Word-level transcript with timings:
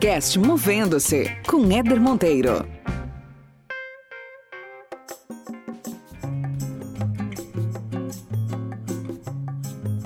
podcast 0.00 0.38
Movendo-se 0.38 1.24
com 1.46 1.70
Éder 1.70 2.00
Monteiro. 2.00 2.66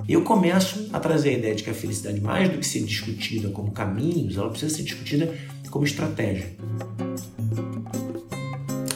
Eu 0.08 0.22
começo 0.22 0.90
a 0.92 0.98
trazer 0.98 1.28
a 1.28 1.32
ideia 1.34 1.54
de 1.54 1.62
que 1.62 1.70
a 1.70 1.74
felicidade, 1.74 2.20
mais 2.20 2.48
do 2.48 2.58
que 2.58 2.66
ser 2.66 2.82
discutida 2.82 3.50
como 3.50 3.70
caminhos, 3.70 4.36
ela 4.36 4.50
precisa 4.50 4.74
ser 4.74 4.82
discutida 4.82 5.32
como 5.70 5.84
estratégia. 5.84 6.56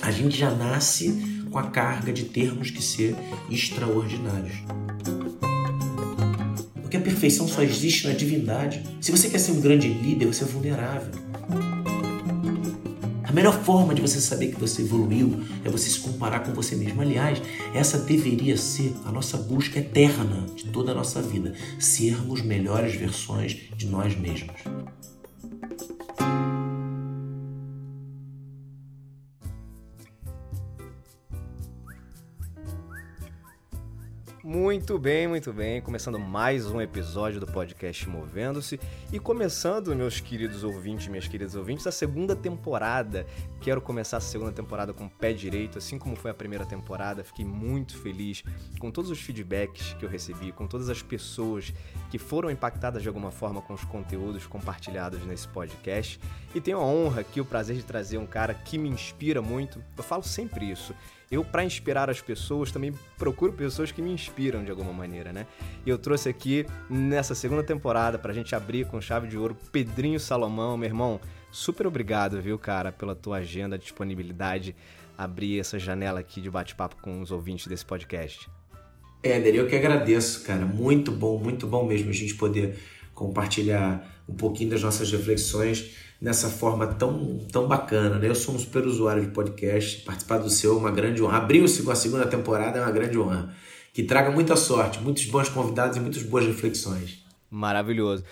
A 0.03 0.11
gente 0.11 0.37
já 0.37 0.51
nasce 0.51 1.47
com 1.49 1.59
a 1.61 1.71
carga 1.71 2.13
de 2.13 2.25
termos 2.25 2.73
que 2.73 2.83
ser 2.83 3.15
extraordinários. 3.49 4.57
Porque 6.89 6.97
a 6.97 7.01
perfeição 7.03 7.47
só 7.47 7.63
existe 7.63 8.07
na 8.07 8.15
divindade. 8.15 8.83
Se 8.99 9.11
você 9.11 9.29
quer 9.29 9.37
ser 9.37 9.53
um 9.53 9.61
grande 9.61 9.89
líder, 9.89 10.25
você 10.25 10.43
é 10.43 10.47
vulnerável. 10.47 11.13
A 13.25 13.31
melhor 13.31 13.63
forma 13.63 13.95
de 13.95 14.01
você 14.01 14.19
saber 14.19 14.53
que 14.53 14.59
você 14.59 14.81
evoluiu 14.81 15.39
é 15.63 15.69
você 15.69 15.91
se 15.91 16.01
comparar 16.01 16.41
com 16.41 16.55
você 16.55 16.75
mesmo. 16.75 17.03
Aliás, 17.03 17.43
essa 17.75 17.99
deveria 17.99 18.57
ser 18.57 18.95
a 19.05 19.13
nossa 19.13 19.37
busca 19.37 19.79
eterna 19.79 20.47
de 20.57 20.65
toda 20.69 20.93
a 20.93 20.95
nossa 20.95 21.21
vida: 21.21 21.53
sermos 21.79 22.41
melhores 22.41 22.95
versões 22.95 23.55
de 23.77 23.87
nós 23.87 24.19
mesmos. 24.19 24.57
Muito 34.79 34.97
bem, 34.97 35.27
muito 35.27 35.53
bem. 35.53 35.83
Começando 35.83 36.21
mais 36.21 36.67
um 36.67 36.81
episódio 36.81 37.41
do 37.41 37.47
podcast 37.49 38.09
Movendo-se. 38.09 38.79
E 39.13 39.19
começando, 39.19 39.95
meus 39.95 40.21
queridos 40.21 40.63
ouvintes, 40.63 41.09
minhas 41.09 41.27
queridas 41.27 41.57
ouvintes, 41.57 41.85
a 41.89 41.91
segunda 41.91 42.37
temporada. 42.37 43.27
Quero 43.61 43.81
começar 43.81 44.19
a 44.19 44.21
segunda 44.21 44.53
temporada 44.53 44.95
com 44.95 45.07
o 45.07 45.11
pé 45.11 45.33
direito, 45.33 45.79
assim 45.79 45.99
como 45.99 46.15
foi 46.15 46.31
a 46.31 46.35
primeira 46.35 46.65
temporada. 46.65 47.25
Fiquei 47.25 47.45
muito 47.45 47.99
feliz 47.99 48.45
com 48.79 48.89
todos 48.89 49.11
os 49.11 49.21
feedbacks 49.21 49.95
que 49.95 50.05
eu 50.05 50.09
recebi, 50.09 50.53
com 50.53 50.69
todas 50.69 50.89
as 50.89 51.03
pessoas 51.03 51.75
que 52.09 52.17
foram 52.17 52.49
impactadas 52.49 53.03
de 53.03 53.09
alguma 53.09 53.33
forma 53.33 53.61
com 53.61 53.75
os 53.75 53.83
conteúdos 53.83 54.47
compartilhados 54.47 55.27
nesse 55.27 55.49
podcast. 55.49 56.21
E 56.55 56.61
tenho 56.61 56.79
a 56.79 56.85
honra 56.85 57.23
aqui, 57.23 57.41
o 57.41 57.45
prazer 57.45 57.75
de 57.75 57.83
trazer 57.83 58.17
um 58.17 58.27
cara 58.27 58.55
que 58.55 58.79
me 58.79 58.89
inspira 58.89 59.43
muito. 59.43 59.83
Eu 59.97 60.05
falo 60.05 60.23
sempre 60.23 60.71
isso 60.71 60.95
eu, 61.31 61.45
para 61.45 61.65
inspirar 61.65 62.09
as 62.09 62.21
pessoas, 62.21 62.73
também 62.73 62.93
procuro 63.19 63.53
pessoas 63.53 63.93
que 63.93 64.01
me 64.01 64.11
inspiram 64.11 64.65
de 64.65 64.71
alguma 64.71 64.93
maneira, 64.93 65.33
né? 65.33 65.47
E 65.85 65.91
eu 65.91 65.99
trouxe 65.99 66.29
aqui 66.29 66.65
nessa 66.89 67.35
segunda 67.35 67.63
temporada, 67.63 68.19
pra 68.19 68.33
gente 68.33 68.55
abrir 68.55 68.87
com 68.87 69.01
chave 69.01 69.29
de 69.29 69.37
ouro, 69.37 69.57
Pedrinho 69.71 70.19
Salomão, 70.19 70.77
meu 70.77 70.89
irmão. 70.89 71.21
Super 71.51 71.87
obrigado, 71.87 72.41
viu, 72.41 72.59
cara, 72.59 72.91
pela 72.91 73.15
tua 73.15 73.39
agenda, 73.39 73.79
disponibilidade, 73.79 74.75
abrir 75.17 75.61
essa 75.61 75.79
janela 75.79 76.21
aqui 76.21 76.41
de 76.41 76.51
bate-papo 76.51 76.97
com 77.03 77.21
os 77.21 77.31
ouvintes 77.31 77.67
desse 77.67 77.85
podcast. 77.85 78.49
Éder, 79.23 79.55
eu 79.55 79.67
que 79.67 79.77
agradeço, 79.77 80.45
cara. 80.45 80.65
Muito 80.65 81.11
bom, 81.11 81.39
muito 81.39 81.67
bom 81.67 81.85
mesmo 81.85 82.09
a 82.09 82.13
gente 82.13 82.35
poder 82.35 82.79
compartilhar 83.15 84.18
um 84.29 84.35
pouquinho 84.35 84.71
das 84.71 84.83
nossas 84.83 85.11
reflexões 85.11 85.97
nessa 86.21 86.49
forma 86.49 86.87
tão, 86.87 87.39
tão 87.51 87.67
bacana. 87.67 88.19
Né? 88.19 88.29
Eu 88.29 88.35
sou 88.35 88.55
um 88.55 88.59
super 88.59 88.85
usuário 88.85 89.25
de 89.25 89.31
podcast, 89.31 90.03
participar 90.03 90.39
do 90.39 90.51
seu 90.51 90.75
é 90.75 90.79
uma 90.79 90.91
grande 90.91 91.23
honra. 91.23 91.39
Abrir-se 91.39 91.83
com 91.83 91.91
a 91.91 91.95
segunda 91.95 92.27
temporada 92.27 92.79
é 92.79 92.83
uma 92.83 92.91
grande 92.91 93.19
honra. 93.19 93.55
Que 93.93 94.03
traga 94.03 94.31
muita 94.31 94.57
sorte, 94.57 95.01
muitos 95.01 95.25
bons 95.27 95.49
convidados 95.49 95.97
e 95.97 96.01
muitas 96.01 96.23
boas 96.23 96.45
reflexões. 96.45 97.25
Maravilhoso. 97.51 98.25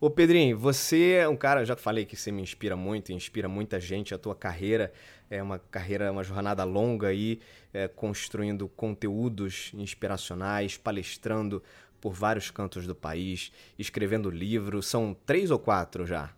Ô 0.00 0.10
Pedrinho, 0.10 0.58
você 0.58 1.12
é 1.12 1.28
um 1.28 1.36
cara, 1.36 1.64
já 1.64 1.76
falei 1.76 2.04
que 2.04 2.14
você 2.16 2.30
me 2.30 2.42
inspira 2.42 2.76
muito, 2.76 3.12
inspira 3.12 3.48
muita 3.48 3.80
gente, 3.80 4.12
a 4.12 4.18
tua 4.18 4.34
carreira 4.34 4.92
é 5.30 5.42
uma 5.42 5.58
carreira, 5.58 6.12
uma 6.12 6.22
jornada 6.22 6.62
longa 6.64 7.08
aí, 7.08 7.40
é, 7.72 7.88
construindo 7.88 8.68
conteúdos 8.68 9.72
inspiracionais, 9.74 10.76
palestrando 10.76 11.62
por 12.04 12.12
vários 12.12 12.50
cantos 12.50 12.86
do 12.86 12.94
país, 12.94 13.50
escrevendo 13.78 14.28
livros, 14.28 14.86
são 14.86 15.16
três 15.24 15.50
ou 15.50 15.58
quatro 15.58 16.04
já? 16.04 16.34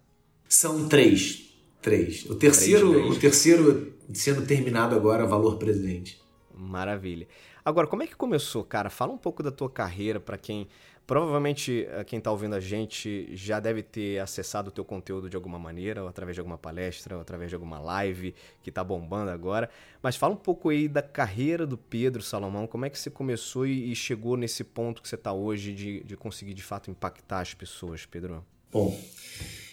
São 0.48 0.88
três. 0.88 1.56
Três. 1.82 2.24
O 2.26 2.36
terceiro, 2.36 2.90
três, 2.90 3.02
três. 3.02 3.16
o 3.16 3.20
terceiro 3.20 3.94
sendo 4.14 4.46
terminado 4.46 4.94
agora, 4.94 5.26
valor 5.26 5.58
presente. 5.58 6.22
Maravilha. 6.54 7.26
Agora, 7.64 7.88
como 7.88 8.04
é 8.04 8.06
que 8.06 8.14
começou, 8.14 8.62
cara? 8.62 8.88
Fala 8.88 9.12
um 9.12 9.18
pouco 9.18 9.42
da 9.42 9.50
tua 9.50 9.68
carreira 9.68 10.20
para 10.20 10.38
quem 10.38 10.68
provavelmente 11.06 11.86
eh, 11.88 12.04
quem 12.04 12.18
está 12.18 12.30
ouvindo 12.30 12.54
a 12.54 12.60
gente 12.60 13.28
já 13.34 13.60
deve 13.60 13.82
ter 13.82 14.18
acessado 14.18 14.68
o 14.68 14.70
teu 14.70 14.84
conteúdo 14.84 15.30
de 15.30 15.36
alguma 15.36 15.58
maneira, 15.58 16.02
ou 16.02 16.08
através 16.08 16.34
de 16.34 16.40
alguma 16.40 16.58
palestra, 16.58 17.14
ou 17.14 17.20
através 17.20 17.50
de 17.50 17.54
alguma 17.54 17.78
live 17.78 18.34
que 18.62 18.70
está 18.70 18.82
bombando 18.82 19.30
agora. 19.30 19.70
Mas 20.02 20.16
fala 20.16 20.34
um 20.34 20.38
pouco 20.38 20.70
aí 20.70 20.88
da 20.88 21.02
carreira 21.02 21.66
do 21.66 21.78
Pedro 21.78 22.22
Salomão, 22.22 22.66
como 22.66 22.84
é 22.84 22.90
que 22.90 22.98
você 22.98 23.10
começou 23.10 23.66
e 23.66 23.94
chegou 23.94 24.36
nesse 24.36 24.64
ponto 24.64 25.00
que 25.00 25.08
você 25.08 25.14
está 25.14 25.32
hoje 25.32 25.72
de, 25.72 26.02
de 26.02 26.16
conseguir 26.16 26.54
de 26.54 26.62
fato 26.62 26.90
impactar 26.90 27.40
as 27.40 27.54
pessoas, 27.54 28.04
Pedro? 28.04 28.44
Bom, 28.72 28.98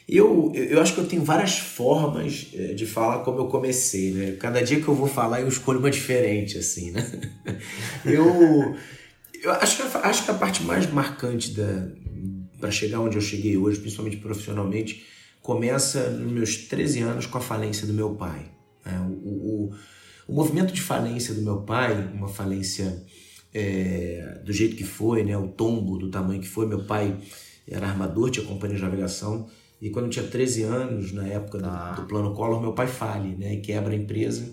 eu, 0.08 0.52
eu 0.54 0.82
acho 0.82 0.94
que 0.94 1.00
eu 1.00 1.08
tenho 1.08 1.24
várias 1.24 1.58
formas 1.58 2.48
eh, 2.54 2.74
de 2.74 2.86
falar 2.86 3.20
como 3.20 3.40
eu 3.40 3.48
comecei, 3.48 4.12
né? 4.12 4.32
Cada 4.34 4.62
dia 4.62 4.80
que 4.80 4.88
eu 4.88 4.94
vou 4.94 5.08
falar 5.08 5.42
eu 5.42 5.48
escolho 5.48 5.80
uma 5.80 5.90
diferente, 5.90 6.58
assim, 6.58 6.92
né? 6.92 7.02
Eu, 8.06 8.76
eu 9.44 9.52
acho, 9.52 9.78
que, 9.78 9.98
acho 9.98 10.26
que 10.26 10.32
a 10.32 10.34
parte 10.34 10.64
mais 10.64 10.92
marcante 10.92 11.52
da 11.52 11.88
para 12.60 12.72
chegar 12.72 13.02
onde 13.02 13.18
eu 13.18 13.22
cheguei 13.22 13.58
hoje, 13.58 13.78
principalmente 13.78 14.16
profissionalmente, 14.16 15.06
começa 15.42 16.10
nos 16.12 16.32
meus 16.32 16.56
13 16.56 17.02
anos 17.02 17.26
com 17.26 17.38
a 17.38 17.42
falência 17.42 17.86
do 17.86 17.92
meu 17.92 18.16
pai. 18.16 18.50
Né? 18.86 19.06
O, 19.06 19.12
o, 19.12 19.74
o 20.30 20.34
movimento 20.34 20.74
de 20.74 20.82
falência 20.82 21.34
do 21.34 21.42
meu 21.42 21.64
pai, 21.64 22.10
uma 22.14 22.30
falência 22.30 23.04
é, 23.54 24.40
do 24.46 24.54
jeito 24.54 24.78
que 24.78 24.86
foi, 24.86 25.26
né? 25.26 25.38
o 25.38 25.50
tombo 25.50 25.98
do 25.98 26.10
tamanho 26.10 26.40
que 26.40 26.48
foi, 26.48 26.66
meu 26.66 26.86
pai 26.86 27.18
era 27.68 27.86
armador, 27.86 28.30
tinha 28.30 28.46
companhia 28.46 28.78
de 28.78 28.82
navegação, 28.82 29.50
e 29.82 29.90
quando 29.90 30.06
eu 30.06 30.12
tinha 30.12 30.26
13 30.26 30.64
anos, 30.64 31.12
na 31.12 31.28
época 31.28 31.58
do, 31.58 31.68
ah. 31.68 31.96
do 31.98 32.08
plano 32.08 32.34
Collor, 32.34 32.62
meu 32.62 32.72
pai 32.72 32.88
fale, 32.88 33.36
né? 33.36 33.56
E 33.56 33.58
quebra 33.60 33.92
a 33.92 33.96
empresa. 33.98 34.50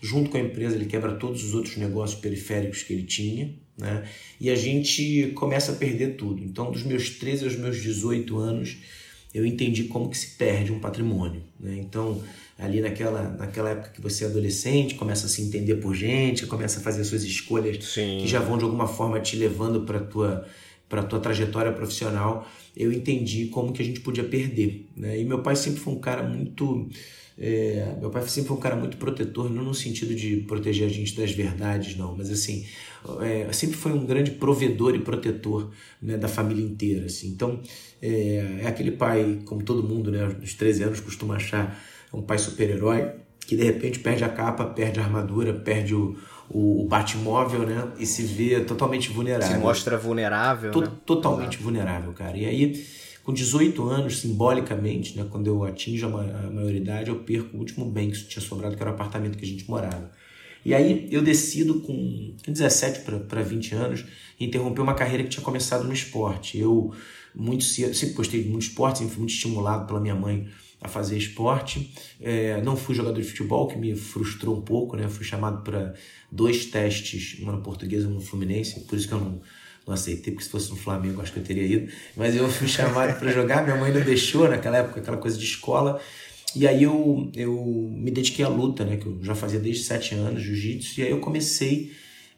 Junto 0.00 0.30
com 0.30 0.36
a 0.38 0.40
empresa, 0.40 0.76
ele 0.76 0.86
quebra 0.86 1.12
todos 1.12 1.44
os 1.44 1.54
outros 1.54 1.76
negócios 1.76 2.18
periféricos 2.20 2.82
que 2.82 2.92
ele 2.92 3.02
tinha, 3.02 3.54
né? 3.76 4.04
E 4.40 4.48
a 4.50 4.54
gente 4.54 5.32
começa 5.34 5.72
a 5.72 5.74
perder 5.74 6.16
tudo. 6.16 6.42
Então, 6.42 6.70
dos 6.70 6.82
meus 6.82 7.10
13 7.10 7.44
aos 7.44 7.56
meus 7.56 7.80
18 7.80 8.38
anos, 8.38 8.78
eu 9.34 9.44
entendi 9.44 9.84
como 9.84 10.08
que 10.08 10.16
se 10.16 10.36
perde 10.36 10.72
um 10.72 10.78
patrimônio, 10.80 11.42
né? 11.58 11.76
Então, 11.78 12.22
ali 12.58 12.80
naquela, 12.80 13.30
naquela 13.38 13.70
época 13.70 13.90
que 13.90 14.00
você 14.00 14.24
é 14.24 14.26
adolescente, 14.26 14.94
começa 14.94 15.26
a 15.26 15.28
se 15.28 15.42
entender 15.42 15.76
por 15.76 15.94
gente, 15.94 16.46
começa 16.46 16.80
a 16.80 16.82
fazer 16.82 17.04
suas 17.04 17.22
escolhas 17.22 17.84
Sim. 17.84 18.18
que 18.20 18.26
já 18.26 18.40
vão 18.40 18.56
de 18.56 18.64
alguma 18.64 18.86
forma 18.86 19.20
te 19.20 19.36
levando 19.36 19.82
para 19.82 20.00
tua 20.00 20.46
para 20.88 21.04
tua 21.04 21.20
trajetória 21.20 21.70
profissional 21.70 22.50
eu 22.76 22.92
entendi 22.92 23.46
como 23.46 23.72
que 23.72 23.82
a 23.82 23.84
gente 23.84 24.00
podia 24.00 24.24
perder. 24.24 24.86
Né? 24.96 25.20
E 25.20 25.24
meu 25.24 25.42
pai 25.42 25.56
sempre 25.56 25.80
foi 25.80 25.92
um 25.92 26.00
cara 26.00 26.22
muito. 26.22 26.88
É, 27.42 27.96
meu 27.98 28.10
pai 28.10 28.22
sempre 28.28 28.48
foi 28.48 28.56
um 28.58 28.60
cara 28.60 28.76
muito 28.76 28.98
protetor, 28.98 29.50
não 29.50 29.64
no 29.64 29.74
sentido 29.74 30.14
de 30.14 30.36
proteger 30.46 30.86
a 30.86 30.90
gente 30.90 31.16
das 31.16 31.32
verdades, 31.32 31.96
não, 31.96 32.14
mas 32.14 32.30
assim, 32.30 32.66
é, 33.22 33.50
sempre 33.50 33.78
foi 33.78 33.92
um 33.92 34.04
grande 34.04 34.32
provedor 34.32 34.94
e 34.94 34.98
protetor 34.98 35.70
né, 36.02 36.18
da 36.18 36.28
família 36.28 36.62
inteira. 36.62 37.06
Assim. 37.06 37.28
Então, 37.28 37.58
é, 38.02 38.58
é 38.60 38.66
aquele 38.66 38.90
pai, 38.90 39.40
como 39.46 39.62
todo 39.62 39.82
mundo, 39.82 40.10
né, 40.10 40.36
nos 40.38 40.52
13 40.52 40.82
anos, 40.82 41.00
costuma 41.00 41.36
achar 41.36 41.82
um 42.12 42.20
pai 42.20 42.38
super-herói, 42.38 43.10
que 43.46 43.56
de 43.56 43.64
repente 43.64 44.00
perde 44.00 44.22
a 44.22 44.28
capa, 44.28 44.66
perde 44.66 45.00
a 45.00 45.02
armadura, 45.02 45.54
perde 45.54 45.94
o, 45.94 46.18
o, 46.50 46.84
o 46.84 46.88
Batmóvel, 46.88 47.60
né? 47.60 47.88
E 47.98 48.04
se 48.04 48.22
vê 48.22 48.60
totalmente 48.60 49.10
vulnerável. 49.10 49.56
Se 49.56 49.58
mostra 49.58 49.96
vulnerável. 49.96 50.70
To 50.72 50.80
né? 50.82 50.90
Totalmente 51.06 51.54
Exato. 51.54 51.64
vulnerável, 51.64 52.12
cara. 52.12 52.36
E 52.36 52.44
aí, 52.44 52.86
com 53.30 53.32
18 53.32 53.88
anos, 53.88 54.18
simbolicamente, 54.18 55.16
né? 55.16 55.24
Quando 55.30 55.46
eu 55.46 55.62
atinjo 55.62 56.06
a, 56.06 56.10
ma 56.10 56.22
a 56.22 56.50
maioridade, 56.50 57.10
eu 57.10 57.20
perco 57.20 57.56
o 57.56 57.60
último 57.60 57.86
bem 57.86 58.10
que 58.10 58.24
tinha 58.24 58.42
sobrado, 58.42 58.76
que 58.76 58.82
era 58.82 58.90
o 58.90 58.94
apartamento 58.94 59.38
que 59.38 59.44
a 59.44 59.48
gente 59.48 59.68
morava. 59.70 60.10
E 60.64 60.74
aí 60.74 61.08
eu 61.10 61.22
decido 61.22 61.80
com 61.80 62.34
17 62.46 63.00
para 63.26 63.42
20 63.42 63.74
anos 63.74 64.04
interromper 64.38 64.82
uma 64.82 64.94
carreira 64.94 65.22
que 65.22 65.30
tinha 65.30 65.42
começado 65.42 65.84
no 65.84 65.92
esporte. 65.92 66.58
Eu 66.58 66.92
muito 67.34 67.64
cedo, 67.64 67.94
sempre 67.94 68.16
gostei 68.16 68.42
de 68.42 68.48
muito 68.48 68.64
esporte, 68.64 68.98
sempre 68.98 69.12
fui 69.12 69.20
muito 69.20 69.32
estimulado 69.32 69.86
pela 69.86 70.00
minha 70.00 70.14
mãe 70.14 70.48
a 70.80 70.88
fazer 70.88 71.16
esporte. 71.16 71.94
É, 72.20 72.60
não 72.62 72.76
fui 72.76 72.94
jogador 72.94 73.20
de 73.20 73.26
futebol, 73.26 73.68
que 73.68 73.78
me 73.78 73.94
frustrou 73.94 74.58
um 74.58 74.62
pouco, 74.62 74.96
né? 74.96 75.08
Fui 75.08 75.24
chamado 75.24 75.62
para 75.62 75.94
dois 76.30 76.66
testes, 76.66 77.38
uma 77.40 77.52
no 77.52 77.62
Portuguesa 77.62 78.04
e 78.04 78.06
uma 78.06 78.16
no 78.16 78.20
Fluminense, 78.20 78.80
por 78.80 78.98
isso 78.98 79.06
que 79.06 79.14
eu 79.14 79.20
não, 79.20 79.40
não 79.86 79.94
aceitei, 79.94 80.32
porque 80.32 80.44
se 80.44 80.50
fosse 80.50 80.70
no 80.70 80.76
Flamengo 80.76 81.20
acho 81.20 81.32
que 81.32 81.38
eu 81.38 81.44
teria 81.44 81.64
ido. 81.64 81.92
Mas 82.16 82.34
eu 82.36 82.48
fui 82.48 82.68
chamado 82.68 83.18
para 83.18 83.30
jogar, 83.32 83.64
minha 83.64 83.76
mãe 83.76 83.92
não 83.92 84.00
deixou 84.00 84.48
naquela 84.48 84.78
época, 84.78 85.00
aquela 85.00 85.16
coisa 85.16 85.36
de 85.36 85.44
escola. 85.44 86.00
E 86.54 86.66
aí 86.66 86.82
eu, 86.82 87.30
eu 87.34 87.90
me 87.92 88.10
dediquei 88.10 88.44
à 88.44 88.48
luta, 88.48 88.84
né? 88.84 88.96
Que 88.96 89.06
eu 89.06 89.18
já 89.22 89.34
fazia 89.34 89.60
desde 89.60 89.84
sete 89.84 90.14
anos, 90.14 90.42
jiu-jitsu, 90.42 91.00
e 91.00 91.04
aí 91.04 91.10
eu 91.10 91.20
comecei 91.20 91.92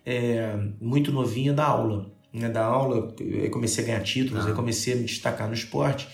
é, 0.04 0.54
muito 0.80 1.10
novinho 1.12 1.52
a 1.52 1.56
dar 1.56 1.66
aula. 1.66 2.10
Né, 2.32 2.48
da 2.48 2.64
aula, 2.64 3.14
eu 3.20 3.50
comecei 3.50 3.84
a 3.84 3.86
ganhar 3.86 4.00
títulos, 4.00 4.46
ah. 4.46 4.48
aí 4.48 4.54
comecei 4.54 4.94
a 4.94 4.96
me 4.96 5.04
destacar 5.04 5.48
no 5.48 5.52
esporte. 5.52 6.08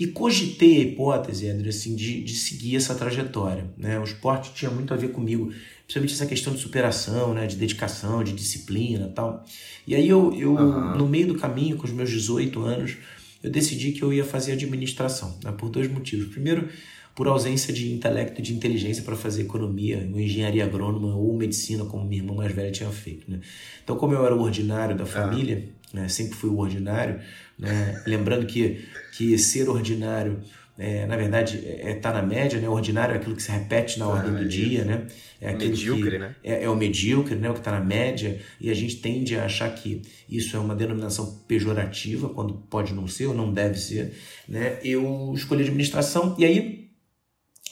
E 0.00 0.06
cogitei 0.06 0.78
a 0.78 0.80
hipótese, 0.80 1.46
André, 1.46 1.68
assim, 1.68 1.94
de, 1.94 2.24
de 2.24 2.32
seguir 2.32 2.74
essa 2.74 2.94
trajetória. 2.94 3.66
Né? 3.76 4.00
O 4.00 4.02
esporte 4.02 4.50
tinha 4.54 4.70
muito 4.70 4.94
a 4.94 4.96
ver 4.96 5.12
comigo, 5.12 5.52
principalmente 5.84 6.14
essa 6.14 6.24
questão 6.24 6.54
de 6.54 6.58
superação, 6.58 7.34
né? 7.34 7.46
de 7.46 7.54
dedicação, 7.54 8.24
de 8.24 8.32
disciplina 8.32 9.08
e 9.10 9.12
tal. 9.12 9.44
E 9.86 9.94
aí 9.94 10.08
eu, 10.08 10.32
eu 10.34 10.54
uhum. 10.54 10.96
no 10.96 11.06
meio 11.06 11.26
do 11.26 11.34
caminho, 11.34 11.76
com 11.76 11.84
os 11.84 11.92
meus 11.92 12.10
18 12.10 12.62
anos, 12.62 12.96
eu 13.44 13.50
decidi 13.50 13.92
que 13.92 14.02
eu 14.02 14.10
ia 14.10 14.24
fazer 14.24 14.52
administração, 14.52 15.38
né? 15.44 15.52
por 15.52 15.68
dois 15.68 15.86
motivos. 15.92 16.28
Primeiro, 16.28 16.70
por 17.14 17.28
ausência 17.28 17.70
de 17.70 17.92
intelecto 17.92 18.40
e 18.40 18.42
de 18.42 18.54
inteligência 18.54 19.02
para 19.02 19.16
fazer 19.16 19.42
economia, 19.42 20.08
ou 20.14 20.18
engenharia 20.18 20.64
agrônoma 20.64 21.14
ou 21.14 21.36
medicina, 21.36 21.84
como 21.84 22.06
minha 22.06 22.22
irmã 22.22 22.34
mais 22.36 22.54
velha 22.54 22.70
tinha 22.70 22.88
feito. 22.88 23.30
Né? 23.30 23.40
Então, 23.84 23.96
como 23.96 24.14
eu 24.14 24.24
era 24.24 24.34
o 24.34 24.40
ordinário 24.40 24.96
da 24.96 25.04
família, 25.04 25.68
né? 25.92 26.08
sempre 26.08 26.34
fui 26.34 26.50
o 26.50 26.58
ordinário, 26.58 27.20
né? 27.58 28.02
lembrando 28.06 28.46
que, 28.46 28.84
que 29.12 29.36
ser 29.38 29.68
ordinário, 29.68 30.40
é, 30.78 31.04
na 31.04 31.16
verdade, 31.16 31.62
é 31.66 31.90
estar 31.90 32.12
tá 32.12 32.20
na 32.20 32.26
média, 32.26 32.58
né? 32.58 32.68
ordinário 32.68 33.14
é 33.14 33.18
aquilo 33.18 33.36
que 33.36 33.42
se 33.42 33.52
repete 33.52 33.98
na 33.98 34.08
ordem 34.08 34.32
do 34.32 34.48
dia, 34.48 34.82
né? 34.82 35.06
É 35.38 35.54
medíocre, 35.54 36.10
que, 36.10 36.18
né? 36.18 36.34
É, 36.42 36.64
é, 36.64 36.70
o 36.70 36.76
medíocre, 36.76 37.34
né? 37.34 37.50
O 37.50 37.52
que 37.52 37.60
está 37.60 37.72
na 37.72 37.84
média, 37.84 38.40
e 38.58 38.70
a 38.70 38.74
gente 38.74 38.96
tende 38.96 39.36
a 39.36 39.44
achar 39.44 39.74
que 39.74 40.00
isso 40.26 40.56
é 40.56 40.58
uma 40.58 40.74
denominação 40.74 41.38
pejorativa, 41.46 42.30
quando 42.30 42.54
pode 42.54 42.94
não 42.94 43.06
ser 43.06 43.26
ou 43.26 43.34
não 43.34 43.52
deve 43.52 43.78
ser, 43.78 44.14
né? 44.48 44.78
Eu 44.82 45.32
escolhi 45.34 45.62
administração, 45.62 46.34
e 46.38 46.46
aí 46.46 46.90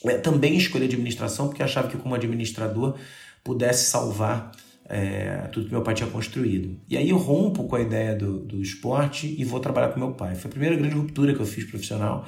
é, 0.05 0.19
também 0.19 0.57
escolhi 0.57 0.85
administração 0.85 1.49
porque 1.49 1.63
achava 1.63 1.89
que 1.89 1.97
como 1.97 2.15
administrador 2.15 2.99
pudesse 3.43 3.91
salvar 3.91 4.53
é, 4.89 5.49
tudo 5.53 5.67
que 5.67 5.73
meu 5.73 5.83
pai 5.83 5.95
tinha 5.95 6.09
construído. 6.09 6.79
E 6.89 6.97
aí 6.97 7.11
eu 7.11 7.19
rompo 7.19 7.65
com 7.65 7.77
a 7.77 7.81
ideia 7.81 8.17
do, 8.17 8.39
do 8.39 8.63
esporte 8.63 9.35
e 9.39 9.45
vou 9.45 9.61
trabalhar 9.61 9.89
com 9.89 10.01
meu 10.01 10.13
pai. 10.13 10.35
Foi 10.35 10.49
a 10.49 10.51
primeira 10.51 10.77
grande 10.77 10.95
ruptura 10.95 11.35
que 11.35 11.41
eu 11.41 11.47
fiz 11.47 11.65
profissional, 11.65 12.27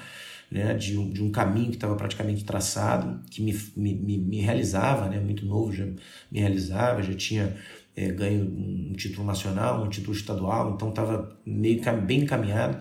né, 0.50 0.74
de, 0.74 0.98
um, 0.98 1.10
de 1.10 1.22
um 1.22 1.30
caminho 1.30 1.70
que 1.70 1.76
estava 1.76 1.94
praticamente 1.94 2.44
traçado, 2.44 3.20
que 3.30 3.40
me, 3.40 3.56
me, 3.76 4.18
me, 4.18 4.40
realizava, 4.40 5.08
né, 5.08 5.18
muito 5.18 5.46
novo 5.46 5.72
já 5.72 5.86
me 6.30 6.40
realizava, 6.40 7.02
já 7.02 7.14
tinha 7.14 7.56
é, 7.96 8.08
ganho 8.08 8.44
um 8.44 8.92
título 8.94 9.26
nacional, 9.26 9.84
um 9.84 9.88
título 9.88 10.14
estadual, 10.14 10.74
então 10.74 10.90
estava 10.90 11.36
meio 11.46 11.80
bem 12.02 12.20
encaminhado. 12.22 12.78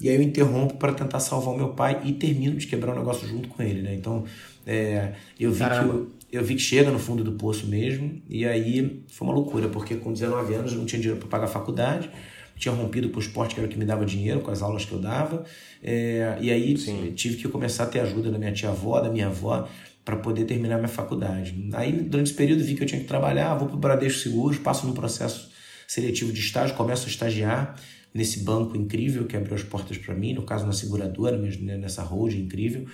E 0.00 0.08
aí 0.08 0.16
eu 0.16 0.22
interrompo 0.22 0.74
para 0.78 0.92
tentar 0.92 1.20
salvar 1.20 1.54
o 1.54 1.56
meu 1.56 1.68
pai 1.74 2.00
e 2.04 2.12
termino 2.12 2.56
de 2.56 2.66
quebrar 2.66 2.92
o 2.92 2.98
negócio 2.98 3.28
junto 3.28 3.48
com 3.48 3.62
ele, 3.62 3.82
né? 3.82 3.94
Então, 3.94 4.24
é, 4.66 5.12
eu 5.38 5.52
vi 5.52 5.60
Caramba. 5.60 5.92
que 5.92 5.94
eu, 5.94 6.10
eu, 6.32 6.42
vi 6.42 6.54
que 6.54 6.62
chega 6.62 6.90
no 6.90 6.98
fundo 6.98 7.22
do 7.22 7.32
poço 7.32 7.66
mesmo, 7.66 8.22
e 8.28 8.44
aí 8.44 9.04
foi 9.08 9.28
uma 9.28 9.34
loucura, 9.34 9.68
porque 9.68 9.96
com 9.96 10.12
19 10.12 10.54
anos 10.54 10.72
eu 10.72 10.78
não 10.78 10.86
tinha 10.86 11.00
dinheiro 11.00 11.20
para 11.20 11.28
pagar 11.28 11.44
a 11.44 11.48
faculdade, 11.48 12.10
tinha 12.56 12.74
rompido 12.74 13.08
com 13.10 13.18
o 13.18 13.20
esporte 13.20 13.54
que 13.54 13.60
era 13.60 13.68
o 13.68 13.70
que 13.70 13.78
me 13.78 13.84
dava 13.84 14.04
dinheiro, 14.04 14.40
com 14.40 14.50
as 14.50 14.62
aulas 14.62 14.84
que 14.84 14.92
eu 14.92 14.98
dava, 14.98 15.44
é, 15.82 16.38
e 16.40 16.50
aí 16.50 16.76
Sim. 16.76 17.12
tive 17.14 17.36
que 17.36 17.48
começar 17.48 17.84
a 17.84 17.86
ter 17.86 18.00
ajuda 18.00 18.30
da 18.30 18.38
minha 18.38 18.52
tia-avó, 18.52 19.00
da 19.00 19.10
minha 19.10 19.26
avó, 19.26 19.68
para 20.04 20.16
poder 20.16 20.44
terminar 20.44 20.76
minha 20.76 20.88
faculdade. 20.88 21.54
Aí, 21.74 21.92
durante 21.92 22.28
esse 22.28 22.36
período, 22.36 22.64
vi 22.64 22.74
que 22.74 22.82
eu 22.82 22.86
tinha 22.86 23.00
que 23.00 23.06
trabalhar, 23.06 23.54
vou 23.54 23.68
para 23.68 23.76
o 23.76 23.78
Bradesco 23.78 24.20
Seguros, 24.20 24.58
passo 24.58 24.86
no 24.86 24.92
processo 24.92 25.50
seletivo 25.86 26.32
de 26.32 26.40
estágio, 26.40 26.74
começo 26.74 27.06
a 27.06 27.08
estagiar, 27.08 27.76
nesse 28.12 28.40
banco 28.40 28.76
incrível 28.76 29.26
que 29.26 29.36
abriu 29.36 29.54
as 29.54 29.62
portas 29.62 29.96
para 29.98 30.14
mim, 30.14 30.34
no 30.34 30.42
caso 30.42 30.66
na 30.66 30.72
seguradora, 30.72 31.36
né, 31.36 31.76
nessa 31.76 32.02
holding 32.02 32.40
incrível. 32.40 32.86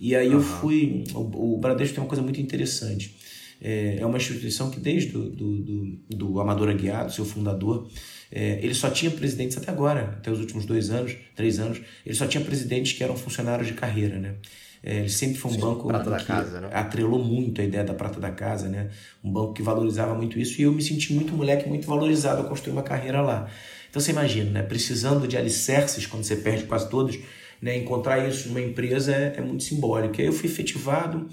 E 0.00 0.14
aí 0.14 0.28
uhum. 0.28 0.34
eu 0.34 0.40
fui. 0.40 1.04
O, 1.14 1.54
o 1.54 1.58
Bradesco 1.58 1.94
tem 1.94 2.02
uma 2.02 2.08
coisa 2.08 2.22
muito 2.22 2.40
interessante. 2.40 3.16
É, 3.60 3.98
é 4.00 4.06
uma 4.06 4.16
instituição 4.16 4.70
que, 4.70 4.78
desde 4.78 5.10
do, 5.10 5.30
do, 5.30 5.58
do, 5.58 5.98
do 6.08 6.40
Amador 6.40 6.68
Aguiado, 6.68 7.12
seu 7.12 7.24
fundador, 7.24 7.90
é, 8.30 8.60
ele 8.62 8.74
só 8.74 8.88
tinha 8.88 9.10
presidentes 9.10 9.56
até 9.56 9.70
agora, 9.70 10.16
até 10.18 10.30
os 10.30 10.38
últimos 10.38 10.64
dois 10.64 10.90
anos, 10.90 11.16
três 11.34 11.58
anos, 11.58 11.80
ele 12.06 12.14
só 12.14 12.26
tinha 12.26 12.44
presidentes 12.44 12.92
que 12.92 13.02
eram 13.02 13.16
funcionários 13.16 13.66
de 13.66 13.74
carreira, 13.74 14.18
né? 14.18 14.34
É, 14.80 14.98
ele 14.98 15.08
sempre 15.08 15.38
foi 15.38 15.50
um 15.50 15.54
Sim, 15.54 15.60
banco 15.60 15.88
que 15.88 16.24
casa, 16.24 16.60
né? 16.60 16.70
atrelou 16.72 17.22
muito 17.22 17.60
a 17.60 17.64
ideia 17.64 17.82
da 17.82 17.94
prata 17.94 18.20
da 18.20 18.30
casa, 18.30 18.68
né? 18.68 18.90
Um 19.24 19.32
banco 19.32 19.52
que 19.52 19.62
valorizava 19.62 20.14
muito 20.14 20.38
isso 20.38 20.60
e 20.60 20.64
eu 20.64 20.72
me 20.72 20.80
senti 20.80 21.12
muito 21.12 21.32
moleque, 21.32 21.68
muito 21.68 21.84
valorizado 21.84 22.42
a 22.42 22.44
construir 22.44 22.74
uma 22.74 22.84
carreira 22.84 23.20
lá. 23.20 23.50
Então 23.90 24.00
você 24.00 24.12
imagina, 24.12 24.50
né? 24.50 24.62
precisando 24.62 25.26
de 25.26 25.36
alicerces 25.36 26.06
quando 26.06 26.22
você 26.22 26.36
perde 26.36 26.64
quase 26.64 26.88
todos, 26.88 27.18
né? 27.60 27.76
encontrar 27.76 28.28
isso 28.28 28.48
numa 28.48 28.60
empresa 28.60 29.12
é, 29.12 29.34
é 29.36 29.40
muito 29.40 29.64
simbólico. 29.64 30.20
Aí 30.20 30.26
eu 30.26 30.32
fui 30.32 30.48
efetivado, 30.48 31.28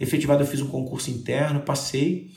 efetivado 0.00 0.42
eu 0.42 0.46
fiz 0.46 0.60
um 0.60 0.68
concurso 0.68 1.10
interno, 1.10 1.60
passei 1.60 2.30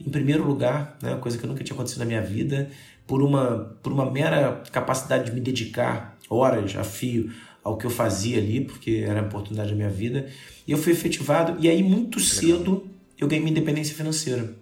em 0.00 0.10
primeiro 0.10 0.44
lugar, 0.44 0.98
né? 1.02 1.16
coisa 1.16 1.38
que 1.38 1.46
nunca 1.46 1.62
tinha 1.62 1.74
acontecido 1.74 2.00
na 2.00 2.04
minha 2.04 2.22
vida, 2.22 2.68
por 3.06 3.22
uma, 3.22 3.76
por 3.82 3.92
uma 3.92 4.10
mera 4.10 4.62
capacidade 4.72 5.26
de 5.26 5.32
me 5.32 5.40
dedicar 5.40 6.18
horas 6.28 6.74
a 6.76 6.84
fio 6.84 7.30
ao 7.62 7.76
que 7.78 7.86
eu 7.86 7.90
fazia 7.90 8.38
ali, 8.38 8.60
porque 8.60 9.04
era 9.06 9.20
a 9.20 9.24
oportunidade 9.24 9.70
da 9.70 9.76
minha 9.76 9.88
vida. 9.88 10.26
E 10.66 10.72
eu 10.72 10.78
fui 10.78 10.92
efetivado, 10.92 11.56
e 11.60 11.68
aí 11.68 11.82
muito 11.82 12.20
cedo 12.20 12.86
eu 13.18 13.28
ganhei 13.28 13.42
minha 13.42 13.52
independência 13.52 13.94
financeira. 13.94 14.54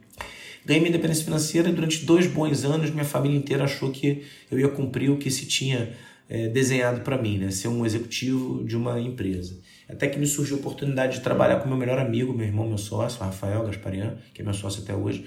Ganhei 0.64 0.80
minha 0.80 0.90
independência 0.90 1.24
financeira 1.24 1.68
e 1.68 1.72
durante 1.72 2.04
dois 2.04 2.26
bons 2.26 2.64
anos 2.64 2.90
minha 2.90 3.04
família 3.04 3.36
inteira 3.36 3.64
achou 3.64 3.90
que 3.90 4.22
eu 4.50 4.60
ia 4.60 4.68
cumprir 4.68 5.10
o 5.10 5.16
que 5.16 5.30
se 5.30 5.46
tinha 5.46 5.92
é, 6.32 6.48
desenhado 6.48 7.02
para 7.02 7.20
mim, 7.20 7.36
né? 7.36 7.50
ser 7.50 7.68
um 7.68 7.84
executivo 7.84 8.64
de 8.64 8.74
uma 8.74 8.98
empresa. 8.98 9.60
Até 9.86 10.08
que 10.08 10.18
me 10.18 10.26
surgiu 10.26 10.56
a 10.56 10.60
oportunidade 10.60 11.18
de 11.18 11.20
trabalhar 11.20 11.60
com 11.60 11.68
meu 11.68 11.76
melhor 11.76 11.98
amigo, 11.98 12.32
meu 12.32 12.46
irmão, 12.46 12.66
meu 12.66 12.78
sócio, 12.78 13.20
Rafael 13.20 13.62
Gasparian, 13.66 14.16
que 14.32 14.40
é 14.40 14.44
meu 14.44 14.54
sócio 14.54 14.82
até 14.82 14.94
hoje. 14.94 15.26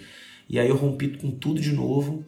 E 0.50 0.58
aí 0.58 0.68
eu 0.68 0.76
rompi 0.76 1.10
com 1.10 1.30
tudo 1.30 1.62
de 1.62 1.72
novo, 1.72 2.26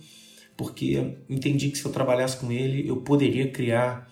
porque 0.55 1.15
entendi 1.27 1.71
que 1.71 1.77
se 1.79 1.85
eu 1.85 1.91
trabalhasse 1.91 2.37
com 2.37 2.51
ele, 2.51 2.87
eu 2.87 2.97
poderia 2.97 3.49
criar 3.49 4.11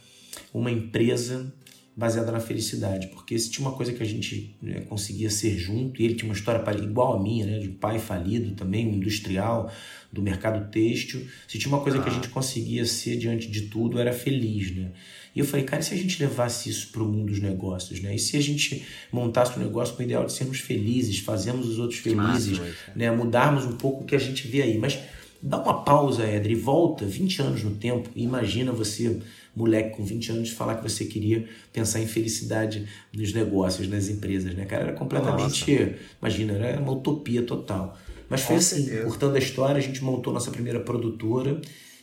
uma 0.52 0.72
empresa 0.72 1.54
baseada 1.96 2.30
na 2.32 2.42
felicidade, 2.42 3.08
porque 3.08 3.40
se 3.40 3.50
tinha 3.50 3.66
uma 3.66 3.76
coisa 3.76 3.94
que 3.94 4.04
a 4.04 4.06
gente 4.06 4.54
né, 4.62 4.82
conseguia 4.82 5.30
ser 5.30 5.58
junto, 5.58 6.02
e 6.02 6.06
ele 6.06 6.16
tinha 6.16 6.30
uma 6.30 6.36
história 6.36 6.62
igual 6.84 7.18
a 7.18 7.24
minha, 7.24 7.46
né, 7.46 7.60
de 7.60 7.70
pai 7.70 8.00
falido 8.00 8.54
também, 8.54 8.94
industrial, 8.94 9.72
do 10.12 10.22
mercado 10.22 10.70
têxtil, 10.70 11.26
se 11.48 11.58
tinha 11.58 11.74
uma 11.74 11.82
coisa 11.82 12.00
ah. 12.00 12.02
que 12.04 12.10
a 12.10 12.12
gente 12.12 12.30
conseguia 12.30 12.86
ser 12.86 13.18
diante 13.18 13.50
de 13.50 13.64
tudo, 13.64 14.00
era 14.00 14.12
feliz, 14.12 14.76
né? 14.76 14.92
E 15.34 15.40
eu 15.40 15.46
falei, 15.46 15.66
cara, 15.66 15.82
e 15.82 15.86
se 15.86 15.94
a 15.94 15.98
gente 15.98 16.22
levasse 16.22 16.70
isso 16.70 16.90
para 16.92 17.04
o 17.04 17.06
mundo 17.06 17.28
dos 17.28 17.42
negócios, 17.42 18.00
né? 18.00 18.16
E 18.16 18.20
se 18.20 18.38
a 18.38 18.42
gente 18.42 18.86
montasse 19.12 19.60
um 19.60 19.62
negócio 19.62 19.94
com 19.94 20.02
o 20.02 20.06
ideal 20.06 20.26
de 20.26 20.32
sermos 20.32 20.60
felizes, 20.60 21.20
fazermos 21.20 21.68
os 21.68 21.78
outros 21.78 22.00
felizes, 22.00 22.62
né? 22.96 23.12
Mudarmos 23.12 23.66
um 23.66 23.74
pouco 23.74 24.04
o 24.04 24.06
que 24.06 24.16
a 24.16 24.20
gente 24.20 24.48
vê 24.48 24.62
aí. 24.62 24.78
Mas 24.78 24.98
dá 25.42 25.62
uma 25.62 25.84
pausa, 25.84 26.26
Edri, 26.26 26.54
e 26.54 26.56
volta 26.56 27.06
20 27.06 27.42
anos 27.42 27.64
no 27.64 27.72
tempo 27.72 28.10
e 28.16 28.24
imagina 28.24 28.72
você 28.72 29.20
moleque 29.56 29.96
com 29.96 30.04
20 30.04 30.32
anos 30.32 30.50
falar 30.50 30.76
que 30.76 30.84
você 30.84 31.06
queria 31.06 31.48
pensar 31.72 32.02
em 32.02 32.08
felicidade 32.08 32.88
nos 33.14 33.34
negócios, 33.34 33.88
nas 33.88 34.10
empresas, 34.10 34.54
né, 34.54 34.66
cara? 34.66 34.84
Era 34.84 34.94
completamente, 34.94 35.72
Nossa. 35.72 35.96
imagina, 36.22 36.54
era 36.54 36.82
uma 36.82 36.92
utopia 36.92 37.42
total. 37.44 37.98
Mas 38.30 38.42
foi 38.42 38.56
assim, 38.58 38.90
cortando 39.04 39.36
a 39.36 39.40
história, 39.40 39.78
a 39.78 39.82
gente 39.82 40.04
montou 40.04 40.34
nossa 40.34 40.52
primeira 40.52 40.80
produtora. 40.80 41.62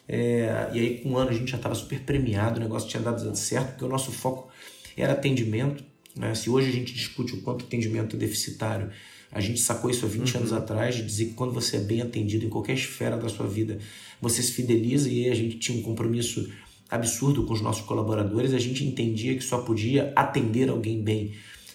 É, 0.09 0.69
e 0.73 0.79
aí, 0.79 0.99
com 0.99 1.11
um 1.11 1.17
ano, 1.17 1.31
a 1.31 1.33
gente 1.33 1.51
já 1.51 1.57
estava 1.57 1.75
super 1.75 2.01
premiado, 2.01 2.59
o 2.59 2.63
negócio 2.63 2.89
tinha 2.89 3.03
dado 3.03 3.35
certo, 3.37 3.71
porque 3.71 3.85
o 3.85 3.89
nosso 3.89 4.13
foco 4.13 4.49
era 4.97 5.13
atendimento. 5.13 5.85
Né? 6.17 6.35
Se 6.35 6.51
hoje 6.51 6.69
a 6.69 6.73
gente 6.73 6.93
discute 6.93 7.35
o 7.35 7.41
quanto 7.43 7.65
atendimento 7.65 8.17
é 8.17 8.19
deficitário, 8.19 8.91
a 9.31 9.41
gente 9.41 9.61
sacou 9.61 9.91
isso 9.91 10.05
há 10.05 10.09
20 10.09 10.31
uhum. 10.31 10.41
anos 10.41 10.53
atrás, 10.53 10.95
de 10.95 11.03
dizer 11.03 11.27
que 11.27 11.35
quando 11.35 11.53
você 11.53 11.77
é 11.77 11.81
bem 11.81 12.03
atendido 12.03 12.45
em 12.45 12.51
qualquer 12.51 12.75
esfera 12.75 13.17
da 13.17 13.29
sua 13.29 13.47
vida, 13.47 13.79
você 14.21 14.43
se 14.43 14.53
fideliza 14.53 15.09
e 15.09 15.25
aí 15.25 15.31
a 15.31 15.35
gente 15.35 15.59
tinha 15.59 15.79
um 15.79 15.83
compromisso 15.83 16.53
absurdo 16.93 17.45
com 17.45 17.53
os 17.53 17.61
nossos 17.61 17.85
colaboradores, 17.85 18.55
a 18.55 18.59
gente 18.59 18.85
entendia 18.85 19.35
que 19.35 19.43
só 19.43 19.59
podia 19.59 20.13
atender 20.15 20.69
alguém 20.69 21.03
bem 21.03 21.33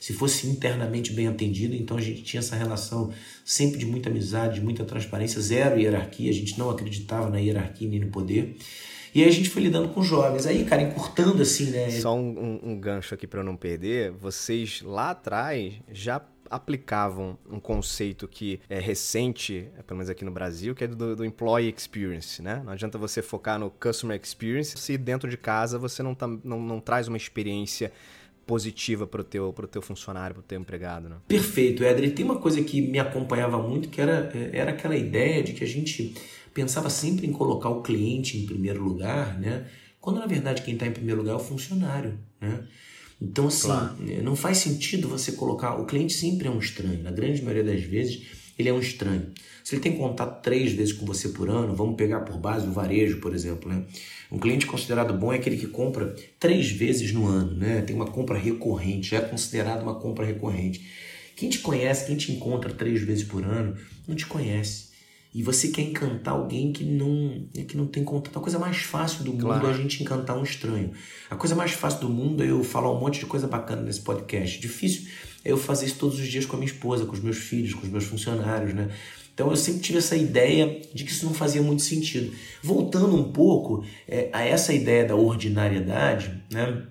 se 0.08 0.14
fosse 0.14 0.48
internamente 0.48 1.12
bem 1.12 1.28
atendido, 1.28 1.76
então 1.76 1.98
a 1.98 2.02
gente 2.02 2.22
tinha 2.22 2.40
essa 2.40 2.56
relação 2.56 3.12
sempre 3.44 3.78
de 3.78 3.86
muita 3.86 4.10
amizade, 4.10 4.56
de 4.56 4.62
muita 4.62 4.86
transparência, 4.86 5.42
zero 5.42 5.78
hierarquia, 5.78 6.30
a 6.30 6.34
gente 6.34 6.58
não 6.58 6.70
acreditava 6.70 7.30
na 7.30 7.40
hierarquia 7.40 7.90
nem 7.90 8.00
no 8.00 8.08
poder. 8.08 8.56
E 9.14 9.22
aí 9.22 9.28
a 9.28 9.32
gente 9.32 9.50
foi 9.50 9.64
lidando 9.64 9.90
com 9.90 10.02
jovens. 10.02 10.46
Aí, 10.46 10.64
cara, 10.64 10.82
encurtando 10.82 11.42
assim, 11.42 11.72
né? 11.72 11.90
Só 11.90 12.16
um, 12.16 12.60
um, 12.64 12.72
um 12.72 12.80
gancho 12.80 13.14
aqui 13.14 13.28
para 13.28 13.42
eu 13.42 13.44
não 13.44 13.58
perder. 13.58 14.12
Vocês 14.12 14.82
lá 14.82 15.10
atrás 15.10 15.74
já 15.92 16.22
aplicavam 16.50 17.38
um 17.50 17.60
conceito 17.60 18.28
que 18.28 18.60
é 18.70 18.80
recente, 18.80 19.70
é, 19.78 19.84
pelo 19.84 19.98
menos 19.98 20.10
aqui 20.10 20.24
no 20.26 20.32
Brasil, 20.32 20.74
que 20.76 20.84
é 20.84 20.88
do, 20.88 21.16
do 21.16 21.26
employee 21.26 21.74
experience, 21.76 22.42
né? 22.42 22.62
Não 22.64 22.74
adianta 22.74 22.98
você 22.98 23.22
focar 23.22 23.60
no 23.60 23.70
customer 23.70 24.20
experience 24.22 24.78
se 24.78 24.98
dentro 24.98 25.30
de 25.30 25.38
casa 25.38 25.78
você 25.78 26.02
não, 26.02 26.16
tá, 26.16 26.28
não, 26.28 26.62
não 26.62 26.80
traz 26.80 27.08
uma 27.08 27.18
experiência 27.18 27.92
positiva 28.46 29.06
para 29.06 29.22
o 29.22 29.24
teu, 29.24 29.54
teu 29.70 29.82
funcionário, 29.82 30.36
para 30.36 30.42
o 30.42 30.44
teu 30.44 30.60
empregado, 30.60 31.10
né? 31.10 31.18
Perfeito, 31.28 31.84
Edri. 31.84 32.12
Tem 32.12 32.24
uma 32.24 32.40
coisa 32.40 32.64
que 32.64 32.82
me 32.82 32.98
acompanhava 32.98 33.62
muito, 33.62 33.90
que 33.90 34.00
era, 34.00 34.32
é, 34.34 34.58
era 34.58 34.72
aquela 34.72 34.96
ideia 34.96 35.44
de 35.44 35.52
que 35.54 35.64
a 35.64 35.68
gente 35.68 36.16
pensava 36.54 36.90
sempre 36.90 37.28
em 37.28 37.32
colocar 37.32 37.70
o 37.70 37.84
cliente 37.84 38.38
em 38.38 38.46
primeiro 38.46 38.82
lugar, 38.82 39.38
né? 39.38 39.68
Quando 40.00 40.20
na 40.20 40.26
verdade 40.26 40.62
quem 40.62 40.76
está 40.76 40.88
em 40.88 40.92
primeiro 40.92 41.20
lugar 41.20 41.34
é 41.34 41.36
o 41.36 41.40
funcionário, 41.40 42.18
né? 42.40 42.66
Então, 43.22 43.48
assim, 43.48 43.68
claro. 43.68 43.96
É, 44.08 44.22
não 44.22 44.36
faz 44.36 44.60
sentido 44.60 45.08
você 45.08 45.32
colocar. 45.32 45.76
O 45.76 45.86
cliente 45.86 46.14
sempre 46.14 46.48
é 46.48 46.52
um 46.52 46.60
estranho. 46.60 47.02
Na 47.04 47.12
grande 47.12 47.42
maioria 47.42 47.64
das 47.64 47.84
vezes, 47.84 48.22
ele 48.58 48.70
é 48.70 48.74
um 48.74 48.80
estranho. 48.80 49.32
Se 49.64 49.76
ele 49.76 49.82
tem 49.82 49.98
contato 49.98 50.42
três 50.42 50.72
vezes 50.72 50.94
com 50.94 51.06
você 51.06 51.30
por 51.30 51.50
ano, 51.50 51.76
vamos 51.76 51.96
pegar 51.96 52.22
por 52.22 52.38
base 52.38 52.68
o 52.68 52.72
varejo, 52.72 53.20
por 53.20 53.34
exemplo, 53.34 53.70
né? 53.70 53.84
Um 54.32 54.40
cliente 54.40 54.66
considerado 54.66 55.14
bom 55.14 55.32
é 55.34 55.36
aquele 55.36 55.58
que 55.58 55.68
compra 55.68 56.16
três 56.40 56.70
vezes 56.72 57.12
no 57.12 57.26
ano, 57.26 57.54
né? 57.56 57.82
Tem 57.82 57.96
uma 57.96 58.08
compra 58.08 58.38
recorrente, 58.38 59.12
já 59.12 59.18
é 59.18 59.22
considerado 59.22 59.84
uma 59.84 59.96
compra 59.96 60.26
recorrente. 60.26 60.86
Quem 61.36 61.50
te 61.50 61.60
conhece, 61.60 62.08
quem 62.08 62.16
te 62.16 62.32
encontra 62.32 62.74
três 62.74 63.02
vezes 63.02 63.24
por 63.24 63.44
ano, 63.44 63.78
não 64.08 64.16
te 64.16 64.26
conhece. 64.26 64.87
E 65.38 65.44
você 65.44 65.68
quer 65.68 65.84
encantar 65.84 66.34
alguém 66.34 66.74
que 66.74 66.84
não, 66.84 67.48
que 67.68 67.78
não 67.78 67.86
tem 67.86 68.04
contato. 68.04 68.40
A 68.40 68.42
coisa 68.42 68.58
mais 68.58 68.78
fácil 68.78 69.24
do 69.24 69.34
mundo 69.34 69.46
claro. 69.46 69.68
é 69.68 69.70
a 69.70 69.74
gente 69.74 70.02
encantar 70.02 70.36
um 70.36 70.42
estranho. 70.42 70.90
A 71.30 71.36
coisa 71.36 71.54
mais 71.54 71.74
fácil 71.74 72.00
do 72.00 72.10
mundo 72.10 72.42
é 72.42 72.50
eu 72.50 72.64
falar 72.64 72.92
um 72.92 73.00
monte 73.00 73.20
de 73.20 73.28
coisa 73.28 73.46
bacana 73.48 73.84
nesse 73.84 74.02
podcast. 74.02 74.60
Difícil 74.60 75.08
é 75.46 75.52
eu 75.52 75.58
fazer 75.58 75.86
isso 75.86 76.00
todos 76.00 76.20
os 76.20 76.28
dias 76.28 76.44
com 76.48 76.56
a 76.56 76.60
minha 76.60 76.72
esposa, 76.72 77.06
com 77.06 77.14
os 77.14 77.20
meus 77.20 77.38
filhos, 77.38 77.76
com 77.76 77.84
os 77.84 77.90
meus 77.90 78.06
funcionários, 78.06 78.74
né? 78.74 78.90
Então 79.32 79.52
eu 79.52 79.56
sempre 79.56 79.82
tive 79.82 80.00
essa 80.00 80.16
ideia 80.16 80.82
de 80.92 81.04
que 81.04 81.12
isso 81.12 81.24
não 81.24 81.36
fazia 81.36 81.62
muito 81.62 81.84
sentido. 81.84 82.34
Voltando 82.64 83.16
um 83.16 83.32
pouco 83.32 83.86
é, 84.08 84.32
a 84.34 84.44
essa 84.44 84.74
ideia 84.74 85.06
da 85.06 85.16
ordinariedade, 85.16 86.44
né? 86.52 86.82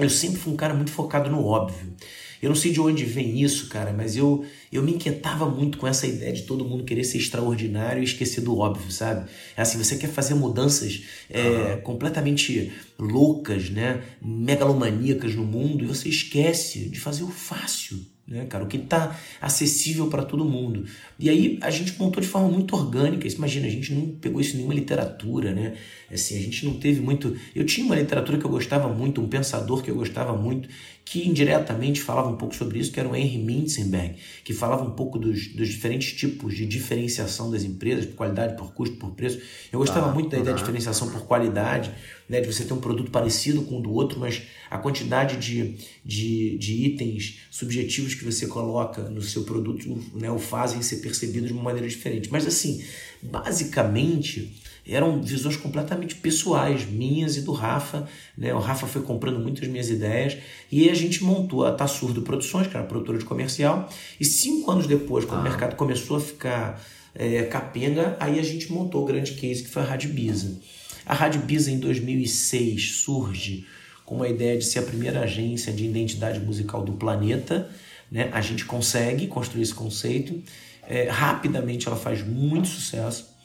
Eu 0.00 0.10
sempre 0.10 0.38
fui 0.38 0.52
um 0.52 0.56
cara 0.56 0.74
muito 0.74 0.90
focado 0.90 1.30
no 1.30 1.44
óbvio. 1.44 1.94
Eu 2.42 2.48
não 2.48 2.56
sei 2.56 2.72
de 2.72 2.80
onde 2.80 3.04
vem 3.04 3.40
isso, 3.42 3.68
cara, 3.68 3.92
mas 3.92 4.16
eu, 4.16 4.44
eu 4.72 4.82
me 4.82 4.92
inquietava 4.92 5.48
muito 5.48 5.78
com 5.78 5.86
essa 5.86 6.06
ideia 6.06 6.32
de 6.32 6.42
todo 6.42 6.64
mundo 6.64 6.84
querer 6.84 7.04
ser 7.04 7.18
extraordinário 7.18 8.00
e 8.00 8.04
esquecer 8.04 8.40
do 8.40 8.56
óbvio, 8.58 8.90
sabe? 8.90 9.28
É 9.56 9.62
assim, 9.62 9.78
você 9.78 9.96
quer 9.96 10.08
fazer 10.08 10.34
mudanças 10.34 11.02
é, 11.28 11.74
uhum. 11.74 11.80
completamente 11.82 12.72
loucas, 12.98 13.70
né? 13.70 14.02
Megalomaníacas 14.22 15.34
no 15.34 15.44
mundo 15.44 15.84
e 15.84 15.86
você 15.86 16.08
esquece 16.08 16.88
de 16.88 17.00
fazer 17.00 17.24
o 17.24 17.28
fácil 17.28 17.98
né, 18.28 18.44
cara? 18.44 18.62
O 18.62 18.66
que 18.66 18.76
está 18.76 19.18
acessível 19.40 20.08
para 20.08 20.22
todo 20.22 20.44
mundo. 20.44 20.84
E 21.18 21.30
aí 21.30 21.58
a 21.62 21.70
gente 21.70 21.98
montou 21.98 22.20
de 22.20 22.28
forma 22.28 22.48
muito 22.48 22.76
orgânica. 22.76 23.26
Imagina, 23.26 23.66
a 23.66 23.70
gente 23.70 23.92
não 23.94 24.06
pegou 24.06 24.38
isso 24.38 24.52
em 24.52 24.56
nenhuma 24.56 24.74
literatura, 24.74 25.54
né? 25.54 25.76
Assim, 26.12 26.36
a 26.36 26.40
gente 26.40 26.66
não 26.66 26.74
teve 26.74 27.00
muito. 27.00 27.34
Eu 27.54 27.64
tinha 27.64 27.86
uma 27.86 27.96
literatura 27.96 28.36
que 28.36 28.44
eu 28.44 28.50
gostava 28.50 28.88
muito, 28.92 29.22
um 29.22 29.28
pensador 29.28 29.82
que 29.82 29.90
eu 29.90 29.94
gostava 29.94 30.36
muito, 30.36 30.68
que 31.10 31.26
indiretamente 31.26 32.02
falava 32.02 32.28
um 32.28 32.36
pouco 32.36 32.54
sobre 32.54 32.78
isso, 32.78 32.92
que 32.92 33.00
era 33.00 33.08
o 33.08 33.16
Henry 33.16 33.38
Mintzenberg, 33.38 34.16
que 34.44 34.52
falava 34.52 34.84
um 34.84 34.90
pouco 34.90 35.18
dos, 35.18 35.48
dos 35.54 35.66
diferentes 35.68 36.12
tipos 36.12 36.54
de 36.54 36.66
diferenciação 36.66 37.50
das 37.50 37.64
empresas, 37.64 38.04
por 38.04 38.14
qualidade, 38.14 38.58
por 38.58 38.74
custo, 38.74 38.96
por 38.96 39.12
preço. 39.12 39.40
Eu 39.72 39.78
gostava 39.78 40.10
ah, 40.10 40.12
muito 40.12 40.28
da 40.28 40.38
ideia 40.38 40.54
de 40.54 40.60
diferenciação 40.60 41.08
por 41.08 41.22
qualidade, 41.22 41.90
né, 42.28 42.42
de 42.42 42.46
você 42.46 42.62
ter 42.62 42.74
um 42.74 42.80
produto 42.80 43.10
parecido 43.10 43.62
com 43.62 43.78
o 43.78 43.80
do 43.80 43.90
outro, 43.90 44.20
mas 44.20 44.42
a 44.70 44.76
quantidade 44.76 45.38
de, 45.38 45.76
de, 46.04 46.58
de 46.58 46.84
itens 46.84 47.40
subjetivos 47.50 48.14
que 48.14 48.24
você 48.24 48.46
coloca 48.46 49.00
no 49.08 49.22
seu 49.22 49.44
produto 49.44 49.98
né, 50.12 50.30
o 50.30 50.38
fazem 50.38 50.82
ser 50.82 50.96
percebido 50.96 51.46
de 51.46 51.54
uma 51.54 51.62
maneira 51.62 51.88
diferente. 51.88 52.30
Mas 52.30 52.46
assim, 52.46 52.84
basicamente 53.22 54.60
eram 54.88 55.20
visões 55.20 55.56
completamente 55.56 56.14
pessoais, 56.14 56.86
minhas 56.86 57.36
e 57.36 57.42
do 57.42 57.52
Rafa. 57.52 58.08
Né? 58.36 58.54
O 58.54 58.58
Rafa 58.58 58.86
foi 58.86 59.02
comprando 59.02 59.38
muitas 59.38 59.68
minhas 59.68 59.90
ideias 59.90 60.38
e 60.72 60.88
a 60.88 60.94
gente 60.94 61.22
montou 61.22 61.66
a 61.66 61.72
Tassurdo 61.72 62.22
Produções, 62.22 62.66
que 62.66 62.76
era 62.76 62.86
produtora 62.86 63.18
de 63.18 63.24
comercial, 63.24 63.88
e 64.18 64.24
cinco 64.24 64.70
anos 64.70 64.86
depois, 64.86 65.24
quando 65.24 65.40
ah. 65.40 65.42
o 65.42 65.44
mercado 65.44 65.76
começou 65.76 66.16
a 66.16 66.20
ficar 66.20 66.82
é, 67.14 67.42
capenga, 67.44 68.16
aí 68.18 68.38
a 68.38 68.42
gente 68.42 68.72
montou 68.72 69.02
o 69.02 69.06
grande 69.06 69.32
case 69.32 69.62
que 69.62 69.68
foi 69.68 69.82
a 69.82 69.84
Rádio 69.84 70.10
Bisa. 70.10 70.58
A 71.04 71.14
Rádio 71.14 71.42
Bisa 71.42 71.70
em 71.70 71.78
2006 71.78 72.92
surge 73.02 73.66
com 74.04 74.16
uma 74.16 74.28
ideia 74.28 74.56
de 74.56 74.64
ser 74.64 74.78
a 74.78 74.82
primeira 74.82 75.20
agência 75.20 75.72
de 75.72 75.84
identidade 75.84 76.40
musical 76.40 76.82
do 76.82 76.92
planeta. 76.92 77.68
Né? 78.10 78.30
A 78.32 78.40
gente 78.40 78.64
consegue 78.64 79.26
construir 79.26 79.62
esse 79.62 79.74
conceito. 79.74 80.42
É, 80.86 81.10
rapidamente 81.10 81.86
ela 81.86 81.96
faz 81.96 82.26
muito 82.26 82.68
sucesso 82.68 83.37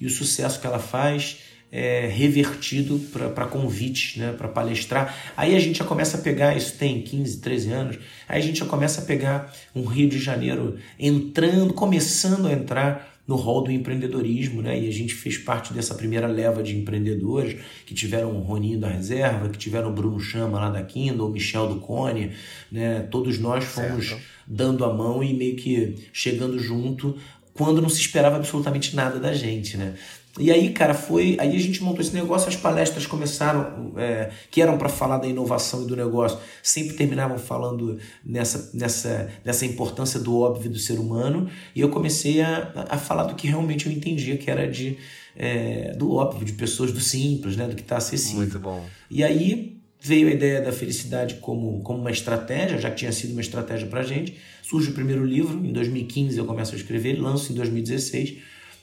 e 0.00 0.06
o 0.06 0.10
sucesso 0.10 0.60
que 0.60 0.66
ela 0.66 0.78
faz 0.78 1.38
é 1.72 2.08
revertido 2.08 2.98
para 3.12 3.46
convites, 3.46 4.16
né, 4.16 4.32
para 4.32 4.48
palestrar. 4.48 5.32
Aí 5.36 5.54
a 5.54 5.60
gente 5.60 5.78
já 5.78 5.84
começa 5.84 6.16
a 6.16 6.20
pegar, 6.20 6.56
isso 6.56 6.76
tem 6.76 7.00
15, 7.00 7.40
13 7.40 7.72
anos, 7.72 7.98
aí 8.28 8.38
a 8.38 8.44
gente 8.44 8.58
já 8.58 8.66
começa 8.66 9.02
a 9.02 9.04
pegar 9.04 9.52
um 9.74 9.84
Rio 9.84 10.08
de 10.08 10.18
Janeiro 10.18 10.78
entrando, 10.98 11.72
começando 11.72 12.48
a 12.48 12.52
entrar 12.52 13.10
no 13.30 13.36
rol 13.36 13.62
do 13.62 13.70
empreendedorismo, 13.70 14.60
né? 14.60 14.76
E 14.80 14.88
a 14.88 14.92
gente 14.92 15.14
fez 15.14 15.38
parte 15.38 15.72
dessa 15.72 15.94
primeira 15.94 16.26
leva 16.26 16.64
de 16.64 16.76
empreendedores 16.76 17.60
que 17.86 17.94
tiveram 17.94 18.34
o 18.34 18.40
Roninho 18.40 18.80
da 18.80 18.88
Reserva, 18.88 19.48
que 19.48 19.56
tiveram 19.56 19.90
o 19.90 19.92
Bruno 19.92 20.18
Chama 20.18 20.58
lá 20.58 20.68
da 20.68 20.82
Kindle, 20.82 21.28
o 21.28 21.30
Michel 21.30 21.68
do 21.68 21.76
Cone, 21.76 22.32
né? 22.72 23.06
Todos 23.08 23.38
nós 23.38 23.62
fomos 23.62 24.08
certo. 24.08 24.22
dando 24.48 24.84
a 24.84 24.92
mão 24.92 25.22
e 25.22 25.32
meio 25.32 25.54
que 25.54 26.08
chegando 26.12 26.58
junto 26.58 27.16
quando 27.60 27.82
não 27.82 27.90
se 27.90 28.00
esperava 28.00 28.36
absolutamente 28.36 28.96
nada 28.96 29.20
da 29.20 29.34
gente, 29.34 29.76
né? 29.76 29.94
E 30.38 30.50
aí, 30.50 30.70
cara, 30.70 30.94
foi. 30.94 31.36
Aí 31.38 31.54
a 31.54 31.58
gente 31.60 31.82
montou 31.82 32.00
esse 32.00 32.14
negócio, 32.14 32.48
as 32.48 32.56
palestras 32.56 33.04
começaram, 33.04 33.92
é, 33.98 34.30
que 34.50 34.62
eram 34.62 34.78
para 34.78 34.88
falar 34.88 35.18
da 35.18 35.26
inovação 35.26 35.82
e 35.82 35.86
do 35.86 35.94
negócio, 35.94 36.38
sempre 36.62 36.94
terminavam 36.94 37.36
falando 37.36 37.98
nessa, 38.24 38.70
nessa, 38.72 39.28
nessa 39.44 39.66
importância 39.66 40.18
do 40.18 40.38
óbvio 40.38 40.70
do 40.70 40.78
ser 40.78 40.98
humano, 40.98 41.50
e 41.74 41.82
eu 41.82 41.90
comecei 41.90 42.40
a, 42.40 42.72
a 42.88 42.96
falar 42.96 43.24
do 43.24 43.34
que 43.34 43.46
realmente 43.46 43.86
eu 43.86 43.92
entendia, 43.92 44.38
que 44.38 44.50
era 44.50 44.66
de, 44.66 44.96
é, 45.36 45.92
do 45.98 46.14
óbvio, 46.14 46.46
de 46.46 46.54
pessoas 46.54 46.92
do 46.92 47.00
simples, 47.00 47.56
né, 47.56 47.66
do 47.66 47.76
que 47.76 47.82
está 47.82 47.98
acessível. 47.98 48.38
Muito 48.38 48.58
bom. 48.58 48.82
E 49.10 49.22
aí 49.22 49.78
veio 50.00 50.28
a 50.28 50.30
ideia 50.30 50.62
da 50.62 50.72
felicidade 50.72 51.34
como, 51.36 51.82
como 51.82 51.98
uma 51.98 52.10
estratégia, 52.10 52.78
já 52.78 52.88
que 52.88 52.96
tinha 52.96 53.12
sido 53.12 53.32
uma 53.32 53.42
estratégia 53.42 53.86
para 53.86 54.02
gente. 54.02 54.38
Surge 54.70 54.90
o 54.90 54.94
primeiro 54.94 55.24
livro, 55.24 55.66
em 55.66 55.72
2015 55.72 56.38
eu 56.38 56.44
começo 56.44 56.74
a 56.74 56.76
escrever, 56.76 57.20
lanço 57.20 57.50
em 57.50 57.56
2016. 57.56 58.36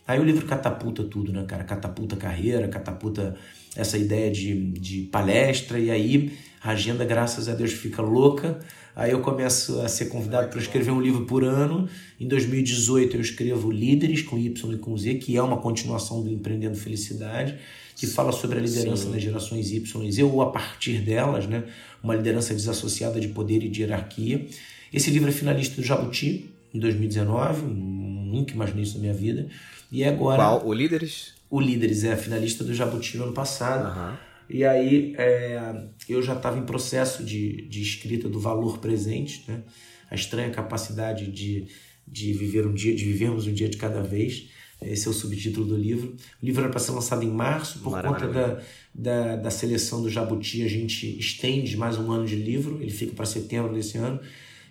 Aí 0.06 0.20
o 0.20 0.24
livro 0.26 0.46
catapulta 0.46 1.02
tudo, 1.02 1.32
né, 1.32 1.46
cara? 1.48 1.64
Catapulta 1.64 2.18
carreira, 2.18 2.68
catapulta 2.68 3.38
essa 3.74 3.98
ideia 3.98 4.30
de, 4.30 4.72
de 4.72 5.04
palestra, 5.04 5.80
e 5.80 5.90
aí 5.90 6.34
a 6.62 6.72
agenda, 6.72 7.06
graças 7.06 7.48
a 7.48 7.54
Deus, 7.54 7.72
fica 7.72 8.02
louca. 8.02 8.60
Aí 8.94 9.12
eu 9.12 9.22
começo 9.22 9.80
a 9.80 9.88
ser 9.88 10.08
convidado 10.08 10.50
para 10.50 10.60
escrever 10.60 10.92
um 10.92 11.00
livro 11.00 11.26
por 11.26 11.46
ano. 11.46 11.88
Em 12.20 12.28
2018 12.28 13.16
eu 13.16 13.22
escrevo 13.22 13.72
Líderes 13.72 14.22
com 14.24 14.38
Y 14.38 14.74
e 14.74 14.78
com 14.78 14.98
Z, 14.98 15.16
que 15.16 15.38
é 15.38 15.42
uma 15.42 15.56
continuação 15.56 16.22
do 16.22 16.30
Empreendendo 16.30 16.76
Felicidade 16.76 17.58
que 17.96 18.06
fala 18.06 18.34
sobre 18.34 18.60
a 18.60 18.62
liderança 18.62 19.06
Sim. 19.06 19.12
das 19.12 19.22
gerações 19.24 19.72
Y 19.72 20.04
e 20.04 20.12
Z, 20.12 20.24
ou 20.24 20.42
a 20.42 20.52
partir 20.52 21.00
delas, 21.00 21.48
né? 21.48 21.64
uma 22.04 22.14
liderança 22.14 22.54
desassociada 22.54 23.20
de 23.20 23.30
poder 23.30 23.64
e 23.64 23.70
de 23.70 23.82
hierarquia. 23.82 24.46
Esse 24.92 25.12
livro 25.12 25.30
é 25.30 25.32
finalista 25.32 25.82
do 25.82 25.86
Jabuti, 25.86 26.50
em 26.74 26.80
2019, 26.80 27.66
nunca 27.66 28.54
imaginei 28.54 28.84
isso 28.84 28.96
na 28.96 29.02
minha 29.02 29.14
vida. 29.14 29.48
E 29.92 30.04
agora. 30.04 30.38
Qual? 30.38 30.68
O 30.68 30.74
Líderes? 30.74 31.34
O 31.50 31.60
Líderes 31.60 32.04
é 32.04 32.16
finalista 32.16 32.64
do 32.64 32.74
Jabuti 32.74 33.18
no 33.18 33.26
ano 33.26 33.34
passado. 33.34 33.98
Uhum. 33.98 34.18
E 34.50 34.64
aí 34.64 35.14
é, 35.18 35.84
eu 36.08 36.22
já 36.22 36.34
estava 36.34 36.58
em 36.58 36.64
processo 36.64 37.24
de, 37.24 37.68
de 37.68 37.82
escrita 37.82 38.30
do 38.30 38.40
valor 38.40 38.78
presente, 38.80 39.44
né? 39.48 39.62
a 40.10 40.16
estranha 40.16 40.50
capacidade 40.50 41.30
de, 41.30 41.68
de 42.08 42.34
viver 42.34 42.66
um 42.66 42.74
dia, 42.74 42.96
de 42.96 43.04
vivermos 43.04 43.46
um 43.46 43.54
dia 43.54 43.68
de 43.68 43.78
cada 43.78 44.02
vez. 44.02 44.50
Esse 44.82 45.08
é 45.08 45.10
o 45.12 45.14
subtítulo 45.14 45.66
do 45.66 45.76
livro. 45.76 46.16
O 46.42 46.46
livro 46.46 46.62
era 46.62 46.70
para 46.70 46.80
ser 46.80 46.92
lançado 46.92 47.24
em 47.24 47.32
março, 47.32 47.80
por 47.80 47.92
Maravilha. 47.92 48.28
conta 48.28 48.64
da, 48.94 49.26
da, 49.26 49.36
da, 49.36 49.50
seleção 49.50 50.02
do 50.02 50.10
Jabuti, 50.10 50.64
a 50.64 50.68
gente 50.68 51.18
estende 51.18 51.76
mais 51.76 51.98
um 51.98 52.12
ano 52.12 52.26
de 52.26 52.36
livro, 52.36 52.80
ele 52.80 52.92
fica 52.92 53.14
para 53.14 53.26
setembro 53.26 53.74
desse 53.74 53.98
ano. 53.98 54.20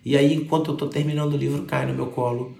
E 0.03 0.17
aí, 0.17 0.33
enquanto 0.33 0.69
eu 0.69 0.73
estou 0.73 0.87
terminando 0.89 1.33
o 1.33 1.37
livro, 1.37 1.63
cai 1.63 1.85
no 1.85 1.93
meu 1.93 2.07
colo 2.07 2.57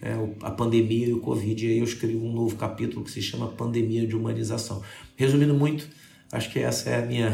é, 0.00 0.12
a 0.42 0.50
pandemia 0.50 1.08
e 1.08 1.12
o 1.12 1.20
Covid, 1.20 1.66
e 1.66 1.70
aí 1.70 1.78
eu 1.78 1.84
escrevo 1.84 2.24
um 2.24 2.32
novo 2.32 2.56
capítulo 2.56 3.04
que 3.04 3.10
se 3.10 3.22
chama 3.22 3.48
Pandemia 3.48 4.06
de 4.06 4.14
Humanização. 4.14 4.82
Resumindo 5.16 5.54
muito, 5.54 5.88
acho 6.32 6.50
que 6.50 6.58
essa 6.58 6.90
é 6.90 7.02
a 7.02 7.06
minha. 7.06 7.32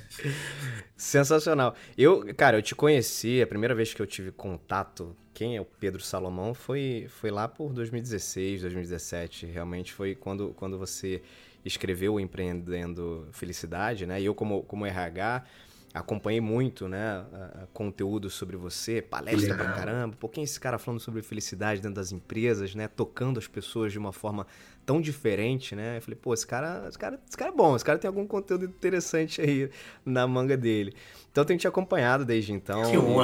Sensacional. 0.96 1.74
Eu, 1.96 2.34
cara, 2.34 2.58
eu 2.58 2.62
te 2.62 2.74
conheci, 2.74 3.40
a 3.40 3.46
primeira 3.46 3.74
vez 3.74 3.94
que 3.94 4.02
eu 4.02 4.06
tive 4.06 4.30
contato 4.30 5.16
quem 5.32 5.56
é 5.56 5.60
o 5.60 5.64
Pedro 5.64 6.02
Salomão 6.02 6.52
foi, 6.52 7.06
foi 7.08 7.30
lá 7.30 7.48
por 7.48 7.72
2016, 7.72 8.60
2017. 8.60 9.46
Realmente 9.46 9.90
foi 9.90 10.14
quando, 10.14 10.50
quando 10.50 10.76
você 10.76 11.22
escreveu 11.64 12.20
Empreendendo 12.20 13.26
Felicidade, 13.32 14.04
né? 14.04 14.20
E 14.20 14.26
eu, 14.26 14.34
como, 14.34 14.62
como 14.64 14.84
RH, 14.84 15.42
acompanhei 15.92 16.40
muito, 16.40 16.88
né, 16.88 17.24
conteúdo 17.72 18.30
sobre 18.30 18.56
você, 18.56 19.02
palestra 19.02 19.54
pra 19.54 19.72
caramba, 19.72 20.14
um 20.14 20.18
pouquinho 20.18 20.44
esse 20.44 20.58
cara 20.58 20.78
falando 20.78 21.00
sobre 21.00 21.20
felicidade 21.22 21.80
dentro 21.80 21.96
das 21.96 22.12
empresas, 22.12 22.74
né, 22.74 22.88
tocando 22.88 23.38
as 23.38 23.46
pessoas 23.46 23.92
de 23.92 23.98
uma 23.98 24.12
forma 24.12 24.46
tão 24.86 25.00
diferente, 25.00 25.76
né? 25.76 25.98
Eu 25.98 26.02
falei, 26.02 26.18
pô, 26.20 26.34
esse 26.34 26.46
cara, 26.46 26.86
esse 26.88 26.98
cara, 26.98 27.20
esse 27.28 27.36
cara 27.36 27.52
é 27.52 27.54
bom, 27.54 27.76
esse 27.76 27.84
cara 27.84 27.98
tem 27.98 28.08
algum 28.08 28.26
conteúdo 28.26 28.64
interessante 28.64 29.40
aí 29.40 29.70
na 30.04 30.26
manga 30.26 30.56
dele. 30.56 30.94
Então 31.30 31.42
eu 31.42 31.46
tenho 31.46 31.58
te 31.58 31.68
acompanhado 31.68 32.24
desde 32.24 32.52
então, 32.52 32.82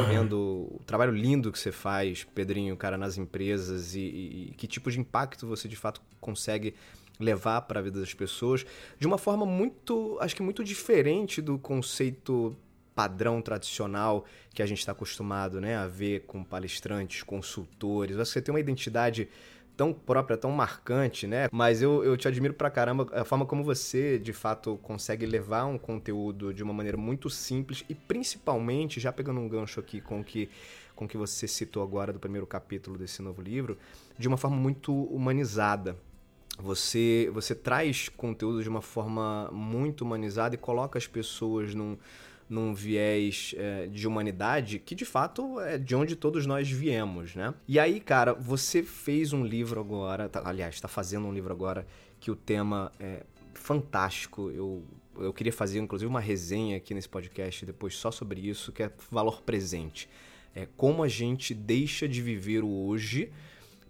vendo 0.08 0.68
o 0.70 0.80
trabalho 0.86 1.12
lindo 1.12 1.50
que 1.50 1.58
você 1.58 1.72
faz, 1.72 2.24
Pedrinho, 2.34 2.76
cara, 2.76 2.96
nas 2.96 3.18
empresas 3.18 3.96
e, 3.96 4.00
e 4.00 4.54
que 4.56 4.66
tipo 4.66 4.90
de 4.90 5.00
impacto 5.00 5.46
você 5.46 5.66
de 5.66 5.76
fato 5.76 6.00
consegue 6.20 6.74
levar 7.18 7.62
para 7.62 7.80
a 7.80 7.82
vida 7.82 8.00
das 8.00 8.14
pessoas 8.14 8.66
de 8.98 9.06
uma 9.06 9.18
forma 9.18 9.46
muito, 9.46 10.18
acho 10.20 10.34
que 10.36 10.42
muito 10.42 10.62
diferente 10.62 11.40
do 11.40 11.58
conceito 11.58 12.56
padrão 12.94 13.42
tradicional 13.42 14.24
que 14.54 14.62
a 14.62 14.66
gente 14.66 14.78
está 14.78 14.92
acostumado 14.92 15.60
né, 15.60 15.76
a 15.76 15.86
ver 15.86 16.20
com 16.20 16.42
palestrantes, 16.42 17.22
consultores. 17.22 18.16
Você 18.16 18.40
tem 18.40 18.54
uma 18.54 18.60
identidade 18.60 19.28
tão 19.76 19.92
própria, 19.92 20.38
tão 20.38 20.50
marcante, 20.50 21.26
né? 21.26 21.48
Mas 21.52 21.82
eu, 21.82 22.02
eu 22.02 22.16
te 22.16 22.26
admiro 22.26 22.54
pra 22.54 22.70
caramba 22.70 23.06
a 23.12 23.24
forma 23.24 23.44
como 23.44 23.62
você, 23.62 24.18
de 24.18 24.32
fato, 24.32 24.78
consegue 24.82 25.26
levar 25.26 25.66
um 25.66 25.76
conteúdo 25.76 26.54
de 26.54 26.62
uma 26.62 26.72
maneira 26.72 26.96
muito 26.96 27.28
simples 27.28 27.84
e 27.86 27.94
principalmente, 27.94 28.98
já 28.98 29.12
pegando 29.12 29.38
um 29.38 29.48
gancho 29.48 29.78
aqui 29.78 30.00
com 30.00 30.24
que 30.24 30.48
com 30.96 31.06
que 31.06 31.18
você 31.18 31.46
citou 31.46 31.82
agora 31.82 32.10
do 32.10 32.18
primeiro 32.18 32.46
capítulo 32.46 32.96
desse 32.96 33.20
novo 33.20 33.42
livro, 33.42 33.76
de 34.18 34.26
uma 34.26 34.38
forma 34.38 34.56
muito 34.56 34.94
humanizada. 34.94 35.94
Você, 36.58 37.30
você 37.32 37.54
traz 37.54 38.08
conteúdo 38.08 38.62
de 38.62 38.68
uma 38.68 38.80
forma 38.80 39.50
muito 39.52 40.02
humanizada 40.02 40.54
e 40.54 40.58
coloca 40.58 40.98
as 40.98 41.06
pessoas 41.06 41.74
num, 41.74 41.98
num 42.48 42.72
viés 42.72 43.54
é, 43.58 43.86
de 43.86 44.06
humanidade 44.06 44.78
que 44.78 44.94
de 44.94 45.04
fato 45.04 45.60
é 45.60 45.76
de 45.76 45.94
onde 45.94 46.16
todos 46.16 46.46
nós 46.46 46.70
viemos, 46.70 47.34
né? 47.34 47.52
E 47.68 47.78
aí, 47.78 48.00
cara, 48.00 48.32
você 48.32 48.82
fez 48.82 49.32
um 49.32 49.44
livro 49.44 49.80
agora, 49.80 50.28
tá, 50.28 50.42
aliás, 50.44 50.76
está 50.76 50.88
fazendo 50.88 51.26
um 51.26 51.32
livro 51.32 51.52
agora 51.52 51.86
que 52.18 52.30
o 52.30 52.36
tema 52.36 52.90
é 52.98 53.22
fantástico. 53.52 54.50
Eu, 54.50 54.82
eu 55.18 55.32
queria 55.32 55.52
fazer 55.52 55.78
inclusive 55.78 56.08
uma 56.08 56.20
resenha 56.20 56.76
aqui 56.76 56.94
nesse 56.94 57.08
podcast 57.08 57.66
depois 57.66 57.94
só 57.96 58.10
sobre 58.10 58.40
isso, 58.40 58.72
que 58.72 58.82
é 58.82 58.90
valor 59.10 59.42
presente. 59.42 60.08
É 60.54 60.66
como 60.76 61.02
a 61.02 61.08
gente 61.08 61.52
deixa 61.52 62.08
de 62.08 62.22
viver 62.22 62.64
o 62.64 62.86
hoje 62.86 63.30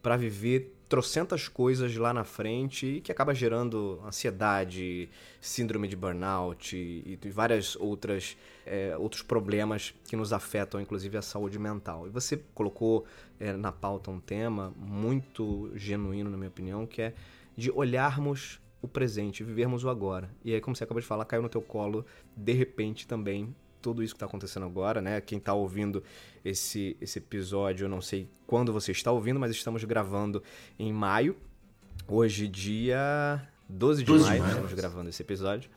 para 0.03 0.17
viver 0.17 0.76
trocentas 0.89 1.49
coisas 1.49 1.97
lá 1.97 2.13
na 2.13 2.25
frente 2.25 2.87
e 2.87 3.01
que 3.01 3.11
acaba 3.11 3.35
gerando 3.35 4.01
ansiedade, 4.05 5.09
síndrome 5.41 5.89
de 5.89 5.97
burnout 5.97 6.77
e, 6.77 7.19
e 7.23 7.31
várias 7.31 7.77
outras 7.77 8.37
é, 8.65 8.97
outros 8.97 9.23
problemas 9.23 9.95
que 10.09 10.17
nos 10.17 10.33
afetam, 10.33 10.81
inclusive 10.81 11.17
a 11.17 11.23
saúde 11.23 11.59
mental. 11.59 12.07
E 12.07 12.11
você 12.11 12.41
colocou 12.55 13.05
é, 13.39 13.53
na 13.53 13.73
pauta 13.73 14.11
um 14.11 14.21
tema 14.21 14.73
muito 14.77 15.71
genuíno, 15.75 16.31
na 16.31 16.37
minha 16.37 16.49
opinião, 16.49 16.87
que 16.87 17.03
é 17.03 17.15
de 17.57 17.71
olharmos 17.71 18.61
o 18.83 18.89
presente, 18.89 19.43
vivermos 19.43 19.85
o 19.85 19.89
agora. 19.89 20.31
E 20.45 20.53
aí, 20.55 20.61
como 20.61 20.77
você 20.77 20.85
acabou 20.85 21.01
de 21.01 21.07
falar, 21.07 21.25
caiu 21.25 21.43
no 21.43 21.49
teu 21.49 21.63
colo 21.63 22.05
de 22.37 22.53
repente 22.53 23.07
também 23.07 23.55
tudo 23.87 24.03
isso 24.03 24.15
que 24.15 24.17
está 24.17 24.27
acontecendo 24.27 24.67
agora, 24.67 25.01
né? 25.01 25.21
Quem 25.21 25.39
está 25.39 25.55
ouvindo 25.55 26.03
esse, 26.45 26.97
esse 27.01 27.21
episódio, 27.21 27.85
eu 27.85 27.89
não 27.89 28.01
sei 28.01 28.29
quando 28.45 28.73
você 28.73 28.91
está 28.91 29.13
ouvindo, 29.13 29.39
mas 29.39 29.53
estamos 29.53 29.85
gravando 29.85 30.43
em 30.77 30.93
maio. 30.93 31.37
Hoje, 32.09 32.49
dia 32.49 33.49
12 33.69 34.03
de 34.03 34.07
12 34.07 34.25
maio, 34.25 34.43
de 34.43 34.49
estamos 34.49 34.73
gravando 34.73 35.09
esse 35.09 35.23
episódio. 35.23 35.71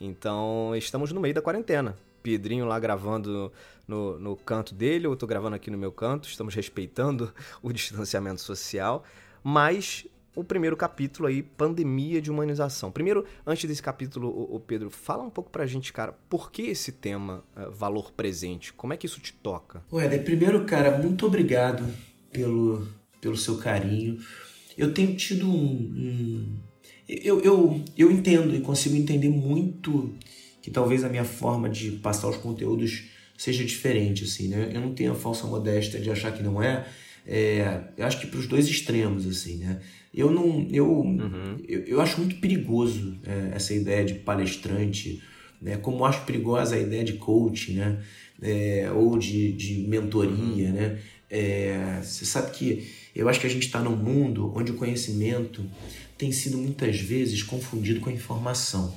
Então, 0.00 0.70
estamos 0.76 1.10
no 1.10 1.20
meio 1.20 1.34
da 1.34 1.42
quarentena. 1.42 1.96
Pedrinho 2.22 2.64
lá 2.64 2.78
gravando 2.78 3.52
no, 3.88 4.20
no 4.20 4.36
canto 4.36 4.72
dele, 4.72 5.08
eu 5.08 5.14
estou 5.14 5.28
gravando 5.28 5.56
aqui 5.56 5.68
no 5.68 5.78
meu 5.78 5.90
canto, 5.90 6.28
estamos 6.28 6.54
respeitando 6.54 7.34
o 7.60 7.72
distanciamento 7.72 8.40
social, 8.40 9.02
mas 9.42 10.06
o 10.34 10.44
primeiro 10.44 10.76
capítulo 10.76 11.28
aí, 11.28 11.42
pandemia 11.42 12.22
de 12.22 12.30
humanização. 12.30 12.90
Primeiro, 12.90 13.24
antes 13.46 13.68
desse 13.68 13.82
capítulo, 13.82 14.28
o, 14.28 14.60
Pedro, 14.60 14.90
fala 14.90 15.24
um 15.24 15.30
pouco 15.30 15.50
pra 15.50 15.66
gente, 15.66 15.92
cara, 15.92 16.12
por 16.28 16.52
que 16.52 16.62
esse 16.62 16.92
tema, 16.92 17.44
uh, 17.56 17.70
valor 17.70 18.12
presente? 18.12 18.72
Como 18.72 18.92
é 18.92 18.96
que 18.96 19.06
isso 19.06 19.20
te 19.20 19.32
toca? 19.32 19.82
Ué, 19.92 20.18
primeiro, 20.18 20.64
cara, 20.64 20.96
muito 20.98 21.26
obrigado 21.26 21.84
pelo, 22.32 22.86
pelo 23.20 23.36
seu 23.36 23.58
carinho. 23.58 24.18
Eu 24.76 24.94
tenho 24.94 25.16
tido 25.16 25.48
um. 25.48 25.52
um 25.52 26.56
eu, 27.08 27.40
eu, 27.40 27.84
eu 27.96 28.10
entendo 28.10 28.54
e 28.54 28.60
consigo 28.60 28.94
entender 28.94 29.30
muito 29.30 30.14
que 30.62 30.70
talvez 30.70 31.02
a 31.02 31.08
minha 31.08 31.24
forma 31.24 31.68
de 31.68 31.92
passar 31.92 32.28
os 32.28 32.36
conteúdos 32.36 33.08
seja 33.36 33.64
diferente, 33.64 34.24
assim, 34.24 34.48
né? 34.48 34.70
Eu 34.72 34.80
não 34.80 34.92
tenho 34.92 35.12
a 35.12 35.14
falsa 35.14 35.46
modéstia 35.46 35.98
de 35.98 36.10
achar 36.10 36.32
que 36.32 36.42
não 36.42 36.62
é. 36.62 36.86
É 37.28 37.82
eu 37.96 38.06
acho 38.06 38.18
que 38.20 38.26
para 38.26 38.40
os 38.40 38.46
dois 38.46 38.66
extremos, 38.66 39.26
assim, 39.26 39.56
né? 39.58 39.80
Eu 40.12 40.30
não. 40.30 40.66
Eu, 40.70 40.90
uhum. 40.90 41.62
eu, 41.68 41.80
eu, 41.80 42.00
acho 42.00 42.18
muito 42.18 42.36
perigoso 42.36 43.18
é, 43.24 43.54
essa 43.54 43.74
ideia 43.74 44.04
de 44.04 44.14
palestrante, 44.14 45.22
né? 45.60 45.76
como 45.76 46.04
acho 46.04 46.24
perigosa 46.24 46.76
a 46.76 46.78
ideia 46.80 47.04
de 47.04 47.14
coach, 47.14 47.72
né? 47.72 48.02
É, 48.40 48.90
ou 48.94 49.18
de, 49.18 49.52
de 49.52 49.86
mentoria. 49.86 50.68
Uhum. 50.68 50.72
Né? 50.72 50.98
É, 51.30 52.00
você 52.02 52.24
sabe 52.24 52.52
que 52.52 52.90
eu 53.14 53.28
acho 53.28 53.38
que 53.38 53.46
a 53.46 53.50
gente 53.50 53.66
está 53.66 53.80
num 53.80 53.96
mundo 53.96 54.52
onde 54.56 54.72
o 54.72 54.76
conhecimento 54.76 55.64
tem 56.16 56.32
sido 56.32 56.56
muitas 56.56 56.98
vezes 56.98 57.42
confundido 57.42 58.00
com 58.00 58.08
a 58.08 58.12
informação. 58.12 58.94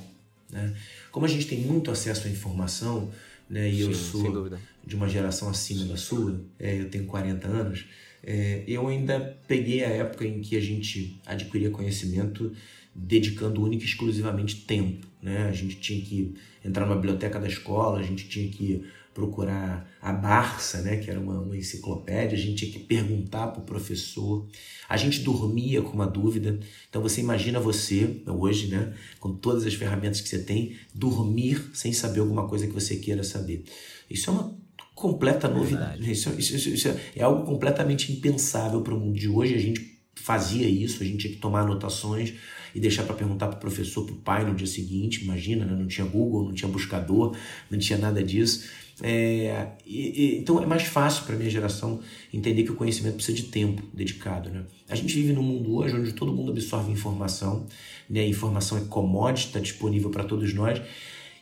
Né? 0.50 0.74
Como 1.10 1.26
a 1.26 1.28
gente 1.28 1.46
tem 1.46 1.60
muito 1.60 1.90
acesso 1.90 2.26
à 2.26 2.30
informação, 2.30 3.10
né? 3.50 3.68
e 3.68 3.76
Sim, 3.76 3.82
eu 3.82 3.94
sou 3.94 4.50
de 4.84 4.96
uma 4.96 5.08
geração 5.08 5.48
acima 5.48 5.84
da 5.84 5.96
sua, 5.96 6.40
é, 6.58 6.80
eu 6.80 6.88
tenho 6.88 7.04
40 7.04 7.46
anos 7.46 7.84
é, 8.22 8.62
eu 8.66 8.86
ainda 8.86 9.38
peguei 9.48 9.84
a 9.84 9.88
época 9.88 10.24
em 10.24 10.40
que 10.40 10.56
a 10.56 10.60
gente 10.60 11.20
adquiria 11.26 11.70
conhecimento 11.70 12.52
dedicando 12.94 13.62
única 13.62 13.84
e 13.84 13.86
exclusivamente 13.86 14.56
tempo. 14.56 15.06
Né? 15.20 15.48
A 15.48 15.52
gente 15.52 15.76
tinha 15.76 16.00
que 16.04 16.34
entrar 16.64 16.86
na 16.86 16.94
biblioteca 16.94 17.40
da 17.40 17.48
escola, 17.48 17.98
a 17.98 18.02
gente 18.02 18.28
tinha 18.28 18.48
que 18.48 18.84
procurar 19.14 19.86
a 20.00 20.12
Barça, 20.12 20.80
né, 20.80 20.96
que 20.96 21.10
era 21.10 21.20
uma, 21.20 21.38
uma 21.40 21.56
enciclopédia, 21.56 22.36
a 22.36 22.40
gente 22.40 22.54
tinha 22.54 22.72
que 22.72 22.78
perguntar 22.78 23.48
para 23.48 23.60
o 23.60 23.64
professor, 23.64 24.46
a 24.88 24.96
gente 24.96 25.20
dormia 25.20 25.82
com 25.82 25.92
uma 25.92 26.06
dúvida. 26.06 26.58
Então 26.88 27.02
você 27.02 27.20
imagina 27.20 27.60
você, 27.60 28.22
hoje, 28.26 28.68
né, 28.68 28.94
com 29.20 29.34
todas 29.34 29.66
as 29.66 29.74
ferramentas 29.74 30.20
que 30.20 30.28
você 30.28 30.38
tem, 30.38 30.76
dormir 30.94 31.62
sem 31.74 31.92
saber 31.92 32.20
alguma 32.20 32.48
coisa 32.48 32.66
que 32.66 32.72
você 32.72 32.96
queira 32.96 33.22
saber. 33.22 33.64
Isso 34.08 34.30
é 34.30 34.32
uma 34.32 34.61
completa 35.02 35.48
novidade. 35.48 36.08
Isso, 36.08 36.32
isso, 36.38 36.68
isso, 36.68 36.88
é 37.16 37.22
algo 37.24 37.44
completamente 37.44 38.12
impensável 38.12 38.82
para 38.82 38.94
o 38.94 39.00
mundo 39.00 39.18
de 39.18 39.28
hoje. 39.28 39.52
A 39.52 39.58
gente 39.58 39.98
fazia 40.14 40.68
isso, 40.68 41.02
a 41.02 41.04
gente 41.04 41.18
tinha 41.18 41.32
que 41.32 41.40
tomar 41.40 41.62
anotações 41.62 42.34
e 42.72 42.78
deixar 42.78 43.02
para 43.02 43.16
perguntar 43.16 43.48
para 43.48 43.56
o 43.56 43.60
professor, 43.60 44.06
para 44.06 44.14
o 44.14 44.18
pai 44.18 44.44
no 44.44 44.54
dia 44.54 44.66
seguinte. 44.66 45.24
Imagina, 45.24 45.64
né? 45.64 45.74
não 45.76 45.88
tinha 45.88 46.06
Google, 46.06 46.44
não 46.44 46.54
tinha 46.54 46.70
buscador, 46.70 47.36
não 47.68 47.76
tinha 47.80 47.98
nada 47.98 48.22
disso. 48.22 48.70
É, 49.02 49.70
e, 49.84 49.98
e, 49.98 50.38
então 50.38 50.62
é 50.62 50.66
mais 50.66 50.84
fácil 50.84 51.24
para 51.24 51.34
a 51.34 51.38
minha 51.38 51.50
geração 51.50 51.98
entender 52.32 52.62
que 52.62 52.70
o 52.70 52.76
conhecimento 52.76 53.16
precisa 53.16 53.36
de 53.36 53.44
tempo 53.44 53.82
dedicado. 53.92 54.50
Né? 54.50 54.62
A 54.88 54.94
gente 54.94 55.12
vive 55.12 55.32
num 55.32 55.42
mundo 55.42 55.74
hoje 55.74 55.96
onde 55.96 56.12
todo 56.12 56.32
mundo 56.32 56.52
absorve 56.52 56.92
informação, 56.92 57.66
né? 58.08 58.20
a 58.20 58.28
informação 58.28 58.78
é 58.78 58.82
commodity, 58.82 59.48
está 59.48 59.58
disponível 59.58 60.10
para 60.10 60.22
todos 60.22 60.54
nós 60.54 60.80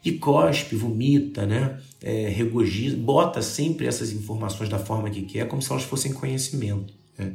e 0.05 0.13
cospe, 0.13 0.77
vomita, 0.77 1.47
né? 1.47 1.79
É, 2.03 2.35
bota 2.97 3.43
sempre 3.43 3.87
essas 3.87 4.13
informações 4.13 4.69
da 4.69 4.79
forma 4.79 5.11
que 5.11 5.23
quer, 5.23 5.47
como 5.47 5.61
se 5.61 5.71
elas 5.71 5.83
fossem 5.83 6.13
conhecimento. 6.13 6.95
Né? 7.19 7.35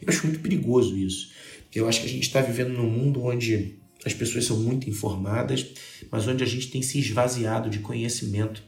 Eu 0.00 0.08
acho 0.08 0.26
muito 0.26 0.40
perigoso 0.40 0.96
isso. 0.96 1.30
Eu 1.74 1.86
acho 1.86 2.00
que 2.00 2.06
a 2.06 2.10
gente 2.10 2.22
está 2.22 2.40
vivendo 2.40 2.72
num 2.72 2.88
mundo 2.88 3.22
onde 3.22 3.74
as 4.04 4.14
pessoas 4.14 4.46
são 4.46 4.58
muito 4.58 4.88
informadas, 4.88 5.66
mas 6.10 6.26
onde 6.26 6.42
a 6.42 6.46
gente 6.46 6.70
tem 6.70 6.80
se 6.80 6.98
esvaziado 6.98 7.68
de 7.68 7.80
conhecimento 7.80 8.62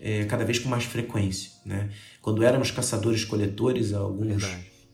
é, 0.00 0.24
cada 0.24 0.44
vez 0.44 0.58
com 0.58 0.68
mais 0.68 0.84
frequência. 0.84 1.50
Né? 1.64 1.90
Quando 2.20 2.42
éramos 2.42 2.70
caçadores-coletores, 2.70 3.92
alguns, 3.92 4.42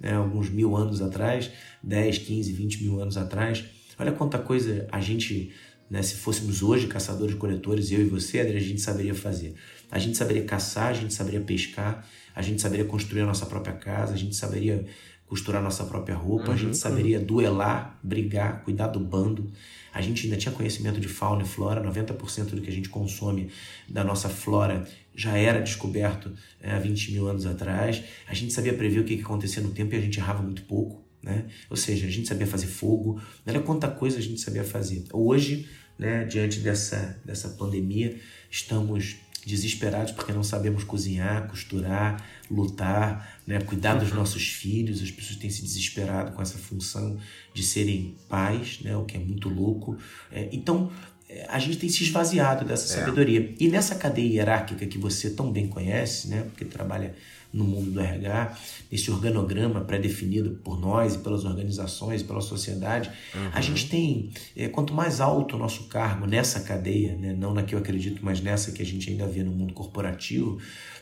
né, 0.01 0.12
alguns 0.12 0.49
mil 0.49 0.77
anos 0.77 1.03
atrás, 1.03 1.51
10, 1.83 2.18
15, 2.18 2.53
20 2.53 2.83
mil 2.85 3.01
anos 3.01 3.16
atrás, 3.16 3.64
olha 3.99 4.12
quanta 4.12 4.38
coisa 4.38 4.87
a 4.90 5.01
gente 5.01 5.53
né? 5.90 6.03
Se 6.03 6.16
fôssemos 6.16 6.62
hoje 6.62 6.87
caçadores-coletores, 6.87 7.90
eu 7.90 8.01
e 8.01 8.05
você, 8.05 8.40
Adri, 8.40 8.57
a 8.57 8.61
gente 8.61 8.81
saberia 8.81 9.14
fazer. 9.14 9.55
A 9.90 9.98
gente 9.98 10.16
saberia 10.16 10.44
caçar, 10.44 10.88
a 10.88 10.92
gente 10.92 11.14
saberia 11.14 11.40
pescar, 11.40 12.07
a 12.35 12.42
gente 12.42 12.61
saberia 12.61 12.85
construir 12.85 13.22
a 13.22 13.27
nossa 13.27 13.46
própria 13.46 13.74
casa, 13.74 14.12
a 14.12 14.16
gente 14.16 14.37
saberia 14.37 14.87
costurar 15.27 15.61
a 15.61 15.64
nossa 15.64 15.85
própria 15.85 16.14
roupa, 16.14 16.48
uhum, 16.48 16.53
a 16.53 16.57
gente 16.57 16.77
saberia 16.77 17.18
uhum. 17.18 17.24
duelar, 17.24 17.98
brigar, 18.03 18.62
cuidar 18.64 18.88
do 18.88 19.01
bando. 19.01 19.51
A 19.92 20.01
gente 20.01 20.24
ainda 20.24 20.37
tinha 20.37 20.53
conhecimento 20.53 21.01
de 21.01 21.09
fauna 21.09 21.42
e 21.42 21.46
flora, 21.46 21.83
90% 21.83 22.55
do 22.55 22.61
que 22.61 22.70
a 22.70 22.72
gente 22.72 22.88
consome 22.88 23.51
da 23.88 24.05
nossa 24.05 24.29
flora 24.29 24.87
já 25.14 25.37
era 25.37 25.61
descoberto 25.61 26.33
é, 26.61 26.70
há 26.72 26.79
20 26.79 27.12
mil 27.12 27.29
anos 27.29 27.44
atrás. 27.44 28.03
A 28.27 28.35
gente 28.35 28.53
sabia 28.53 28.72
prever 28.72 29.01
o 29.01 29.05
que 29.05 29.14
ia 29.14 29.22
acontecer 29.22 29.61
no 29.61 29.70
tempo 29.70 29.94
e 29.94 29.98
a 29.98 30.01
gente 30.01 30.18
errava 30.18 30.42
muito 30.42 30.62
pouco. 30.62 31.08
Né? 31.22 31.46
Ou 31.68 31.76
seja, 31.76 32.07
a 32.07 32.11
gente 32.11 32.28
sabia 32.28 32.46
fazer 32.46 32.66
fogo, 32.66 33.20
olha 33.46 33.61
quanta 33.61 33.88
coisa 33.88 34.18
a 34.18 34.22
gente 34.22 34.40
sabia 34.40 34.64
fazer. 34.64 35.04
Hoje, 35.12 35.68
né, 35.98 36.24
diante 36.24 36.61
dessa, 36.61 37.20
dessa 37.24 37.48
pandemia, 37.50 38.16
estamos 38.50 39.16
desesperados 39.44 40.12
porque 40.12 40.33
não 40.33 40.42
sabemos 40.42 40.85
cozinhar, 40.85 41.48
costurar, 41.48 42.24
lutar, 42.50 43.40
né, 43.46 43.61
cuidar 43.61 43.94
dos 43.94 44.11
uhum. 44.11 44.16
nossos 44.16 44.46
filhos. 44.48 45.02
As 45.02 45.11
pessoas 45.11 45.37
têm 45.37 45.50
se 45.50 45.62
desesperado 45.62 46.33
com 46.33 46.42
essa 46.42 46.59
função 46.59 47.18
de 47.54 47.62
serem 47.62 48.16
pais, 48.28 48.81
né, 48.83 48.96
o 48.96 49.04
que 49.04 49.16
é 49.16 49.20
muito 49.20 49.48
louco. 49.48 49.96
É, 50.31 50.48
então, 50.52 50.90
é, 51.28 51.46
a 51.48 51.59
gente 51.59 51.78
tem 51.78 51.88
se 51.88 52.04
esvaziado 52.04 52.64
dessa 52.64 52.92
é. 52.92 53.00
sabedoria. 53.00 53.54
E 53.59 53.68
nessa 53.68 53.94
cadeia 53.94 54.35
hierárquica 54.35 54.87
que 54.87 54.98
você 54.98 55.31
tão 55.31 55.50
bem 55.50 55.66
conhece, 55.66 56.28
né, 56.28 56.42
porque 56.42 56.64
trabalha 56.64 57.14
no 57.59 57.64
mundo 57.64 57.90
do 57.90 58.01
RH, 58.01 58.57
esse 58.90 59.11
organograma 59.11 59.81
pré-definido 59.81 60.51
por 60.62 60.81
nós 60.81 61.16
e 61.16 61.18
pelas 61.18 61.44
organizações, 61.44 62.23
pela 62.23 62.40
sociedade, 62.40 63.11
uhum. 63.35 63.51
a 63.53 63.61
gente 63.61 63.88
tem, 63.88 64.31
é, 64.57 64.68
quanto 64.68 64.94
mais 64.94 65.21
alto 65.21 65.57
o 65.57 65.59
nosso 65.59 65.85
cargo 65.88 66.27
nessa 66.27 66.61
cadeia, 66.61 67.16
né, 67.16 67.35
não 67.35 67.53
na 67.53 67.62
que 67.62 67.75
eu 67.75 67.79
acredito, 67.79 68.25
mas 68.25 68.40
nessa 68.40 68.73
que 68.73 68.81
a 68.81 68.87
gente 68.87 69.11
ainda 69.11 69.27
vê 69.27 69.42
no 69.42 69.51
mundo 69.51 69.75
corporativo, 69.75 70.59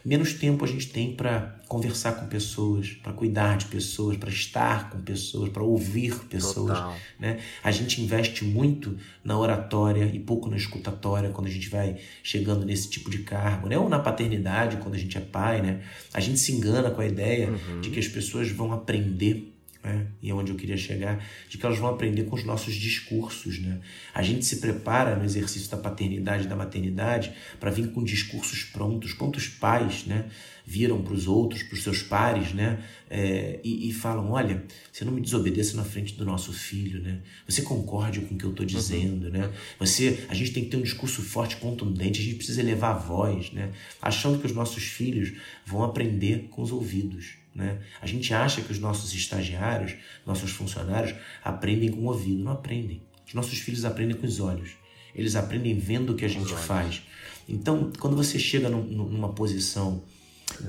menos 0.06 0.34
tempo 0.34 0.64
a 0.64 0.68
gente 0.68 0.88
tem 0.88 1.12
para 1.16 1.56
conversar 1.66 2.12
com 2.12 2.26
pessoas, 2.28 2.90
para 3.02 3.12
cuidar 3.12 3.56
de 3.56 3.66
pessoas, 3.66 4.16
para 4.16 4.30
estar 4.30 4.88
com 4.88 5.00
pessoas, 5.00 5.48
para 5.48 5.64
ouvir 5.64 6.14
pessoas. 6.26 6.78
Né? 7.18 7.40
A 7.60 7.72
gente 7.72 8.00
investe 8.00 8.44
muito 8.44 8.96
na 9.24 9.36
oratória 9.36 10.04
e 10.04 10.20
pouco 10.20 10.48
na 10.48 10.56
escutatória 10.56 11.30
quando 11.30 11.48
a 11.48 11.50
gente 11.50 11.68
vai 11.68 11.96
chegando 12.22 12.64
nesse 12.64 12.88
tipo 12.88 13.10
de 13.10 13.18
cargo, 13.18 13.68
né? 13.68 13.76
ou 13.76 13.88
na 13.88 13.98
paternidade, 13.98 14.76
quando 14.76 14.94
a 14.94 14.98
gente 14.98 15.18
é 15.18 15.20
pai. 15.20 15.60
Né? 15.60 15.82
A 16.14 16.20
gente 16.20 16.38
se 16.38 16.52
engana 16.52 16.88
com 16.88 17.00
a 17.00 17.06
ideia 17.06 17.50
uhum. 17.50 17.80
de 17.80 17.90
que 17.90 17.98
as 17.98 18.06
pessoas 18.06 18.48
vão 18.48 18.72
aprender 18.72 19.55
né? 19.86 20.08
e 20.20 20.28
é 20.28 20.34
onde 20.34 20.50
eu 20.50 20.56
queria 20.56 20.76
chegar, 20.76 21.24
de 21.48 21.56
que 21.56 21.64
elas 21.64 21.78
vão 21.78 21.88
aprender 21.88 22.24
com 22.24 22.34
os 22.34 22.42
nossos 22.42 22.74
discursos. 22.74 23.60
Né? 23.60 23.78
A 24.12 24.20
gente 24.20 24.44
se 24.44 24.56
prepara 24.56 25.14
no 25.14 25.24
exercício 25.24 25.70
da 25.70 25.76
paternidade 25.76 26.44
e 26.44 26.48
da 26.48 26.56
maternidade 26.56 27.32
para 27.60 27.70
vir 27.70 27.92
com 27.92 28.02
discursos 28.02 28.64
prontos. 28.64 29.12
Quantos 29.12 29.46
pais 29.48 30.04
né, 30.04 30.28
viram 30.66 31.00
para 31.00 31.14
os 31.14 31.28
outros, 31.28 31.62
para 31.62 31.74
os 31.74 31.84
seus 31.84 32.02
pares, 32.02 32.52
né, 32.52 32.82
é, 33.08 33.60
e, 33.62 33.88
e, 33.88 33.92
falam: 33.92 34.32
Olha, 34.32 34.64
você 34.92 35.04
não 35.04 35.12
me 35.12 35.20
desobedeça 35.20 35.76
na 35.76 35.84
frente 35.84 36.14
do 36.14 36.24
nosso 36.24 36.52
filho, 36.52 37.00
né? 37.00 37.20
você 37.48 37.62
concorde 37.62 38.20
com 38.22 38.34
o 38.34 38.38
que 38.38 38.44
eu 38.44 38.50
estou 38.50 38.66
dizendo. 38.66 39.30
Né? 39.30 39.52
Você, 39.78 40.26
a 40.28 40.34
gente 40.34 40.50
tem 40.50 40.64
que 40.64 40.70
ter 40.70 40.76
um 40.76 40.82
discurso 40.82 41.22
forte, 41.22 41.56
contundente, 41.58 42.20
a 42.20 42.24
gente 42.24 42.36
precisa 42.36 42.60
elevar 42.60 42.96
a 42.96 42.98
voz, 42.98 43.52
né? 43.52 43.70
achando 44.02 44.40
que 44.40 44.46
os 44.46 44.52
nossos 44.52 44.82
filhos 44.82 45.32
vão 45.64 45.84
aprender 45.84 46.48
com 46.50 46.60
os 46.60 46.72
ouvidos. 46.72 47.45
Né? 47.56 47.78
A 48.02 48.06
gente 48.06 48.34
acha 48.34 48.60
que 48.60 48.70
os 48.70 48.78
nossos 48.78 49.14
estagiários, 49.14 49.94
nossos 50.26 50.50
funcionários, 50.50 51.16
aprendem 51.42 51.90
com 51.90 52.02
o 52.02 52.04
ouvido. 52.04 52.44
Não 52.44 52.52
aprendem. 52.52 53.02
Os 53.26 53.32
nossos 53.32 53.58
filhos 53.58 53.86
aprendem 53.86 54.14
com 54.14 54.26
os 54.26 54.38
olhos. 54.40 54.72
Eles 55.14 55.34
aprendem 55.34 55.74
vendo 55.78 56.12
o 56.12 56.14
que 56.14 56.26
a 56.26 56.28
gente 56.28 56.54
faz. 56.54 57.02
Então, 57.48 57.90
quando 57.98 58.14
você 58.14 58.38
chega 58.38 58.68
num, 58.68 58.82
numa 58.82 59.32
posição 59.32 60.04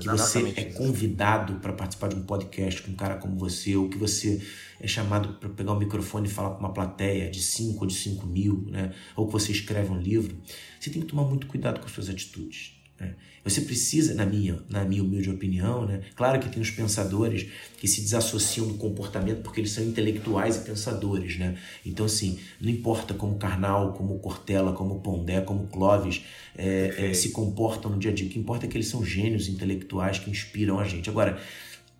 que 0.00 0.08
você 0.08 0.54
é 0.56 0.64
convidado 0.64 1.56
para 1.56 1.74
participar 1.74 2.08
de 2.08 2.16
um 2.16 2.22
podcast 2.22 2.82
com 2.82 2.92
um 2.92 2.94
cara 2.94 3.16
como 3.16 3.38
você, 3.38 3.76
ou 3.76 3.88
que 3.88 3.98
você 3.98 4.40
é 4.80 4.86
chamado 4.86 5.34
para 5.34 5.50
pegar 5.50 5.72
o 5.72 5.78
microfone 5.78 6.26
e 6.26 6.30
falar 6.30 6.50
com 6.50 6.60
uma 6.60 6.72
plateia 6.72 7.30
de 7.30 7.40
5 7.40 7.80
ou 7.80 7.86
de 7.86 7.94
5 7.94 8.26
mil, 8.26 8.64
né? 8.68 8.94
ou 9.14 9.26
que 9.26 9.32
você 9.32 9.52
escreve 9.52 9.90
um 9.90 10.00
livro, 10.00 10.36
você 10.80 10.88
tem 10.88 11.02
que 11.02 11.08
tomar 11.08 11.24
muito 11.24 11.46
cuidado 11.46 11.80
com 11.80 11.88
suas 11.88 12.08
atitudes. 12.08 12.77
Né? 13.00 13.14
Você 13.44 13.62
precisa, 13.62 14.14
na 14.14 14.26
minha, 14.26 14.62
na 14.68 14.84
minha 14.84 15.02
humilde 15.02 15.30
opinião, 15.30 15.86
né? 15.86 16.02
claro 16.14 16.38
que 16.40 16.48
tem 16.48 16.60
os 16.60 16.70
pensadores 16.70 17.46
que 17.78 17.86
se 17.86 18.00
desassociam 18.00 18.66
do 18.66 18.74
comportamento 18.74 19.42
porque 19.42 19.60
eles 19.60 19.70
são 19.70 19.84
intelectuais 19.84 20.56
e 20.56 20.60
pensadores. 20.60 21.38
Né? 21.38 21.56
Então, 21.86 22.06
assim, 22.06 22.38
não 22.60 22.70
importa 22.70 23.14
como 23.14 23.36
Karnal, 23.36 23.92
como 23.92 24.18
Cortella, 24.18 24.72
como 24.72 25.00
Pondé, 25.00 25.40
como 25.40 25.66
Clovis 25.68 26.22
é, 26.56 27.10
é, 27.10 27.14
se 27.14 27.30
comportam 27.30 27.90
no 27.90 27.98
dia 27.98 28.10
a 28.10 28.14
dia, 28.14 28.26
o 28.26 28.30
que 28.30 28.38
importa 28.38 28.66
é 28.66 28.68
que 28.68 28.76
eles 28.76 28.88
são 28.88 29.04
gênios 29.04 29.48
intelectuais 29.48 30.18
que 30.18 30.30
inspiram 30.30 30.78
a 30.78 30.84
gente. 30.84 31.08
Agora, 31.08 31.40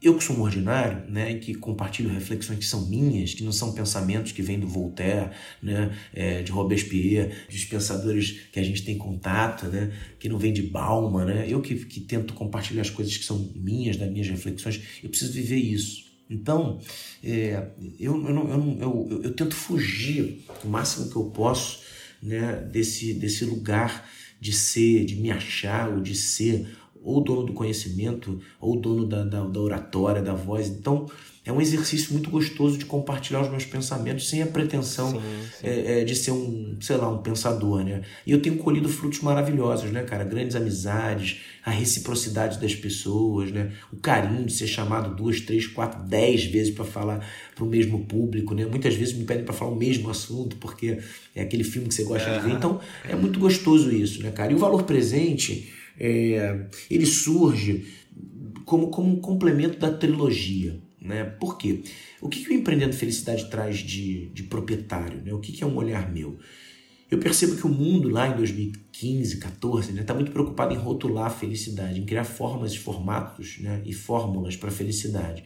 eu 0.00 0.16
que 0.16 0.22
sou 0.22 0.36
um 0.36 0.42
ordinário, 0.42 1.10
né, 1.10 1.34
que 1.34 1.54
compartilho 1.54 2.08
reflexões 2.08 2.58
que 2.58 2.64
são 2.64 2.86
minhas, 2.86 3.34
que 3.34 3.42
não 3.42 3.50
são 3.50 3.72
pensamentos 3.72 4.30
que 4.30 4.42
vêm 4.42 4.58
do 4.58 4.66
Voltaire, 4.66 5.30
né, 5.62 5.96
é, 6.14 6.42
de 6.42 6.52
Robespierre, 6.52 7.34
dos 7.50 7.64
pensadores 7.64 8.48
que 8.52 8.60
a 8.60 8.62
gente 8.62 8.84
tem 8.84 8.96
contato, 8.96 9.66
né, 9.66 9.92
que 10.18 10.28
não 10.28 10.38
vem 10.38 10.52
de 10.52 10.62
Bauman, 10.62 11.24
né, 11.24 11.46
eu 11.48 11.60
que, 11.60 11.74
que 11.74 12.00
tento 12.00 12.32
compartilhar 12.34 12.82
as 12.82 12.90
coisas 12.90 13.16
que 13.16 13.24
são 13.24 13.50
minhas, 13.56 13.96
das 13.96 14.10
minhas 14.10 14.28
reflexões, 14.28 14.80
eu 15.02 15.10
preciso 15.10 15.32
viver 15.32 15.56
isso. 15.56 16.06
Então, 16.30 16.78
é, 17.24 17.70
eu, 17.98 18.14
eu, 18.22 18.48
eu, 18.48 18.78
eu, 18.80 19.22
eu, 19.24 19.34
tento 19.34 19.54
fugir 19.54 20.44
o 20.62 20.68
máximo 20.68 21.10
que 21.10 21.16
eu 21.16 21.24
posso 21.24 21.80
né, 22.22 22.68
desse, 22.70 23.14
desse 23.14 23.44
lugar 23.46 24.08
de 24.40 24.52
ser, 24.52 25.04
de 25.04 25.16
me 25.16 25.30
achar 25.30 25.88
ou 25.88 26.00
de 26.00 26.14
ser 26.14 26.68
ou 27.02 27.22
dono 27.22 27.44
do 27.44 27.52
conhecimento, 27.52 28.40
ou 28.60 28.78
dono 28.78 29.06
da, 29.06 29.24
da, 29.24 29.44
da, 29.44 29.60
oratória, 29.60 30.22
da 30.22 30.34
voz. 30.34 30.68
Então, 30.68 31.06
é 31.44 31.52
um 31.52 31.62
exercício 31.62 32.12
muito 32.12 32.28
gostoso 32.28 32.76
de 32.76 32.84
compartilhar 32.84 33.40
os 33.40 33.48
meus 33.48 33.64
pensamentos 33.64 34.28
sem 34.28 34.42
a 34.42 34.46
pretensão 34.46 35.12
sim, 35.12 35.20
sim. 35.60 35.66
É, 35.66 36.00
é, 36.00 36.04
de 36.04 36.14
ser 36.14 36.32
um, 36.32 36.76
sei 36.78 36.96
lá, 36.96 37.08
um 37.08 37.22
pensador, 37.22 37.82
né? 37.82 38.02
E 38.26 38.32
eu 38.32 38.42
tenho 38.42 38.58
colhido 38.58 38.86
frutos 38.86 39.20
maravilhosos, 39.20 39.90
né, 39.90 40.02
cara? 40.02 40.24
Grandes 40.24 40.54
amizades, 40.54 41.40
a 41.64 41.70
reciprocidade 41.70 42.60
das 42.60 42.74
pessoas, 42.74 43.50
né? 43.50 43.72
O 43.90 43.96
carinho 43.96 44.44
de 44.44 44.52
ser 44.52 44.66
chamado 44.66 45.14
duas, 45.16 45.40
três, 45.40 45.66
quatro, 45.66 46.02
dez 46.02 46.44
vezes 46.44 46.74
para 46.74 46.84
falar 46.84 47.26
para 47.54 47.64
o 47.64 47.66
mesmo 47.66 48.04
público, 48.04 48.54
né? 48.54 48.66
Muitas 48.66 48.94
vezes 48.94 49.14
me 49.14 49.24
pedem 49.24 49.44
para 49.44 49.54
falar 49.54 49.70
o 49.70 49.76
mesmo 49.76 50.10
assunto, 50.10 50.56
porque 50.56 50.98
é 51.34 51.40
aquele 51.40 51.64
filme 51.64 51.88
que 51.88 51.94
você 51.94 52.04
gosta 52.04 52.30
de 52.30 52.40
ver. 52.40 52.52
Então, 52.52 52.78
é 53.08 53.16
muito 53.16 53.40
gostoso 53.40 53.90
isso, 53.90 54.22
né, 54.22 54.30
cara? 54.30 54.52
E 54.52 54.54
o 54.54 54.58
valor 54.58 54.82
presente 54.82 55.72
é, 55.98 56.66
ele 56.90 57.06
surge 57.06 57.86
como, 58.64 58.88
como 58.88 59.10
um 59.10 59.20
complemento 59.20 59.78
da 59.78 59.90
trilogia. 59.90 60.78
Né? 61.00 61.24
Por 61.24 61.56
quê? 61.56 61.82
O 62.20 62.28
que, 62.28 62.44
que 62.44 62.50
o 62.50 62.52
Empreendendo 62.52 62.92
Felicidade 62.92 63.48
traz 63.48 63.78
de, 63.78 64.26
de 64.26 64.42
proprietário? 64.44 65.22
Né? 65.22 65.32
O 65.32 65.38
que, 65.38 65.52
que 65.52 65.64
é 65.64 65.66
um 65.66 65.76
olhar 65.76 66.12
meu? 66.12 66.38
Eu 67.10 67.18
percebo 67.18 67.56
que 67.56 67.66
o 67.66 67.70
mundo 67.70 68.10
lá 68.10 68.28
em 68.28 68.36
2015, 68.36 69.38
14, 69.38 69.88
está 69.88 70.00
né, 70.00 70.02
tá 70.02 70.14
muito 70.14 70.30
preocupado 70.30 70.74
em 70.74 70.76
rotular 70.76 71.26
a 71.26 71.30
felicidade, 71.30 71.98
em 71.98 72.04
criar 72.04 72.24
formas 72.24 72.72
e 72.72 72.78
formatos 72.78 73.58
né, 73.60 73.80
e 73.86 73.94
fórmulas 73.94 74.56
para 74.56 74.68
a 74.68 74.72
felicidade. 74.72 75.42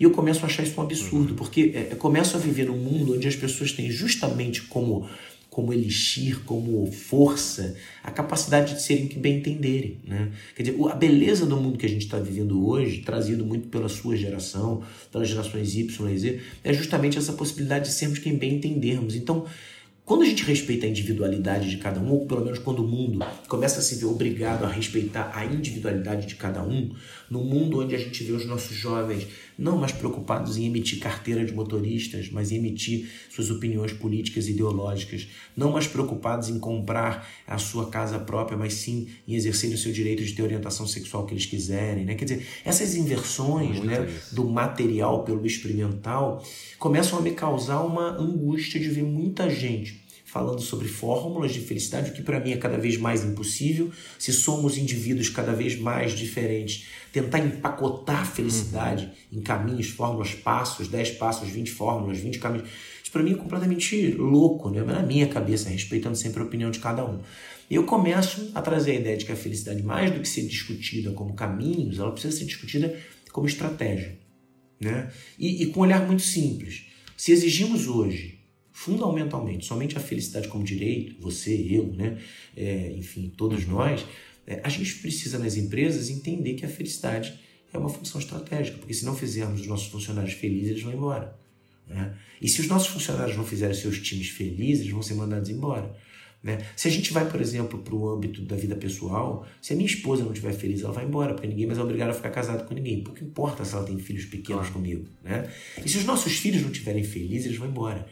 E 0.00 0.04
eu 0.04 0.10
começo 0.10 0.42
a 0.42 0.46
achar 0.46 0.64
isso 0.64 0.78
um 0.78 0.82
absurdo, 0.82 1.30
uhum. 1.30 1.36
porque 1.36 1.72
é, 1.74 1.88
eu 1.92 1.96
começo 1.96 2.36
a 2.36 2.40
viver 2.40 2.66
num 2.66 2.76
mundo 2.76 3.14
onde 3.14 3.28
as 3.28 3.36
pessoas 3.36 3.70
têm 3.70 3.88
justamente 3.90 4.62
como 4.62 5.08
como 5.56 5.72
elixir, 5.72 6.40
como 6.44 6.84
força, 6.92 7.74
a 8.04 8.10
capacidade 8.10 8.74
de 8.74 8.82
serem 8.82 9.08
que 9.08 9.18
bem 9.18 9.38
entenderem. 9.38 9.96
Né? 10.04 10.30
Quer 10.54 10.64
dizer, 10.64 10.78
a 10.90 10.94
beleza 10.94 11.46
do 11.46 11.56
mundo 11.56 11.78
que 11.78 11.86
a 11.86 11.88
gente 11.88 12.04
está 12.04 12.18
vivendo 12.18 12.68
hoje, 12.68 12.98
trazido 12.98 13.42
muito 13.42 13.68
pela 13.68 13.88
sua 13.88 14.14
geração, 14.18 14.82
pelas 15.10 15.30
gerações 15.30 15.74
Y 15.74 16.12
e 16.12 16.18
Z, 16.18 16.40
é 16.62 16.74
justamente 16.74 17.16
essa 17.16 17.32
possibilidade 17.32 17.86
de 17.86 17.94
sermos 17.94 18.18
quem 18.18 18.36
bem 18.36 18.56
entendermos. 18.56 19.14
Então, 19.14 19.46
quando 20.04 20.24
a 20.24 20.26
gente 20.26 20.44
respeita 20.44 20.84
a 20.84 20.90
individualidade 20.90 21.70
de 21.70 21.78
cada 21.78 22.00
um, 22.00 22.12
ou 22.12 22.26
pelo 22.26 22.44
menos 22.44 22.58
quando 22.58 22.80
o 22.80 22.86
mundo 22.86 23.18
começa 23.48 23.80
a 23.80 23.82
se 23.82 23.94
ver 23.94 24.04
obrigado 24.04 24.62
a 24.62 24.68
respeitar 24.68 25.32
a 25.34 25.46
individualidade 25.46 26.26
de 26.26 26.34
cada 26.34 26.62
um, 26.62 26.94
no 27.30 27.42
mundo 27.42 27.80
onde 27.80 27.94
a 27.94 27.98
gente 27.98 28.22
vê 28.22 28.32
os 28.32 28.44
nossos 28.44 28.76
jovens 28.76 29.26
não 29.58 29.78
mais 29.78 29.92
preocupados 29.92 30.56
em 30.56 30.66
emitir 30.66 30.98
carteira 30.98 31.44
de 31.44 31.52
motoristas, 31.52 32.30
mas 32.30 32.52
em 32.52 32.56
emitir 32.56 33.10
suas 33.30 33.50
opiniões 33.50 33.92
políticas 33.92 34.48
e 34.48 34.52
ideológicas, 34.52 35.28
não 35.56 35.72
mais 35.72 35.86
preocupados 35.86 36.48
em 36.48 36.58
comprar 36.58 37.28
a 37.46 37.58
sua 37.58 37.88
casa 37.88 38.18
própria, 38.18 38.56
mas 38.56 38.74
sim 38.74 39.08
em 39.26 39.34
exercer 39.34 39.72
o 39.72 39.78
seu 39.78 39.92
direito 39.92 40.24
de 40.24 40.32
ter 40.32 40.42
orientação 40.42 40.86
sexual 40.86 41.26
que 41.26 41.34
eles 41.34 41.46
quiserem, 41.46 42.04
né? 42.04 42.14
Quer 42.14 42.24
dizer, 42.24 42.46
essas 42.64 42.94
inversões, 42.94 43.80
né, 43.80 44.08
do 44.32 44.44
material 44.44 45.24
pelo 45.24 45.46
experimental 45.46 46.44
começam 46.78 47.18
a 47.18 47.22
me 47.22 47.32
causar 47.32 47.82
uma 47.82 48.18
angústia 48.18 48.78
de 48.78 48.88
ver 48.88 49.02
muita 49.02 49.48
gente 49.48 50.05
falando 50.36 50.60
sobre 50.60 50.86
fórmulas 50.86 51.54
de 51.54 51.60
felicidade, 51.60 52.10
o 52.10 52.12
que 52.12 52.20
para 52.20 52.38
mim 52.38 52.52
é 52.52 52.58
cada 52.58 52.76
vez 52.76 52.98
mais 52.98 53.24
impossível. 53.24 53.90
Se 54.18 54.34
somos 54.34 54.76
indivíduos 54.76 55.30
cada 55.30 55.52
vez 55.52 55.80
mais 55.80 56.12
diferentes, 56.12 56.88
tentar 57.10 57.38
empacotar 57.38 58.20
a 58.20 58.24
felicidade 58.26 59.06
uhum. 59.06 59.38
em 59.38 59.40
caminhos, 59.40 59.88
fórmulas, 59.88 60.34
passos, 60.34 60.88
10 60.88 61.12
passos, 61.12 61.48
20 61.48 61.70
fórmulas, 61.70 62.18
20 62.18 62.38
caminhos. 62.38 62.68
Isso 63.02 63.10
para 63.10 63.22
mim 63.22 63.32
é 63.32 63.36
completamente 63.36 64.12
louco, 64.12 64.68
né? 64.68 64.82
Na 64.82 65.02
minha 65.02 65.26
cabeça, 65.26 65.70
respeitando 65.70 66.16
sempre 66.16 66.42
a 66.42 66.44
opinião 66.44 66.70
de 66.70 66.80
cada 66.80 67.02
um. 67.02 67.18
Eu 67.70 67.84
começo 67.84 68.50
a 68.54 68.60
trazer 68.60 68.90
a 68.90 68.94
ideia 68.96 69.16
de 69.16 69.24
que 69.24 69.32
a 69.32 69.36
felicidade, 69.36 69.82
mais 69.82 70.10
do 70.10 70.20
que 70.20 70.28
ser 70.28 70.42
discutida 70.42 71.12
como 71.12 71.32
caminhos, 71.32 71.98
ela 71.98 72.12
precisa 72.12 72.36
ser 72.36 72.44
discutida 72.44 72.94
como 73.32 73.46
estratégia. 73.46 74.18
Né? 74.78 75.10
E, 75.38 75.62
e 75.62 75.66
com 75.68 75.80
um 75.80 75.82
olhar 75.84 76.06
muito 76.06 76.22
simples. 76.22 76.84
Se 77.16 77.32
exigimos 77.32 77.88
hoje 77.88 78.35
fundamentalmente 78.76 79.64
somente 79.64 79.96
a 79.96 80.00
felicidade 80.00 80.48
como 80.48 80.62
direito, 80.62 81.16
você, 81.18 81.50
eu, 81.50 81.86
né? 81.94 82.18
É, 82.54 82.92
enfim, 82.94 83.32
todos 83.34 83.66
nós, 83.66 84.04
é, 84.46 84.60
a 84.62 84.68
gente 84.68 84.96
precisa 84.96 85.38
nas 85.38 85.56
empresas 85.56 86.10
entender 86.10 86.52
que 86.54 86.66
a 86.66 86.68
felicidade 86.68 87.40
é 87.72 87.78
uma 87.78 87.88
função 87.88 88.20
estratégica, 88.20 88.76
porque 88.76 88.92
se 88.92 89.06
não 89.06 89.16
fizermos 89.16 89.62
os 89.62 89.66
nossos 89.66 89.86
funcionários 89.86 90.34
felizes, 90.34 90.72
eles 90.72 90.82
vão 90.82 90.92
embora. 90.92 91.34
Né? 91.88 92.14
E 92.40 92.50
se 92.50 92.60
os 92.60 92.66
nossos 92.66 92.88
funcionários 92.88 93.34
não 93.34 93.46
fizerem 93.46 93.74
seus 93.74 93.98
times 93.98 94.28
felizes, 94.28 94.82
eles 94.82 94.92
vão 94.92 95.02
ser 95.02 95.14
mandados 95.14 95.48
embora. 95.48 95.96
Né? 96.42 96.58
Se 96.76 96.86
a 96.86 96.90
gente 96.90 97.14
vai, 97.14 97.26
por 97.30 97.40
exemplo, 97.40 97.78
para 97.78 97.94
o 97.94 98.10
âmbito 98.10 98.42
da 98.42 98.56
vida 98.56 98.76
pessoal, 98.76 99.46
se 99.62 99.72
a 99.72 99.76
minha 99.76 99.88
esposa 99.88 100.22
não 100.22 100.32
estiver 100.32 100.52
feliz, 100.52 100.82
ela 100.82 100.92
vai 100.92 101.06
embora, 101.06 101.32
porque 101.32 101.48
ninguém 101.48 101.66
mais 101.66 101.78
é 101.78 101.82
obrigado 101.82 102.10
a 102.10 102.14
ficar 102.14 102.30
casado 102.30 102.68
com 102.68 102.74
ninguém. 102.74 103.02
Pouco 103.02 103.24
importa 103.24 103.64
se 103.64 103.74
ela 103.74 103.84
tem 103.84 103.98
filhos 103.98 104.26
pequenos 104.26 104.68
comigo. 104.68 105.06
Né? 105.24 105.50
E 105.82 105.88
se 105.88 105.96
os 105.96 106.04
nossos 106.04 106.36
filhos 106.36 106.60
não 106.60 106.70
estiverem 106.70 107.02
felizes, 107.02 107.46
eles 107.46 107.58
vão 107.58 107.68
embora. 107.68 108.06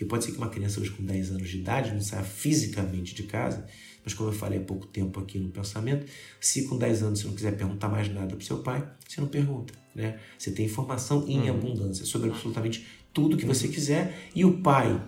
Porque 0.00 0.08
pode 0.08 0.24
ser 0.24 0.32
que 0.32 0.38
uma 0.38 0.48
criança 0.48 0.80
hoje 0.80 0.90
com 0.92 1.04
10 1.04 1.32
anos 1.32 1.50
de 1.50 1.58
idade 1.58 1.92
não 1.92 2.00
saia 2.00 2.22
fisicamente 2.22 3.14
de 3.14 3.24
casa, 3.24 3.66
mas 4.02 4.14
como 4.14 4.30
eu 4.30 4.32
falei 4.32 4.58
há 4.58 4.62
pouco 4.62 4.86
tempo 4.86 5.20
aqui 5.20 5.38
no 5.38 5.50
pensamento, 5.50 6.06
se 6.40 6.66
com 6.66 6.78
10 6.78 7.02
anos 7.02 7.20
você 7.20 7.26
não 7.26 7.34
quiser 7.34 7.54
perguntar 7.54 7.90
mais 7.90 8.08
nada 8.10 8.34
para 8.34 8.40
seu 8.42 8.62
pai, 8.62 8.82
você 9.06 9.20
não 9.20 9.28
pergunta. 9.28 9.74
Né? 9.94 10.18
Você 10.38 10.52
tem 10.52 10.64
informação 10.64 11.28
em 11.28 11.40
uhum. 11.40 11.50
abundância 11.50 12.06
sobre 12.06 12.30
absolutamente 12.30 12.86
tudo 13.12 13.36
que 13.36 13.44
você 13.44 13.68
quiser 13.68 14.30
e 14.34 14.42
o 14.42 14.62
pai 14.62 14.98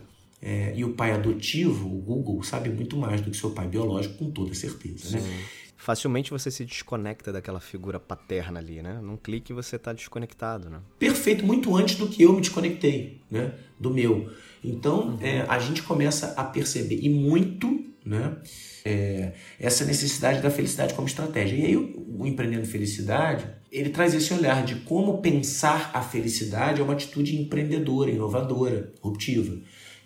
é, 0.42 0.74
e 0.76 0.84
o 0.84 0.92
pai 0.92 1.12
adotivo, 1.12 1.86
o 1.86 1.98
Google, 1.98 2.42
sabe 2.42 2.68
muito 2.68 2.94
mais 2.94 3.22
do 3.22 3.30
que 3.30 3.36
seu 3.36 3.52
pai 3.52 3.66
biológico, 3.68 4.16
com 4.16 4.30
toda 4.30 4.52
certeza. 4.52 5.18
Né? 5.18 5.44
Facilmente 5.82 6.30
você 6.30 6.48
se 6.48 6.64
desconecta 6.64 7.32
daquela 7.32 7.58
figura 7.58 7.98
paterna 7.98 8.60
ali, 8.60 8.80
né? 8.80 9.00
Num 9.02 9.16
clique 9.16 9.52
você 9.52 9.74
está 9.74 9.92
desconectado, 9.92 10.70
né? 10.70 10.78
Perfeito, 10.96 11.44
muito 11.44 11.76
antes 11.76 11.96
do 11.96 12.06
que 12.06 12.22
eu 12.22 12.32
me 12.32 12.40
desconectei, 12.40 13.20
né? 13.28 13.52
Do 13.80 13.90
meu. 13.90 14.30
Então, 14.62 15.08
uhum. 15.08 15.18
é, 15.20 15.44
a 15.48 15.58
gente 15.58 15.82
começa 15.82 16.34
a 16.36 16.44
perceber, 16.44 17.00
e 17.02 17.08
muito, 17.08 17.84
né? 18.06 18.36
É, 18.84 19.32
essa 19.58 19.84
necessidade 19.84 20.40
da 20.40 20.50
felicidade 20.52 20.94
como 20.94 21.08
estratégia. 21.08 21.56
E 21.56 21.66
aí, 21.66 21.76
o, 21.76 22.20
o 22.20 22.26
Empreendendo 22.28 22.64
Felicidade, 22.64 23.44
ele 23.68 23.90
traz 23.90 24.14
esse 24.14 24.32
olhar 24.32 24.64
de 24.64 24.76
como 24.76 25.20
pensar 25.20 25.90
a 25.92 26.00
felicidade 26.00 26.80
é 26.80 26.84
uma 26.84 26.92
atitude 26.92 27.34
empreendedora, 27.34 28.08
inovadora, 28.08 28.92
ruptiva. 29.00 29.56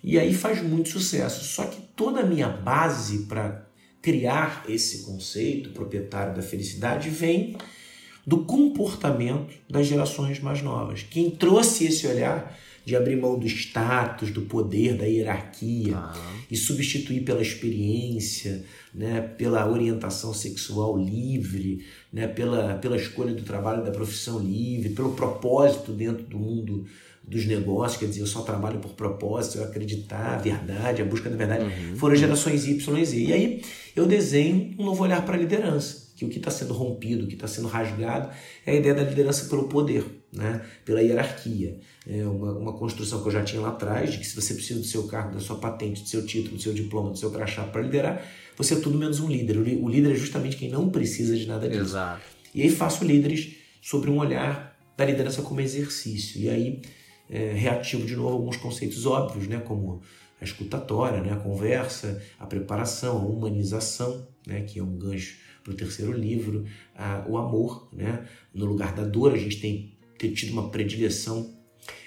E 0.02 0.18
aí 0.18 0.32
faz 0.32 0.62
muito 0.62 0.88
sucesso. 0.88 1.44
Só 1.44 1.66
que 1.66 1.82
toda 1.94 2.20
a 2.20 2.26
minha 2.26 2.48
base 2.48 3.26
para 3.26 3.65
criar 4.06 4.64
esse 4.68 4.98
conceito 4.98 5.70
proprietário 5.70 6.32
da 6.32 6.40
felicidade 6.40 7.10
vem 7.10 7.56
do 8.24 8.44
comportamento 8.44 9.52
das 9.68 9.88
gerações 9.88 10.38
mais 10.38 10.62
novas. 10.62 11.02
Quem 11.02 11.28
trouxe 11.28 11.86
esse 11.86 12.06
olhar 12.06 12.56
de 12.84 12.94
abrir 12.94 13.16
mão 13.16 13.36
do 13.36 13.48
status, 13.48 14.30
do 14.30 14.42
poder, 14.42 14.96
da 14.96 15.06
hierarquia 15.06 15.96
ah. 15.96 16.14
e 16.48 16.56
substituir 16.56 17.22
pela 17.24 17.42
experiência, 17.42 18.64
né, 18.94 19.22
pela 19.22 19.68
orientação 19.68 20.32
sexual 20.32 20.96
livre, 20.96 21.84
né, 22.12 22.28
pela, 22.28 22.76
pela 22.76 22.96
escolha 22.96 23.34
do 23.34 23.42
trabalho 23.42 23.84
da 23.84 23.90
profissão 23.90 24.38
livre, 24.38 24.90
pelo 24.90 25.14
propósito 25.16 25.90
dentro 25.90 26.22
do 26.22 26.38
mundo 26.38 26.86
dos 27.26 27.44
negócios, 27.44 27.98
quer 27.98 28.06
dizer, 28.06 28.20
eu 28.20 28.26
só 28.26 28.42
trabalho 28.42 28.78
por 28.78 28.92
propósito, 28.92 29.58
eu 29.58 29.64
acreditar, 29.64 30.34
a 30.34 30.38
verdade, 30.38 31.02
a 31.02 31.04
busca 31.04 31.28
da 31.28 31.36
verdade, 31.36 31.64
uhum. 31.64 31.96
foram 31.96 32.14
gerações 32.14 32.66
Y 32.66 32.98
e 32.98 33.04
Z. 33.04 33.16
E 33.16 33.32
aí 33.32 33.62
eu 33.96 34.06
desenho 34.06 34.74
um 34.78 34.84
novo 34.84 35.02
olhar 35.02 35.24
para 35.24 35.34
a 35.34 35.38
liderança, 35.38 36.12
que 36.14 36.24
o 36.24 36.28
que 36.28 36.38
está 36.38 36.50
sendo 36.50 36.72
rompido, 36.72 37.24
o 37.24 37.26
que 37.26 37.34
está 37.34 37.48
sendo 37.48 37.66
rasgado 37.66 38.30
é 38.64 38.72
a 38.72 38.74
ideia 38.76 38.94
da 38.94 39.02
liderança 39.02 39.48
pelo 39.48 39.64
poder, 39.64 40.04
né? 40.32 40.64
pela 40.84 41.02
hierarquia. 41.02 41.80
É 42.08 42.24
uma, 42.24 42.52
uma 42.52 42.72
construção 42.74 43.20
que 43.20 43.28
eu 43.28 43.32
já 43.32 43.42
tinha 43.42 43.60
lá 43.60 43.70
atrás, 43.70 44.12
de 44.12 44.18
que 44.18 44.26
se 44.26 44.40
você 44.40 44.54
precisa 44.54 44.78
do 44.78 44.86
seu 44.86 45.08
cargo, 45.08 45.34
da 45.34 45.40
sua 45.40 45.56
patente, 45.56 46.02
do 46.02 46.08
seu 46.08 46.24
título, 46.24 46.56
do 46.56 46.62
seu 46.62 46.72
diploma, 46.72 47.10
do 47.10 47.18
seu 47.18 47.30
crachá 47.32 47.64
para 47.64 47.82
liderar, 47.82 48.24
você 48.56 48.74
é 48.74 48.76
tudo 48.78 48.96
menos 48.96 49.18
um 49.18 49.28
líder. 49.28 49.58
O 49.58 49.88
líder 49.88 50.12
é 50.12 50.14
justamente 50.14 50.56
quem 50.56 50.70
não 50.70 50.88
precisa 50.90 51.36
de 51.36 51.46
nada 51.46 51.68
disso. 51.68 51.82
Exato. 51.82 52.22
E 52.54 52.62
aí 52.62 52.70
faço 52.70 53.04
líderes 53.04 53.56
sobre 53.82 54.10
um 54.10 54.18
olhar 54.18 54.76
da 54.96 55.04
liderança 55.04 55.42
como 55.42 55.60
exercício. 55.60 56.40
E 56.40 56.48
aí 56.48 56.80
é, 57.28 57.52
reativo 57.52 58.06
de 58.06 58.16
novo 58.16 58.34
alguns 58.34 58.56
conceitos 58.56 59.06
óbvios, 59.06 59.48
né, 59.48 59.58
como 59.58 60.02
a 60.40 60.44
escutatória, 60.44 61.20
né, 61.20 61.32
a 61.32 61.36
conversa, 61.36 62.22
a 62.38 62.46
preparação, 62.46 63.18
a 63.18 63.24
humanização, 63.24 64.26
né, 64.46 64.62
que 64.62 64.78
é 64.78 64.82
um 64.82 64.96
gancho 64.96 65.36
para 65.62 65.72
o 65.72 65.76
terceiro 65.76 66.12
livro, 66.12 66.64
a, 66.94 67.24
o 67.28 67.36
amor. 67.36 67.88
Né, 67.92 68.26
no 68.54 68.66
lugar 68.66 68.94
da 68.94 69.04
dor, 69.04 69.32
a 69.32 69.38
gente 69.38 69.60
tem, 69.60 69.96
tem 70.18 70.32
tido 70.32 70.52
uma 70.52 70.70
predileção 70.70 71.54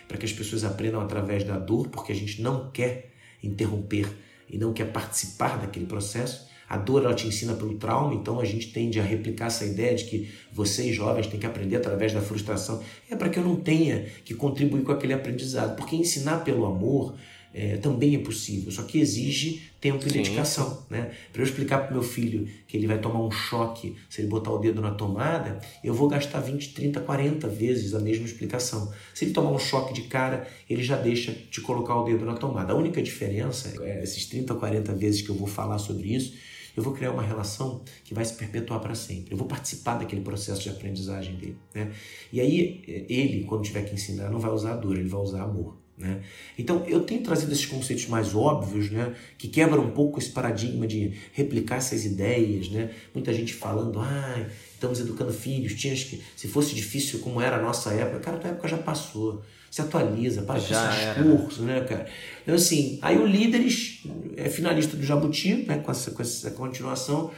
para 0.08 0.18
que 0.18 0.26
as 0.26 0.34
pessoas 0.34 0.64
aprendam 0.64 1.02
através 1.02 1.44
da 1.44 1.58
dor, 1.58 1.90
porque 1.90 2.12
a 2.12 2.16
gente 2.16 2.42
não 2.42 2.72
quer 2.72 3.12
interromper 3.44 4.08
e 4.50 4.58
não 4.58 4.74
quer 4.74 4.92
participar 4.92 5.60
daquele 5.60 5.86
processo. 5.86 6.49
A 6.70 6.78
dor 6.78 7.04
ela 7.04 7.16
te 7.16 7.28
ensina 7.28 7.56
pelo 7.56 7.74
trauma, 7.76 8.14
então 8.14 8.40
a 8.40 8.46
gente 8.46 8.72
tende 8.72 9.00
a 9.00 9.04
replicar 9.04 9.48
essa 9.48 9.66
ideia 9.66 9.96
de 9.96 10.06
que 10.06 10.30
vocês 10.54 10.96
jovens 10.96 11.26
têm 11.26 11.40
que 11.40 11.46
aprender 11.48 11.76
através 11.76 12.14
da 12.14 12.22
frustração. 12.22 12.80
É 13.10 13.16
para 13.16 13.28
que 13.28 13.40
eu 13.40 13.44
não 13.44 13.56
tenha 13.56 14.06
que 14.24 14.36
contribuir 14.36 14.84
com 14.84 14.92
aquele 14.92 15.14
aprendizado, 15.14 15.76
porque 15.76 15.96
ensinar 15.96 16.44
pelo 16.44 16.66
amor 16.68 17.16
é, 17.52 17.78
também 17.78 18.14
é 18.14 18.20
possível, 18.20 18.72
só 18.72 18.84
que 18.84 19.00
exige 19.00 19.64
tempo 19.82 20.08
e 20.08 20.12
dedicação. 20.12 20.84
Né? 20.88 21.12
Para 21.34 21.42
eu 21.42 21.46
explicar 21.46 21.80
para 21.80 21.92
meu 21.92 22.04
filho 22.04 22.48
que 22.68 22.78
ele 22.78 22.86
vai 22.86 23.00
tomar 23.00 23.20
um 23.20 23.32
choque 23.32 23.96
se 24.08 24.22
ele 24.22 24.28
botar 24.28 24.52
o 24.52 24.60
dedo 24.60 24.80
na 24.80 24.92
tomada, 24.92 25.60
eu 25.84 25.94
vou 25.94 26.08
gastar 26.08 26.40
20, 26.40 26.74
30, 26.76 27.00
40 27.00 27.48
vezes 27.48 27.96
a 27.96 28.00
mesma 28.00 28.26
explicação. 28.26 28.94
Se 29.16 29.26
ele 29.26 29.34
tomar 29.34 29.50
um 29.50 29.58
choque 29.58 29.92
de 29.92 30.04
cara, 30.04 30.48
ele 30.70 30.84
já 30.84 30.98
deixa 30.98 31.36
de 31.50 31.62
colocar 31.62 31.96
o 31.96 32.04
dedo 32.04 32.26
na 32.26 32.36
tomada. 32.36 32.74
A 32.74 32.76
única 32.76 33.02
diferença 33.02 33.74
é 33.84 34.04
esses 34.04 34.28
30, 34.28 34.54
40 34.54 34.94
vezes 34.94 35.24
que 35.24 35.30
eu 35.30 35.36
vou 35.36 35.48
falar 35.48 35.80
sobre 35.80 36.14
isso 36.14 36.38
eu 36.80 36.84
vou 36.84 36.94
criar 36.94 37.12
uma 37.12 37.22
relação 37.22 37.82
que 38.06 38.14
vai 38.14 38.24
se 38.24 38.34
perpetuar 38.34 38.80
para 38.80 38.96
sempre. 38.96 39.34
Eu 39.34 39.38
vou 39.38 39.48
participar 39.48 39.98
daquele 39.98 40.22
processo 40.22 40.62
de 40.62 40.70
aprendizagem 40.70 41.36
dele. 41.36 41.58
Né? 41.76 41.92
E 42.32 42.40
aí, 42.40 43.06
ele, 43.10 43.44
quando 43.44 43.64
tiver 43.64 43.84
que 43.84 43.94
ensinar, 43.94 44.30
não 44.30 44.40
vai 44.40 44.50
usar 44.50 44.76
dor, 44.78 44.98
ele 44.98 45.10
vai 45.10 45.20
usar 45.20 45.44
amor. 45.44 45.78
Né? 45.98 46.22
Então, 46.58 46.86
eu 46.88 47.02
tenho 47.02 47.22
trazido 47.22 47.52
esses 47.52 47.66
conceitos 47.66 48.08
mais 48.08 48.34
óbvios, 48.34 48.90
né, 48.90 49.14
que 49.38 49.50
quebram 49.50 49.84
um 49.84 49.92
pouco 49.92 50.18
esse 50.18 50.30
paradigma 50.30 50.88
de 50.88 51.14
replicar 51.34 51.76
essas 51.76 52.06
ideias. 52.06 52.70
Né? 52.70 52.92
Muita 53.14 53.34
gente 53.34 53.54
falando, 53.54 54.00
ah, 54.00 54.48
estamos 54.74 55.02
educando 55.02 55.34
filhos, 55.34 55.76
tinha 55.76 55.94
que, 55.94 56.24
se 56.38 56.48
fosse 56.48 56.74
difícil 56.74 57.20
como 57.20 57.42
era 57.42 57.58
a 57.58 57.62
nossa 57.62 57.92
época, 57.92 58.22
cara, 58.22 58.38
tua 58.38 58.52
época 58.52 58.70
já 58.70 58.78
passou 58.78 59.44
se 59.70 59.82
atualiza, 59.82 60.42
para 60.42 60.60
com 60.60 60.74
esse 60.74 60.74
discurso, 60.74 61.64
né, 61.64 61.82
cara? 61.82 62.08
Então, 62.44 62.56
assim, 62.56 62.98
aí 63.02 63.18
o 63.18 63.26
Líderes 63.26 64.04
é 64.36 64.50
finalista 64.50 64.98
do 64.98 65.04
Jabuti, 65.04 65.66
né, 65.68 65.78
com 65.78 65.92
essa, 65.92 66.12
com 66.12 66.22
essa 66.22 66.52
continuação, 66.52 67.32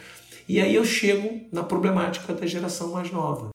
e 0.47 0.59
aí 0.59 0.75
eu 0.75 0.85
chego 0.85 1.41
na 1.51 1.63
problemática 1.63 2.33
da 2.33 2.45
geração 2.45 2.91
mais 2.91 3.11
nova. 3.11 3.49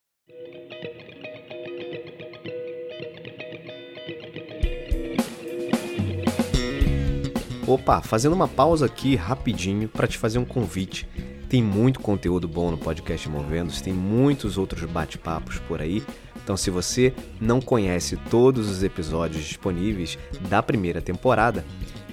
Opa, 7.67 8.01
fazendo 8.01 8.33
uma 8.33 8.47
pausa 8.47 8.87
aqui 8.87 9.17
rapidinho 9.17 9.89
para 9.89 10.07
te 10.07 10.17
fazer 10.17 10.39
um 10.39 10.45
convite. 10.45 11.09
Tem 11.49 11.61
muito 11.61 11.99
conteúdo 11.99 12.47
bom 12.47 12.71
no 12.71 12.79
podcast 12.79 13.29
Movendo, 13.29 13.73
tem 13.83 13.93
muitos 13.93 14.57
outros 14.57 14.85
bate-papos 14.85 15.59
por 15.61 15.81
aí 15.81 16.03
então, 16.47 16.57
se 16.57 16.71
você 16.71 17.13
não 17.41 17.61
conhece 17.61 18.17
todos 18.31 18.71
os 18.71 18.85
episódios 18.85 19.43
disponíveis 19.43 20.17
da 20.49 20.63
primeira 20.63 21.03
temporada, 21.03 21.65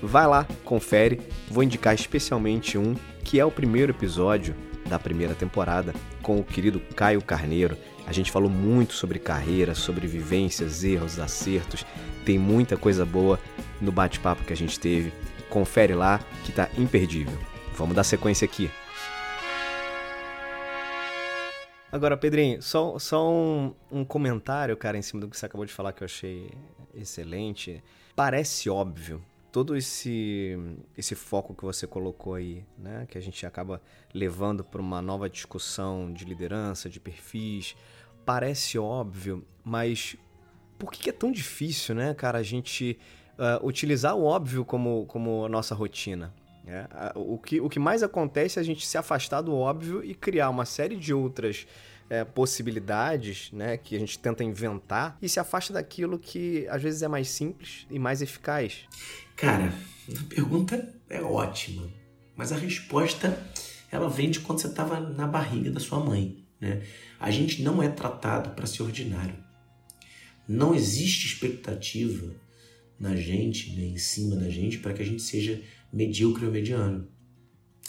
vai 0.01 0.25
lá, 0.25 0.47
confere. 0.65 1.21
Vou 1.51 1.61
indicar 1.61 1.93
especialmente 1.93 2.75
um 2.75 2.95
que 3.23 3.39
é 3.39 3.45
o 3.45 3.51
primeiro 3.51 3.91
episódio 3.91 4.55
da 4.89 4.97
primeira 4.97 5.35
temporada 5.35 5.93
com 6.23 6.39
o 6.39 6.43
querido 6.43 6.79
Caio 6.95 7.21
Carneiro. 7.21 7.77
A 8.07 8.11
gente 8.11 8.31
falou 8.31 8.49
muito 8.49 8.93
sobre 8.93 9.19
carreira, 9.19 9.75
sobre 9.75 10.07
vivências, 10.07 10.83
erros, 10.83 11.19
acertos. 11.19 11.85
Tem 12.25 12.39
muita 12.39 12.75
coisa 12.75 13.05
boa 13.05 13.39
no 13.79 13.91
bate-papo 13.91 14.45
que 14.45 14.53
a 14.53 14.57
gente 14.57 14.79
teve. 14.79 15.13
Confere 15.47 15.93
lá 15.93 16.19
que 16.43 16.51
tá 16.51 16.69
imperdível. 16.75 17.37
Vamos 17.77 17.95
dar 17.95 18.03
sequência 18.03 18.45
aqui. 18.45 18.67
Agora, 21.93 22.17
Pedrinho, 22.17 22.59
só, 22.59 22.97
só 22.97 23.31
um, 23.31 23.71
um, 23.91 24.03
comentário, 24.03 24.75
cara, 24.75 24.97
em 24.97 25.03
cima 25.03 25.21
do 25.21 25.29
que 25.29 25.37
você 25.37 25.45
acabou 25.45 25.63
de 25.63 25.71
falar 25.71 25.93
que 25.93 26.01
eu 26.01 26.05
achei 26.05 26.49
excelente. 26.91 27.83
Parece 28.15 28.67
óbvio 28.67 29.23
todo 29.51 29.77
esse 29.77 30.57
esse 30.97 31.13
foco 31.13 31.53
que 31.53 31.63
você 31.63 31.85
colocou 31.85 32.33
aí, 32.33 32.65
né, 32.79 33.05
que 33.07 33.15
a 33.15 33.21
gente 33.21 33.45
acaba 33.45 33.79
levando 34.11 34.63
para 34.63 34.81
uma 34.81 35.03
nova 35.03 35.29
discussão 35.29 36.11
de 36.11 36.25
liderança, 36.25 36.89
de 36.89 36.99
perfis, 36.99 37.75
parece 38.25 38.79
óbvio, 38.79 39.45
mas 39.63 40.17
por 40.79 40.91
que 40.91 41.11
é 41.11 41.13
tão 41.13 41.31
difícil, 41.31 41.93
né, 41.93 42.15
cara, 42.15 42.39
a 42.39 42.43
gente 42.43 42.97
uh, 43.37 43.63
utilizar 43.63 44.15
o 44.15 44.23
óbvio 44.23 44.65
como 44.65 45.05
como 45.05 45.47
nossa 45.47 45.75
rotina? 45.75 46.33
É, 46.65 46.87
o, 47.15 47.37
que, 47.37 47.59
o 47.59 47.69
que 47.69 47.79
mais 47.79 48.03
acontece 48.03 48.57
é 48.57 48.61
a 48.61 48.65
gente 48.65 48.87
se 48.87 48.97
afastar 48.97 49.41
do 49.41 49.53
óbvio 49.53 50.03
e 50.03 50.15
criar 50.15 50.49
uma 50.49 50.65
série 50.65 50.95
de 50.95 51.13
outras 51.13 51.67
é, 52.09 52.23
possibilidades 52.23 53.51
né, 53.51 53.77
que 53.77 53.95
a 53.95 53.99
gente 53.99 54.17
tenta 54.19 54.43
inventar 54.43 55.17
e 55.21 55.27
se 55.27 55.39
afasta 55.39 55.73
daquilo 55.73 56.17
que 56.17 56.65
às 56.69 56.81
vezes 56.81 57.01
é 57.01 57.07
mais 57.07 57.27
simples 57.27 57.85
e 57.89 57.99
mais 57.99 58.21
eficaz. 58.21 58.85
Cara, 59.35 59.73
a 60.09 60.23
pergunta 60.29 60.93
é 61.09 61.21
ótima, 61.21 61.89
mas 62.35 62.51
a 62.51 62.57
resposta 62.57 63.37
ela 63.91 64.09
vem 64.09 64.31
de 64.31 64.39
quando 64.39 64.59
você 64.59 64.67
estava 64.67 64.99
na 64.99 65.27
barriga 65.27 65.69
da 65.69 65.79
sua 65.79 65.99
mãe. 65.99 66.43
Né? 66.59 66.81
A 67.19 67.29
gente 67.29 67.61
não 67.61 67.81
é 67.83 67.89
tratado 67.89 68.51
para 68.51 68.65
ser 68.65 68.83
ordinário. 68.83 69.35
Não 70.47 70.73
existe 70.73 71.27
expectativa 71.27 72.33
na 72.99 73.15
gente, 73.15 73.75
né, 73.75 73.85
em 73.85 73.97
cima 73.97 74.35
da 74.35 74.49
gente, 74.49 74.77
para 74.79 74.93
que 74.93 75.01
a 75.01 75.05
gente 75.05 75.21
seja 75.21 75.61
medíocre 75.93 76.45
ou 76.45 76.51
mediano. 76.51 77.07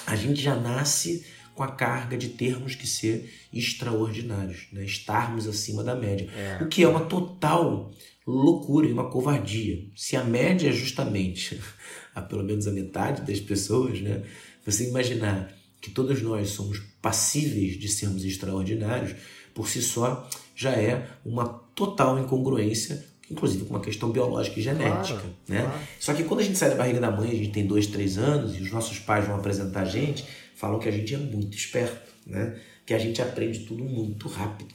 A 0.06 0.14
gente 0.14 0.40
já 0.40 0.54
nasce 0.54 1.24
com 1.54 1.62
a 1.62 1.72
carga 1.72 2.16
de 2.16 2.30
termos 2.30 2.74
que 2.74 2.86
ser 2.86 3.32
extraordinários, 3.52 4.66
né? 4.72 4.84
estarmos 4.84 5.46
acima 5.46 5.82
da 5.82 5.94
média. 5.94 6.28
É. 6.36 6.62
O 6.62 6.68
que 6.68 6.82
é 6.82 6.88
uma 6.88 7.06
total 7.06 7.92
loucura 8.26 8.86
e 8.86 8.92
uma 8.92 9.10
covardia. 9.10 9.78
Se 9.94 10.16
a 10.16 10.24
média 10.24 10.68
é 10.68 10.72
justamente 10.72 11.60
a 12.14 12.20
pelo 12.20 12.44
menos 12.44 12.66
a 12.66 12.72
metade 12.72 13.22
das 13.22 13.40
pessoas, 13.40 14.00
né? 14.00 14.22
Você 14.64 14.88
imaginar 14.88 15.54
que 15.80 15.90
todos 15.90 16.22
nós 16.22 16.50
somos 16.50 16.78
passíveis 17.02 17.78
de 17.78 17.88
sermos 17.88 18.24
extraordinários, 18.24 19.14
por 19.54 19.68
si 19.68 19.82
só 19.82 20.28
já 20.56 20.70
é 20.70 21.06
uma 21.24 21.46
total 21.46 22.18
incongruência, 22.18 23.04
inclusive 23.30 23.64
com 23.64 23.70
uma 23.70 23.80
questão 23.80 24.10
biológica 24.10 24.58
e 24.58 24.62
genética. 24.62 25.18
Claro, 25.18 25.34
né? 25.48 25.62
Claro. 25.62 25.80
Só 25.98 26.14
que 26.14 26.24
quando 26.24 26.40
a 26.40 26.42
gente 26.42 26.58
sai 26.58 26.70
da 26.70 26.76
barriga 26.76 27.00
da 27.00 27.10
mãe, 27.10 27.30
a 27.30 27.34
gente 27.34 27.50
tem 27.50 27.66
dois, 27.66 27.86
três 27.86 28.18
anos, 28.18 28.56
e 28.56 28.62
os 28.62 28.70
nossos 28.70 28.98
pais 28.98 29.26
vão 29.26 29.36
apresentar 29.36 29.82
a 29.82 29.84
gente, 29.84 30.24
falam 30.54 30.78
que 30.78 30.88
a 30.88 30.92
gente 30.92 31.14
é 31.14 31.18
muito 31.18 31.56
esperto, 31.56 32.12
né? 32.26 32.58
que 32.84 32.92
a 32.92 32.98
gente 32.98 33.20
aprende 33.22 33.60
tudo 33.60 33.82
muito 33.82 34.28
rápido, 34.28 34.74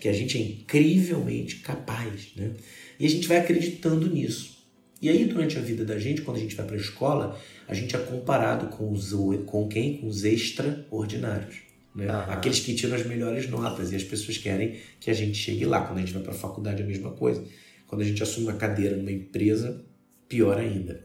que 0.00 0.08
a 0.08 0.12
gente 0.12 0.36
é 0.36 0.40
incrivelmente 0.40 1.56
capaz. 1.56 2.32
Né? 2.36 2.50
E 2.98 3.06
a 3.06 3.08
gente 3.08 3.28
vai 3.28 3.38
acreditando 3.38 4.08
nisso. 4.12 4.54
E 5.00 5.08
aí, 5.08 5.24
durante 5.26 5.58
a 5.58 5.60
vida 5.60 5.84
da 5.84 5.98
gente, 5.98 6.22
quando 6.22 6.38
a 6.38 6.40
gente 6.40 6.54
vai 6.54 6.64
para 6.64 6.76
a 6.76 6.78
escola, 6.78 7.38
a 7.68 7.74
gente 7.74 7.94
é 7.94 7.98
comparado 7.98 8.68
com, 8.74 8.90
os, 8.90 9.12
com 9.44 9.68
quem? 9.68 9.98
Com 9.98 10.06
os 10.06 10.24
extraordinários. 10.24 11.56
Né? 11.94 12.06
Aqueles 12.28 12.60
que 12.60 12.74
tiram 12.74 12.96
as 12.96 13.06
melhores 13.06 13.48
notas 13.48 13.92
e 13.92 13.96
as 13.96 14.02
pessoas 14.02 14.38
querem 14.38 14.76
que 14.98 15.10
a 15.10 15.14
gente 15.14 15.36
chegue 15.36 15.64
lá. 15.64 15.82
Quando 15.82 15.98
a 15.98 16.00
gente 16.00 16.12
vai 16.12 16.22
para 16.22 16.32
a 16.32 16.36
faculdade, 16.36 16.80
é 16.80 16.84
a 16.84 16.88
mesma 16.88 17.10
coisa. 17.10 17.44
Quando 17.86 18.02
a 18.02 18.04
gente 18.04 18.22
assume 18.22 18.46
uma 18.46 18.56
cadeira 18.56 18.96
numa 18.96 19.12
empresa, 19.12 19.84
pior 20.28 20.58
ainda. 20.58 21.04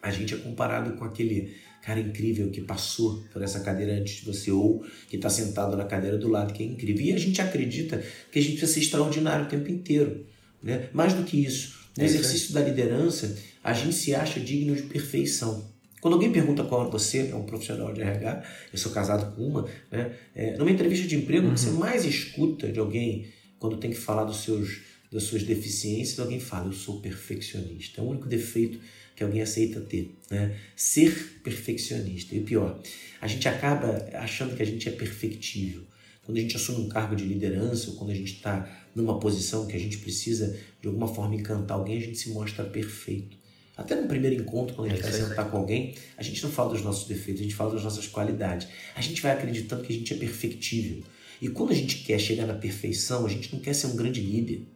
A 0.00 0.10
gente 0.10 0.34
é 0.34 0.36
comparado 0.36 0.96
com 0.96 1.04
aquele 1.04 1.54
cara 1.82 2.00
incrível 2.00 2.50
que 2.50 2.60
passou 2.60 3.22
por 3.32 3.42
essa 3.42 3.60
cadeira 3.60 3.92
antes 3.92 4.16
de 4.16 4.24
você 4.24 4.50
ou 4.50 4.84
que 5.08 5.16
está 5.16 5.28
sentado 5.28 5.76
na 5.76 5.84
cadeira 5.84 6.16
do 6.16 6.28
lado, 6.28 6.52
que 6.52 6.62
é 6.62 6.66
incrível. 6.66 7.06
E 7.06 7.12
a 7.12 7.18
gente 7.18 7.40
acredita 7.40 8.02
que 8.30 8.38
a 8.38 8.42
gente 8.42 8.56
precisa 8.56 8.72
ser 8.72 8.80
extraordinário 8.80 9.46
o 9.46 9.48
tempo 9.48 9.70
inteiro. 9.70 10.24
Né? 10.62 10.88
Mais 10.92 11.12
do 11.12 11.24
que 11.24 11.44
isso, 11.44 11.88
no 11.96 12.02
é 12.02 12.06
exercício 12.06 12.54
da 12.54 12.60
liderança, 12.60 13.36
a 13.62 13.72
gente 13.72 13.94
se 13.94 14.14
acha 14.14 14.40
digno 14.40 14.74
de 14.74 14.82
perfeição. 14.82 15.70
Quando 16.00 16.14
alguém 16.14 16.32
pergunta 16.32 16.64
qual 16.64 16.88
é 16.88 16.90
você, 16.90 17.28
é 17.30 17.34
um 17.34 17.44
profissional 17.44 17.92
de 17.92 18.00
RH, 18.00 18.42
eu 18.72 18.78
sou 18.78 18.90
casado 18.90 19.36
com 19.36 19.46
uma, 19.46 19.68
né? 19.90 20.16
É, 20.34 20.56
numa 20.56 20.70
entrevista 20.70 21.06
de 21.06 21.16
emprego, 21.16 21.46
uhum. 21.46 21.56
você 21.56 21.70
mais 21.70 22.04
escuta 22.04 22.72
de 22.72 22.80
alguém 22.80 23.26
quando 23.58 23.76
tem 23.76 23.90
que 23.90 23.96
falar 23.96 24.24
dos 24.24 24.42
seus, 24.42 24.80
das 25.12 25.24
suas 25.24 25.42
deficiências, 25.42 26.18
alguém 26.18 26.40
fala, 26.40 26.68
eu 26.68 26.72
sou 26.72 27.00
perfeccionista. 27.00 28.00
É 28.00 28.04
o 28.04 28.08
único 28.08 28.26
defeito 28.26 28.80
que 29.14 29.22
alguém 29.22 29.42
aceita 29.42 29.80
ter. 29.80 30.16
Né? 30.30 30.56
Ser 30.74 31.40
perfeccionista. 31.44 32.34
E 32.34 32.40
o 32.40 32.44
pior, 32.44 32.80
a 33.20 33.26
gente 33.26 33.46
acaba 33.46 34.08
achando 34.14 34.56
que 34.56 34.62
a 34.62 34.66
gente 34.66 34.88
é 34.88 34.92
perfectível. 34.92 35.82
Quando 36.24 36.38
a 36.38 36.40
gente 36.40 36.56
assume 36.56 36.86
um 36.86 36.88
cargo 36.88 37.14
de 37.14 37.24
liderança 37.24 37.90
ou 37.90 37.96
quando 37.96 38.10
a 38.10 38.14
gente 38.14 38.34
está 38.34 38.88
numa 38.94 39.18
posição 39.18 39.66
que 39.66 39.76
a 39.76 39.78
gente 39.78 39.98
precisa 39.98 40.56
de 40.80 40.86
alguma 40.88 41.08
forma 41.08 41.34
encantar 41.34 41.76
alguém, 41.76 41.98
a 41.98 42.00
gente 42.00 42.16
se 42.16 42.30
mostra 42.30 42.64
perfeito. 42.64 43.36
Até 43.76 44.00
no 44.00 44.06
primeiro 44.06 44.40
encontro, 44.40 44.74
quando 44.74 44.90
a 44.90 44.94
gente 44.94 45.04
é 45.04 45.10
vai 45.10 45.20
sentar 45.20 45.50
com 45.50 45.56
alguém, 45.56 45.94
a 46.16 46.22
gente 46.22 46.42
não 46.42 46.50
fala 46.50 46.70
dos 46.70 46.82
nossos 46.82 47.08
defeitos, 47.08 47.40
a 47.40 47.44
gente 47.44 47.54
fala 47.54 47.72
das 47.72 47.82
nossas 47.82 48.06
qualidades. 48.06 48.68
A 48.94 49.00
gente 49.00 49.20
vai 49.20 49.32
acreditando 49.32 49.82
que 49.82 49.92
a 49.92 49.96
gente 49.96 50.12
é 50.12 50.16
perfectível. 50.16 51.02
E 51.40 51.48
quando 51.48 51.72
a 51.72 51.74
gente 51.74 51.96
quer 52.04 52.18
chegar 52.20 52.46
na 52.46 52.54
perfeição, 52.54 53.26
a 53.26 53.28
gente 53.28 53.52
não 53.52 53.60
quer 53.60 53.74
ser 53.74 53.88
um 53.88 53.96
grande 53.96 54.20
líder. 54.20 54.68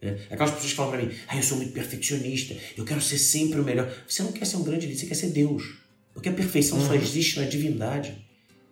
Né? 0.00 0.18
Aquelas 0.30 0.52
pessoas 0.52 0.70
que 0.70 0.76
falam 0.76 0.92
para 0.92 1.02
mim, 1.02 1.12
ah, 1.26 1.36
eu 1.36 1.42
sou 1.42 1.56
muito 1.56 1.72
perfeccionista, 1.72 2.56
eu 2.76 2.84
quero 2.84 3.00
ser 3.00 3.18
sempre 3.18 3.60
o 3.60 3.64
melhor. 3.64 3.92
Você 4.06 4.22
não 4.22 4.32
quer 4.32 4.44
ser 4.44 4.56
um 4.56 4.62
grande 4.62 4.86
líder, 4.86 4.98
você 4.98 5.06
quer 5.06 5.14
ser 5.14 5.28
Deus. 5.28 5.78
Porque 6.14 6.28
a 6.28 6.32
perfeição 6.32 6.78
uhum. 6.78 6.86
só 6.86 6.94
existe 6.94 7.38
na 7.38 7.46
divindade. 7.46 8.14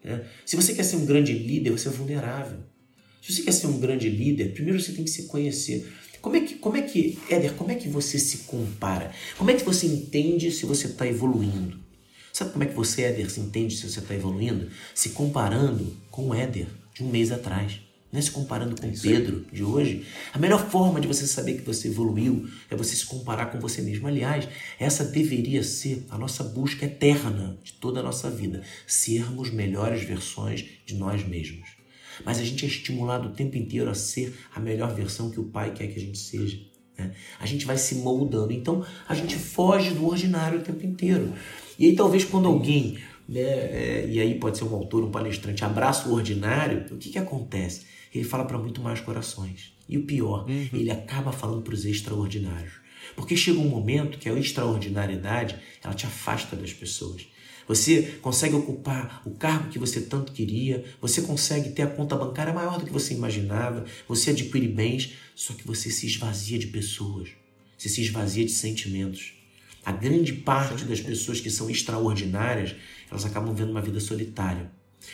Né? 0.03 0.25
Se 0.45 0.57
você 0.57 0.75
quer 0.75 0.85
ser 0.85 0.97
um 0.97 1.07
grande 1.07 1.33
líder, 1.33 1.71
você 1.71 1.89
é 1.89 1.91
vulnerável. 1.91 2.59
Se 3.23 3.33
você 3.33 3.43
quer 3.43 3.53
ser 3.53 3.67
um 3.67 3.79
grande 3.79 4.09
líder, 4.09 4.53
primeiro 4.53 4.81
você 4.81 4.93
tem 4.93 5.05
que 5.05 5.11
se 5.11 5.25
conhecer. 5.25 5.87
Como 6.21 6.37
é 6.37 6.41
que, 6.41 6.55
como 6.57 6.77
é 6.77 6.83
que, 6.83 7.19
Éder, 7.29 7.55
como 7.55 7.71
é 7.71 7.75
que 7.75 7.89
você 7.89 8.19
se 8.19 8.39
compara? 8.39 9.13
Como 9.37 9.51
é 9.51 9.55
que 9.55 9.65
você 9.65 9.87
entende 9.87 10.51
se 10.51 10.67
você 10.67 10.87
está 10.87 11.07
evoluindo? 11.07 11.79
Sabe 12.33 12.53
como 12.53 12.65
é 12.65 12.67
que 12.67 12.75
você, 12.75 13.03
Éder, 13.03 13.31
se 13.31 13.41
entende 13.41 13.77
se 13.77 13.89
você 13.89 14.01
está 14.01 14.15
evoluindo? 14.15 14.69
Se 14.95 15.11
comparando 15.11 15.97
com 16.11 16.29
o 16.29 16.35
Éder 16.35 16.67
de 16.95 17.03
um 17.03 17.09
mês 17.09 17.31
atrás. 17.31 17.81
Não 18.17 18.21
é 18.21 18.23
se 18.23 18.31
comparando 18.31 18.81
com 18.81 18.89
o 18.89 18.99
Pedro 18.99 19.45
de 19.53 19.63
hoje. 19.63 20.07
A 20.33 20.39
melhor 20.39 20.71
forma 20.71 20.99
de 20.99 21.07
você 21.07 21.27
saber 21.27 21.59
que 21.59 21.63
você 21.63 21.89
evoluiu 21.89 22.49
é 22.71 22.75
você 22.75 22.97
se 22.97 23.05
comparar 23.05 23.53
com 23.53 23.61
você 23.61 23.83
mesmo. 23.83 24.09
Aliás, 24.09 24.49
essa 24.81 25.05
deveria 25.05 25.63
ser 25.63 26.03
a 26.09 26.17
nossa 26.17 26.43
busca 26.43 26.87
eterna 26.87 27.59
de 27.63 27.75
toda 27.75 28.01
a 28.01 28.03
nossa 28.03 28.31
vida. 28.31 28.63
Sermos 28.87 29.51
melhores 29.51 30.03
versões 30.03 30.65
de 30.87 30.95
nós 30.95 31.29
mesmos. 31.29 31.69
Mas 32.25 32.39
a 32.39 32.43
gente 32.43 32.65
é 32.65 32.69
estimulado 32.69 33.29
o 33.29 33.33
tempo 33.33 33.59
inteiro 33.59 33.91
a 33.91 33.95
ser 33.95 34.35
a 34.55 34.61
melhor 34.61 34.95
versão 34.95 35.31
que 35.31 35.39
o 35.39 35.45
Pai 35.45 35.75
quer 35.75 35.87
que 35.87 35.99
a 35.99 36.03
gente 36.03 36.17
seja. 36.17 36.59
Né? 36.97 37.13
A 37.39 37.45
gente 37.45 37.67
vai 37.67 37.77
se 37.77 37.97
moldando. 37.97 38.51
Então 38.51 38.83
a 39.07 39.15
gente 39.15 39.37
foge 39.37 39.91
do 39.91 40.07
ordinário 40.07 40.61
o 40.61 40.63
tempo 40.63 40.87
inteiro. 40.87 41.35
E 41.79 41.85
aí 41.85 41.95
talvez 41.95 42.25
quando 42.25 42.49
alguém, 42.49 42.97
né, 43.29 43.43
é, 43.43 44.07
e 44.09 44.19
aí 44.19 44.37
pode 44.37 44.57
ser 44.57 44.65
um 44.65 44.75
autor, 44.75 45.05
um 45.05 45.11
palestrante, 45.11 45.67
abraça 45.67 46.09
o 46.09 46.15
ordinário, 46.15 46.87
o 46.91 46.97
que, 46.97 47.11
que 47.11 47.19
acontece? 47.19 47.95
Ele 48.17 48.25
fala 48.25 48.45
para 48.45 48.59
muito 48.59 48.81
mais 48.81 49.01
corações. 49.01 49.73
E 49.89 49.97
o 49.97 50.05
pior, 50.05 50.49
uhum. 50.49 50.69
ele 50.73 50.91
acaba 50.91 51.33
falando 51.33 51.63
para 51.63 51.75
os 51.75 51.85
extraordinários. 51.85 52.73
Porque 53.15 53.37
chega 53.37 53.59
um 53.59 53.69
momento 53.69 54.19
que 54.19 54.29
a 54.29 54.33
extraordinariedade 54.33 55.57
ela 55.83 55.95
te 55.95 56.07
afasta 56.07 56.57
das 56.57 56.73
pessoas. 56.73 57.27
Você 57.69 58.19
consegue 58.23 58.55
ocupar 58.55 59.23
o 59.25 59.31
cargo 59.33 59.69
que 59.69 59.79
você 59.79 60.01
tanto 60.01 60.33
queria, 60.33 60.85
você 61.01 61.23
consegue 61.23 61.71
ter 61.71 61.83
a 61.83 61.87
conta 61.89 62.17
bancária 62.17 62.53
maior 62.53 62.79
do 62.79 62.87
que 62.87 62.93
você 62.93 63.13
imaginava, 63.13 63.85
você 64.07 64.31
adquire 64.31 64.69
bens, 64.69 65.15
só 65.35 65.53
que 65.53 65.67
você 65.67 65.91
se 65.91 66.07
esvazia 66.07 66.59
de 66.59 66.69
pessoas, 66.69 67.31
você 67.77 67.89
se 67.89 68.01
esvazia 68.01 68.45
de 68.45 68.53
sentimentos. 68.53 69.35
A 69.85 69.91
grande 69.93 70.33
parte 70.33 70.85
das 70.85 71.01
pessoas 71.01 71.41
que 71.41 71.51
são 71.51 71.69
extraordinárias, 71.69 72.75
elas 73.11 73.25
acabam 73.25 73.55
vendo 73.55 73.71
uma 73.71 73.83
vida 73.83 73.99
solitária, 73.99 74.71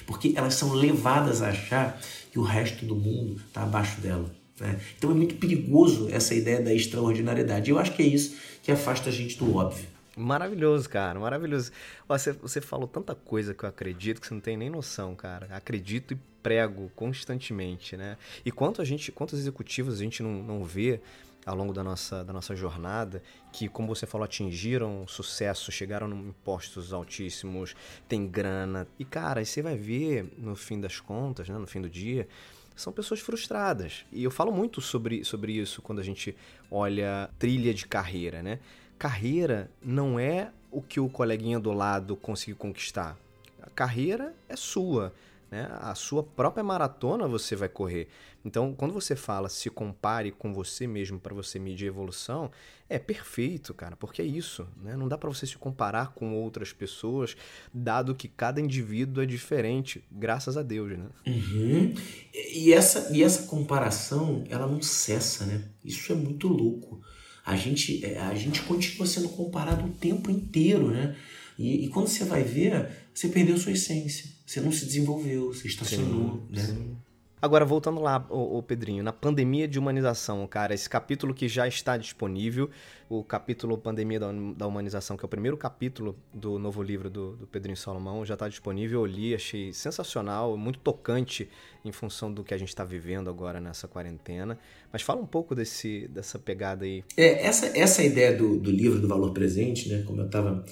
porque 0.07 0.35
elas 0.37 0.55
são 0.55 0.75
levadas 0.75 1.41
a 1.41 1.49
achar 1.49 2.01
que 2.33 2.39
o 2.39 2.43
resto 2.43 2.87
do 2.87 2.97
mundo 2.97 3.37
está 3.47 3.63
abaixo 3.63 4.01
dela. 4.01 4.29
Né? 4.59 4.81
Então 4.97 5.11
é 5.11 5.15
muito 5.15 5.35
perigoso 5.35 6.09
essa 6.11 6.35
ideia 6.35 6.63
da 6.63 6.73
extraordinariedade. 6.73 7.71
Eu 7.71 7.79
acho 7.79 7.93
que 7.93 8.03
é 8.03 8.07
isso 8.07 8.37
que 8.63 8.73
afasta 8.73 9.11
a 9.11 9.13
gente 9.13 9.39
do 9.39 9.55
óbvio. 9.55 9.87
Maravilhoso, 10.17 10.89
cara, 10.89 11.21
maravilhoso. 11.21 11.71
Você, 12.09 12.33
você 12.33 12.61
falou 12.61 12.89
tanta 12.89 13.15
coisa 13.15 13.53
que 13.53 13.65
eu 13.65 13.69
acredito 13.69 14.21
que 14.21 14.27
você 14.27 14.35
não 14.35 14.41
tem 14.41 14.57
nem 14.57 14.71
noção, 14.71 15.15
cara. 15.15 15.47
Acredito 15.51 16.15
e 16.15 16.19
prego 16.43 16.91
constantemente, 16.97 17.97
né? 17.97 18.17
E 18.45 18.51
quanto 18.51 18.81
a 18.81 18.85
gente, 18.85 19.13
quantos 19.13 19.39
executivos 19.39 19.95
a 19.95 20.03
gente 20.03 20.23
não, 20.23 20.43
não 20.43 20.65
vê 20.65 21.01
ao 21.45 21.57
longo 21.57 21.73
da 21.73 21.83
nossa, 21.83 22.25
da 22.25 22.33
nossa 22.33 22.55
jornada 22.55 23.23
que, 23.53 23.69
como 23.69 23.89
você 23.89 24.07
falou, 24.07 24.25
atingiram 24.25 25.07
sucesso, 25.07 25.73
chegaram 25.73 26.09
em 26.11 26.35
postos 26.45 26.93
altíssimos, 26.93 27.75
tem 28.09 28.27
grana. 28.27 28.87
E, 28.99 29.05
cara, 29.05 29.45
você 29.45 29.63
vai 29.63 29.77
ver 29.77 30.33
no 30.39 30.55
fim 30.55 30.81
das 30.81 31.01
contas, 31.01 31.49
né, 31.49 31.59
no 31.59 31.67
fim 31.67 31.81
do 31.81 31.89
dia, 31.89 32.29
são 32.77 32.93
pessoas 32.93 33.21
frustradas. 33.21 34.05
E 34.13 34.25
eu 34.25 34.31
falo 34.31 34.53
muito 34.53 34.81
sobre, 34.81 35.25
sobre 35.25 35.53
isso 35.53 35.83
quando 35.83 35.99
a 35.99 36.05
gente 36.05 36.35
olha 36.71 37.29
trilha 37.39 37.75
de 37.75 37.87
carreira, 37.87 38.43
né? 38.43 38.59
carreira 39.03 39.69
não 39.83 40.17
é 40.17 40.53
o 40.71 40.81
que 40.81 41.01
o 41.01 41.09
coleguinha 41.09 41.59
do 41.59 41.73
lado 41.73 42.15
conseguiu 42.15 42.55
conquistar. 42.55 43.19
A 43.61 43.69
carreira 43.69 44.33
é 44.49 44.55
sua. 44.55 45.13
Né? 45.53 45.69
A 45.81 45.95
sua 45.95 46.23
própria 46.23 46.65
maratona 46.65 47.29
você 47.29 47.55
vai 47.55 47.69
correr. 47.69 48.09
Então, 48.43 48.75
quando 48.75 48.95
você 48.95 49.15
fala 49.15 49.51
se 49.51 49.69
compare 49.69 50.33
com 50.33 50.55
você 50.55 50.87
mesmo 50.87 51.21
para 51.21 51.35
você 51.35 51.59
medir 51.59 51.89
evolução, 51.89 52.51
é 52.89 52.99
perfeito, 52.99 53.75
cara, 53.75 53.95
porque 53.95 54.23
é 54.23 54.25
isso. 54.25 54.67
Né? 54.83 54.97
Não 54.97 55.07
dá 55.07 55.19
para 55.19 55.29
você 55.29 55.47
se 55.47 55.59
comparar 55.59 56.15
com 56.15 56.35
outras 56.35 56.73
pessoas, 56.73 57.37
dado 57.73 58.15
que 58.15 58.29
cada 58.29 58.63
indivíduo 58.63 59.23
é 59.23 59.27
diferente, 59.27 60.03
graças 60.11 60.57
a 60.57 60.63
Deus, 60.63 60.99
né? 60.99 61.07
Uhum. 61.27 61.95
E, 62.33 62.73
essa, 62.73 63.15
e 63.15 63.23
essa 63.23 63.43
comparação, 63.43 64.45
ela 64.49 64.67
não 64.67 64.81
cessa, 64.81 65.45
né? 65.45 65.65
Isso 65.85 66.11
é 66.13 66.17
muito 66.17 66.49
louco 66.49 67.03
a 67.45 67.57
gente, 67.57 68.05
é, 68.05 68.19
a 68.21 68.35
gente 68.35 68.63
continua 68.63 69.07
sendo 69.07 69.29
comparado 69.31 69.85
o 69.85 69.91
tempo 69.91 70.31
inteiro, 70.31 70.91
né? 70.93 71.17
E, 71.59 71.85
e, 71.85 71.89
quando 71.89 72.09
você 72.09 72.25
vai 72.25 72.43
ver, 72.43 72.91
você 73.13 73.29
perdeu 73.29 73.57
sua 73.57 73.73
essência, 73.73 74.31
você 74.47 74.61
não 74.61 74.73
se 74.73 74.87
desenvolveu, 74.87 75.53
você 75.53 75.69
estacionou, 75.69 76.47
sim, 76.49 76.57
né? 76.57 76.63
Sim. 76.63 76.97
Agora, 77.43 77.65
voltando 77.65 78.01
lá, 78.01 78.25
ô, 78.31 78.59
ô, 78.59 78.63
Pedrinho, 78.63 79.03
na 79.03 79.13
pandemia 79.13 79.67
de 79.67 79.77
humanização, 79.77 80.47
cara, 80.47 80.73
esse 80.73 80.89
capítulo 80.89 81.35
que 81.35 81.49
já 81.49 81.67
está 81.67 81.97
disponível, 81.97 82.71
o 83.09 83.25
capítulo 83.25 83.77
Pandemia 83.77 84.21
da, 84.21 84.31
da 84.57 84.65
Humanização, 84.65 85.17
que 85.17 85.25
é 85.25 85.27
o 85.27 85.29
primeiro 85.29 85.57
capítulo 85.57 86.17
do 86.33 86.57
novo 86.57 86.81
livro 86.85 87.11
do, 87.11 87.35
do 87.35 87.47
Pedrinho 87.49 87.77
Salomão, 87.77 88.25
já 88.25 88.35
está 88.35 88.49
disponível, 88.49 89.01
eu 89.01 89.07
li, 89.07 89.35
achei 89.35 89.73
sensacional, 89.73 90.57
muito 90.57 90.79
tocante 90.79 91.49
em 91.85 91.91
função 91.91 92.33
do 92.33 92.45
que 92.45 92.55
a 92.55 92.57
gente 92.57 92.69
está 92.69 92.85
vivendo 92.85 93.29
agora 93.29 93.61
nessa 93.61 93.89
quarentena. 93.89 94.57
Mas 94.93 95.03
fala 95.03 95.21
um 95.21 95.27
pouco 95.27 95.53
desse, 95.53 96.07
dessa 96.07 96.39
pegada 96.39 96.85
aí. 96.85 97.03
É, 97.17 97.45
essa, 97.45 97.77
essa 97.77 98.05
ideia 98.05 98.37
do, 98.37 98.57
do 98.57 98.71
livro 98.71 99.01
do 99.01 99.09
valor 99.09 99.33
presente, 99.33 99.89
né, 99.89 100.05
como 100.07 100.21
eu 100.21 100.27
estava 100.27 100.65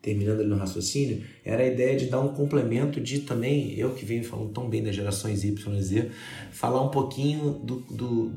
terminando 0.00 0.40
ali 0.40 0.48
no 0.48 0.56
raciocínio, 0.56 1.24
era 1.44 1.62
a 1.62 1.66
ideia 1.66 1.96
de 1.96 2.06
dar 2.06 2.20
um 2.20 2.28
complemento 2.28 3.00
de 3.00 3.20
também, 3.20 3.74
eu 3.74 3.94
que 3.94 4.04
venho 4.04 4.24
falando 4.24 4.50
tão 4.50 4.68
bem 4.68 4.82
das 4.82 4.94
gerações 4.94 5.44
Y 5.44 5.76
e 5.76 5.82
Z, 5.82 6.10
falar 6.52 6.82
um 6.82 6.88
pouquinho 6.88 7.60
do, 7.64 7.80
do 7.90 8.32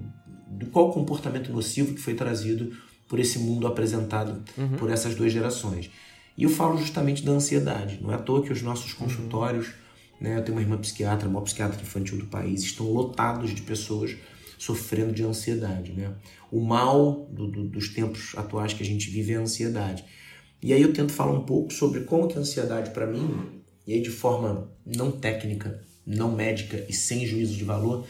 do 0.51 0.67
qual 0.67 0.91
comportamento 0.91 1.51
nocivo 1.51 1.93
que 1.93 2.01
foi 2.01 2.13
trazido 2.13 2.75
por 3.07 3.19
esse 3.19 3.39
mundo 3.39 3.67
apresentado 3.67 4.43
uhum. 4.57 4.77
por 4.77 4.89
essas 4.89 5.15
duas 5.15 5.31
gerações. 5.31 5.89
E 6.37 6.43
eu 6.43 6.49
falo 6.49 6.77
justamente 6.77 7.23
da 7.23 7.31
ansiedade. 7.31 7.99
Não 8.01 8.11
é 8.11 8.15
à 8.15 8.17
toa 8.17 8.43
que 8.43 8.51
os 8.51 8.61
nossos 8.61 8.93
consultórios, 8.93 9.67
uhum. 9.67 9.73
né, 10.21 10.37
eu 10.37 10.43
tenho 10.43 10.57
uma 10.57 10.61
irmã 10.61 10.77
psiquiatra, 10.77 11.27
a 11.27 11.31
maior 11.31 11.43
psiquiatra 11.43 11.81
infantil 11.81 12.17
do 12.17 12.25
país, 12.25 12.61
estão 12.61 12.91
lotados 12.91 13.53
de 13.53 13.61
pessoas 13.61 14.15
sofrendo 14.57 15.11
de 15.11 15.23
ansiedade. 15.23 15.91
Né? 15.91 16.13
O 16.51 16.61
mal 16.61 17.27
do, 17.31 17.47
do, 17.47 17.63
dos 17.63 17.89
tempos 17.89 18.33
atuais 18.35 18.73
que 18.73 18.83
a 18.83 18.85
gente 18.85 19.09
vive 19.09 19.33
é 19.33 19.37
a 19.37 19.41
ansiedade. 19.41 20.05
E 20.61 20.73
aí 20.73 20.81
eu 20.81 20.93
tento 20.93 21.11
falar 21.11 21.31
um 21.31 21.43
pouco 21.43 21.73
sobre 21.73 22.01
como 22.01 22.27
que 22.27 22.37
a 22.37 22.41
ansiedade 22.41 22.91
para 22.91 23.07
mim, 23.07 23.61
e 23.85 23.93
aí 23.93 24.01
de 24.01 24.11
forma 24.11 24.71
não 24.85 25.11
técnica, 25.11 25.81
não 26.05 26.35
médica 26.35 26.85
e 26.87 26.93
sem 26.93 27.25
juízo 27.25 27.55
de 27.55 27.63
valor, 27.63 28.05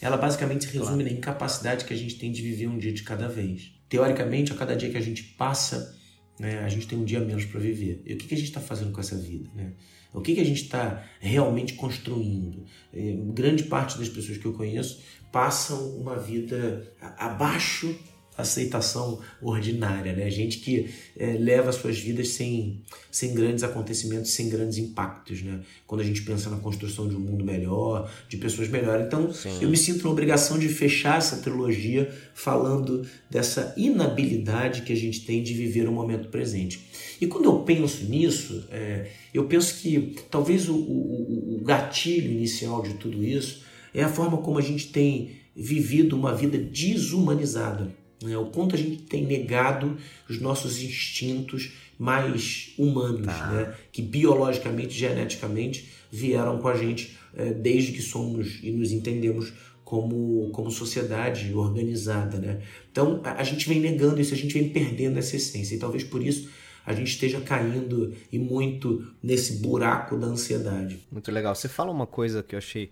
ela 0.00 0.16
basicamente 0.16 0.66
se 0.66 0.72
resume 0.72 1.02
claro. 1.02 1.04
na 1.04 1.10
incapacidade 1.10 1.84
que 1.84 1.92
a 1.92 1.96
gente 1.96 2.16
tem 2.16 2.30
de 2.30 2.42
viver 2.42 2.68
um 2.68 2.78
dia 2.78 2.92
de 2.92 3.02
cada 3.02 3.28
vez. 3.28 3.72
Teoricamente, 3.88 4.52
a 4.52 4.56
cada 4.56 4.76
dia 4.76 4.90
que 4.90 4.96
a 4.96 5.00
gente 5.00 5.22
passa, 5.22 5.96
né, 6.38 6.60
a 6.60 6.68
gente 6.68 6.86
tem 6.86 6.98
um 6.98 7.04
dia 7.04 7.20
menos 7.20 7.44
para 7.44 7.58
viver. 7.58 8.02
E 8.04 8.14
o 8.14 8.16
que, 8.16 8.26
que 8.26 8.34
a 8.34 8.36
gente 8.36 8.48
está 8.48 8.60
fazendo 8.60 8.92
com 8.92 9.00
essa 9.00 9.16
vida? 9.16 9.48
Né? 9.54 9.72
O 10.12 10.20
que, 10.20 10.34
que 10.34 10.40
a 10.40 10.44
gente 10.44 10.62
está 10.62 11.04
realmente 11.20 11.74
construindo? 11.74 12.64
É, 12.92 13.16
grande 13.32 13.64
parte 13.64 13.98
das 13.98 14.08
pessoas 14.08 14.38
que 14.38 14.46
eu 14.46 14.52
conheço 14.52 15.00
passam 15.32 15.96
uma 15.96 16.16
vida 16.16 16.92
abaixo 17.18 17.94
aceitação 18.36 19.20
ordinária, 19.40 20.12
né? 20.12 20.30
Gente 20.30 20.58
que 20.58 20.90
é, 21.16 21.32
leva 21.32 21.72
suas 21.72 21.98
vidas 21.98 22.28
sem, 22.28 22.82
sem 23.10 23.34
grandes 23.34 23.64
acontecimentos, 23.64 24.32
sem 24.32 24.48
grandes 24.48 24.76
impactos, 24.78 25.42
né? 25.42 25.60
Quando 25.86 26.02
a 26.02 26.04
gente 26.04 26.22
pensa 26.22 26.50
na 26.50 26.58
construção 26.58 27.08
de 27.08 27.16
um 27.16 27.20
mundo 27.20 27.44
melhor, 27.44 28.10
de 28.28 28.36
pessoas 28.36 28.68
melhores. 28.68 29.06
Então, 29.06 29.32
Sim. 29.32 29.58
eu 29.60 29.70
me 29.70 29.76
sinto 29.76 30.04
na 30.04 30.10
obrigação 30.10 30.58
de 30.58 30.68
fechar 30.68 31.18
essa 31.18 31.38
trilogia 31.38 32.12
falando 32.34 33.06
dessa 33.30 33.72
inabilidade 33.76 34.82
que 34.82 34.92
a 34.92 34.96
gente 34.96 35.24
tem 35.24 35.42
de 35.42 35.54
viver 35.54 35.88
o 35.88 35.92
momento 35.92 36.28
presente. 36.28 36.86
E 37.20 37.26
quando 37.26 37.46
eu 37.46 37.60
penso 37.60 38.04
nisso, 38.04 38.66
é, 38.70 39.08
eu 39.32 39.46
penso 39.46 39.80
que 39.80 40.14
talvez 40.30 40.68
o, 40.68 40.76
o, 40.76 41.56
o 41.56 41.64
gatilho 41.64 42.30
inicial 42.30 42.82
de 42.82 42.94
tudo 42.94 43.24
isso 43.24 43.64
é 43.94 44.02
a 44.02 44.08
forma 44.08 44.36
como 44.38 44.58
a 44.58 44.62
gente 44.62 44.88
tem 44.88 45.30
vivido 45.54 46.14
uma 46.14 46.34
vida 46.34 46.58
desumanizada 46.58 47.94
né? 48.22 48.36
O 48.36 48.46
quanto 48.46 48.74
a 48.74 48.78
gente 48.78 49.02
tem 49.02 49.24
negado 49.24 49.96
os 50.28 50.40
nossos 50.40 50.82
instintos 50.82 51.72
mais 51.98 52.74
humanos, 52.78 53.26
tá. 53.26 53.50
né? 53.50 53.74
que 53.90 54.02
biologicamente, 54.02 54.94
geneticamente 54.96 55.90
vieram 56.10 56.58
com 56.58 56.68
a 56.68 56.76
gente 56.76 57.16
é, 57.34 57.52
desde 57.52 57.92
que 57.92 58.02
somos 58.02 58.60
e 58.62 58.70
nos 58.70 58.92
entendemos 58.92 59.52
como, 59.84 60.50
como 60.50 60.70
sociedade 60.70 61.52
organizada. 61.54 62.38
Né? 62.38 62.60
Então 62.90 63.20
a, 63.24 63.40
a 63.40 63.42
gente 63.42 63.68
vem 63.68 63.80
negando 63.80 64.20
isso, 64.20 64.34
a 64.34 64.36
gente 64.36 64.52
vem 64.52 64.68
perdendo 64.68 65.18
essa 65.18 65.36
essência 65.36 65.74
e 65.74 65.78
talvez 65.78 66.04
por 66.04 66.22
isso 66.22 66.50
a 66.84 66.92
gente 66.92 67.08
esteja 67.08 67.40
caindo 67.40 68.14
e 68.30 68.38
muito 68.38 69.06
nesse 69.22 69.54
buraco 69.54 70.16
da 70.16 70.28
ansiedade. 70.28 71.00
Muito 71.10 71.32
legal. 71.32 71.54
Você 71.54 71.68
fala 71.68 71.90
uma 71.90 72.06
coisa 72.06 72.42
que 72.42 72.54
eu 72.54 72.58
achei 72.58 72.90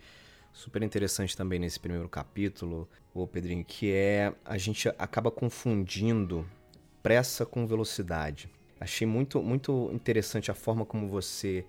super 0.55 0.83
interessante 0.83 1.37
também 1.37 1.59
nesse 1.59 1.81
primeiro 1.81 2.09
capítulo, 2.09 2.89
o 3.13 3.27
Pedrinho, 3.27 3.65
que 3.65 3.93
é 3.93 4.33
a 4.45 4.57
gente 4.57 4.89
acaba 4.91 5.31
confundindo 5.31 6.47
pressa 7.03 7.45
com 7.45 7.67
velocidade. 7.67 8.49
Achei 8.81 9.07
muito, 9.07 9.43
muito 9.43 9.91
interessante 9.93 10.51
a 10.51 10.55
forma 10.55 10.87
como 10.87 11.09
você 11.09 11.67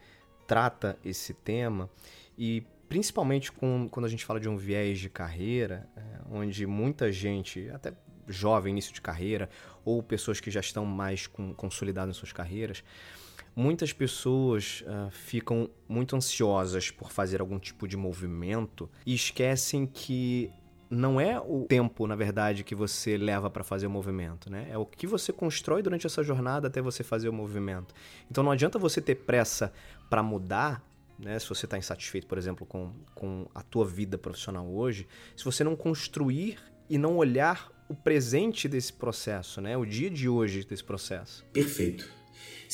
trata 0.48 0.98
esse 1.04 1.34
tema 1.34 1.90
e 2.38 2.64
principalmente 2.88 3.52
com, 3.52 3.90
quando 3.90 4.06
a 4.06 4.10
gente 4.10 4.24
fala 4.24 4.40
de 4.40 4.48
um 4.48 4.56
viés 4.56 5.00
de 5.00 5.10
carreira, 5.10 5.90
é, 5.98 6.02
onde 6.30 6.68
muita 6.68 7.12
gente, 7.12 7.68
até 7.72 7.92
jovem, 8.28 8.72
início 8.72 8.94
de 8.94 9.02
carreira, 9.02 9.50
ou 9.84 10.02
pessoas 10.04 10.40
que 10.40 10.52
já 10.52 10.60
estão 10.60 10.86
mais 10.86 11.26
com, 11.26 11.54
consolidadas 11.54 12.16
em 12.16 12.20
suas 12.20 12.32
carreiras, 12.32 12.84
Muitas 13.56 13.94
pessoas 13.94 14.84
uh, 14.88 15.10
ficam 15.12 15.70
muito 15.88 16.16
ansiosas 16.16 16.92
por 16.92 17.12
fazer 17.12 17.40
algum 17.40 17.58
tipo 17.58 17.88
de 17.88 17.96
movimento 17.96 18.90
e 19.06 19.14
esquecem 19.16 19.86
que 19.86 20.52
não 20.90 21.20
é 21.20 21.40
o 21.40 21.66
tempo, 21.68 22.06
na 22.06 22.16
verdade, 22.16 22.64
que 22.64 22.76
você 22.76 23.18
leva 23.18 23.50
para 23.50 23.64
fazer 23.64 23.88
o 23.88 23.90
movimento, 23.90 24.50
né? 24.50 24.68
É 24.70 24.78
o 24.78 24.86
que 24.86 25.08
você 25.08 25.34
constrói 25.34 25.82
durante 25.82 26.06
essa 26.06 26.24
jornada 26.24 26.68
até 26.68 26.82
você 26.82 27.04
fazer 27.04 27.30
o 27.30 27.34
movimento. 27.34 27.94
Então 28.30 28.44
não 28.44 28.52
adianta 28.52 28.78
você 28.78 29.02
ter 29.02 29.16
pressa 29.16 29.74
para 30.10 30.22
mudar, 30.22 30.84
né? 31.18 31.40
Se 31.40 31.48
você 31.50 31.66
está 31.66 31.78
insatisfeito, 31.78 32.28
por 32.28 32.38
exemplo, 32.38 32.66
com, 32.66 32.94
com 33.14 33.48
a 33.54 33.62
tua 33.62 33.86
vida 33.86 34.18
profissional 34.18 34.68
hoje, 34.70 35.08
se 35.36 35.44
você 35.44 35.64
não 35.64 35.76
construir 35.76 36.58
e 36.90 36.98
não 36.98 37.18
olhar 37.18 37.72
o 37.88 37.96
presente 37.96 38.68
desse 38.68 38.94
processo, 38.94 39.62
né? 39.62 39.78
O 39.78 39.86
dia 39.86 40.10
de 40.10 40.30
hoje 40.30 40.64
desse 40.66 40.84
processo. 40.84 41.46
Perfeito. 41.54 42.10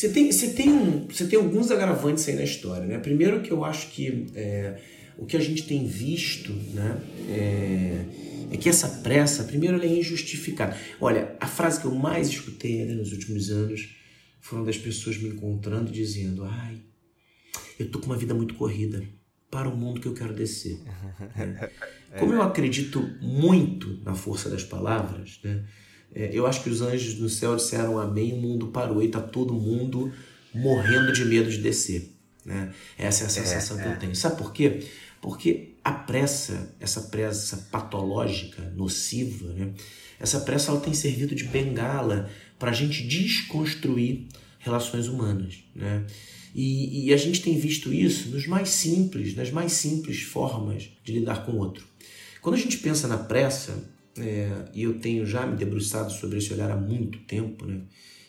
Você 0.02 0.10
tem, 0.10 0.32
você 0.32 0.48
tem, 0.50 0.68
um, 0.68 1.06
você 1.06 1.28
tem 1.28 1.38
alguns 1.38 1.70
agravantes 1.70 2.28
aí 2.28 2.36
na 2.36 2.44
história, 2.44 2.88
né? 2.88 2.98
Primeiro 2.98 3.40
que 3.42 3.52
eu 3.52 3.64
acho 3.64 3.92
que 3.92 4.26
é, 4.34 4.82
o 5.16 5.28
que 5.28 5.38
a 5.38 5.40
gente 5.40 5.62
tem 5.68 5.86
visto, 5.86 6.52
né? 6.74 7.00
É, 7.30 8.06
é 8.52 8.58
que 8.58 8.68
essa 8.68 8.88
pressa, 9.04 9.44
primeiro, 9.44 9.76
ela 9.76 9.86
é 9.86 10.00
injustificada. 10.00 10.76
Olha, 11.00 11.38
a 11.40 11.46
frase 11.46 11.80
que 11.80 11.86
eu 11.86 11.94
mais 11.94 12.30
escutei 12.30 12.84
né, 12.84 12.96
nos 12.96 13.12
últimos 13.12 13.52
anos 13.52 13.96
foram 14.40 14.64
das 14.64 14.76
pessoas 14.76 15.18
me 15.18 15.30
encontrando 15.30 15.92
dizendo: 15.92 16.46
Ai, 16.46 16.82
eu 17.78 17.92
tô 17.92 18.00
com 18.00 18.08
uma 18.08 18.18
vida 18.18 18.34
muito 18.34 18.56
corrida 18.56 19.08
para 19.52 19.70
o 19.70 19.78
mundo 19.78 20.02
que 20.02 20.08
eu 20.08 20.16
quero 20.16 20.34
descer. 20.34 20.80
Como 22.18 22.34
eu 22.34 22.42
acredito 22.42 23.08
muito 23.22 24.02
na 24.04 24.16
força 24.16 24.50
das 24.50 24.64
palavras, 24.64 25.40
né? 25.44 25.64
É, 26.14 26.30
eu 26.34 26.46
acho 26.46 26.64
que 26.64 26.70
os 26.70 26.82
anjos 26.82 27.18
no 27.20 27.30
céu 27.30 27.56
disseram 27.56 27.98
amém, 27.98 28.34
o 28.34 28.38
mundo 28.38 28.68
parou 28.68 29.02
e 29.02 29.06
está 29.06 29.22
todo 29.22 29.54
mundo 29.54 30.12
morrendo 30.54 31.14
de 31.14 31.24
medo 31.26 31.50
de 31.50 31.58
descer. 31.58 32.12
Né? 32.46 32.74
Essa 32.98 33.24
é 33.24 33.28
a 33.28 33.30
sensação 33.30 33.80
é, 33.80 33.82
que 33.82 33.88
eu 33.88 33.94
é. 33.94 33.96
tenho. 33.96 34.16
Sabe 34.16 34.38
por 34.38 34.52
quê? 34.52 34.86
Porque 35.22 35.76
a 35.84 35.92
pressa, 35.92 36.76
essa 36.80 37.02
pressa 37.02 37.70
patológica, 37.72 38.62
nociva, 38.76 39.54
né? 39.54 39.72
essa 40.20 40.40
pressa 40.42 40.72
ela 40.72 40.80
tem 40.80 40.94
servido 40.94 41.34
de 41.34 41.46
bengala 41.46 42.30
para 42.60 42.72
a 42.72 42.74
gente 42.74 43.08
desconstruir 43.08 44.28
relações 44.60 45.08
humanas. 45.08 45.64
Né? 45.76 46.06
E, 46.54 47.08
e, 47.08 47.14
a 47.14 47.18
gente 47.18 47.42
tem 47.42 47.58
visto 47.58 47.94
isso 47.94 48.30
nos 48.30 48.46
mais 48.46 48.70
simples, 48.70 49.36
nas 49.36 49.50
mais 49.52 49.72
simples 49.72 50.22
formas 50.22 50.90
de 51.04 51.14
lidar 51.14 51.46
com 51.46 51.54
o 51.54 51.58
outro. 51.58 51.86
Quando 52.42 52.56
a 52.56 52.58
gente 52.58 52.78
pensa 52.78 53.08
na 53.08 53.18
pressa, 53.18 53.90
é, 54.18 54.66
e 54.74 54.84
eu 54.84 55.00
tenho 55.00 55.26
já 55.26 55.46
me 55.46 55.56
debruçado 55.56 56.12
sobre 56.12 56.38
esse 56.38 56.54
olhar 56.54 56.72
há 56.72 56.76
muito 56.76 57.20
tempo, 57.20 57.66
né? 57.66 57.82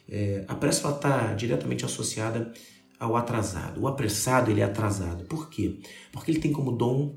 É, 0.08 0.44
a 0.46 0.54
pressa 0.54 0.88
está 0.90 1.34
diretamente 1.34 1.84
associada 1.84 2.52
ao 2.98 3.16
atrasado. 3.16 3.80
O 3.80 3.88
apressado 3.88 4.50
ele 4.50 4.60
é 4.60 4.64
atrasado. 4.64 5.24
Por 5.24 5.48
quê? 5.48 5.80
Porque 6.12 6.30
ele 6.30 6.40
tem 6.40 6.52
como 6.52 6.72
dom 6.72 7.16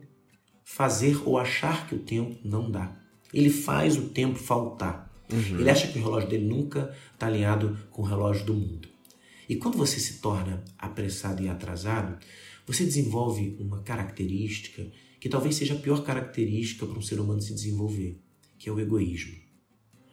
fazer 0.64 1.22
ou 1.28 1.38
achar 1.38 1.88
que 1.88 1.96
o 1.96 2.00
tempo 2.00 2.38
não 2.44 2.72
dá. 2.72 2.98
Ele 3.34 3.50
faz 3.50 3.98
o 3.98 4.10
tempo 4.10 4.40
faltar. 4.40 5.12
Uhum. 5.32 5.60
Ele 5.60 5.70
acha 5.70 5.88
que 5.88 6.00
o 6.00 6.02
relógio 6.02 6.30
dele 6.30 6.46
nunca 6.46 6.96
está 7.14 7.28
alinhado 7.28 7.78
com 7.92 8.02
o 8.02 8.06
relógio 8.06 8.46
do 8.46 8.54
mundo. 8.54 8.88
E 9.48 9.56
quando 9.56 9.78
você 9.78 10.00
se 10.00 10.22
torna 10.22 10.64
apressado 10.78 11.44
e 11.44 11.50
atrasado, 11.50 12.18
você 12.66 12.84
desenvolve 12.84 13.56
uma 13.60 13.82
característica 13.82 14.88
que 15.20 15.30
talvez 15.30 15.56
seja 15.56 15.76
a 15.76 15.78
pior 15.78 16.04
característica 16.04 16.86
para 16.86 16.98
um 16.98 17.02
ser 17.02 17.20
humano 17.20 17.42
se 17.42 17.54
desenvolver, 17.54 18.20
que 18.66 18.70
é 18.70 18.72
o 18.74 18.80
egoísmo. 18.80 19.36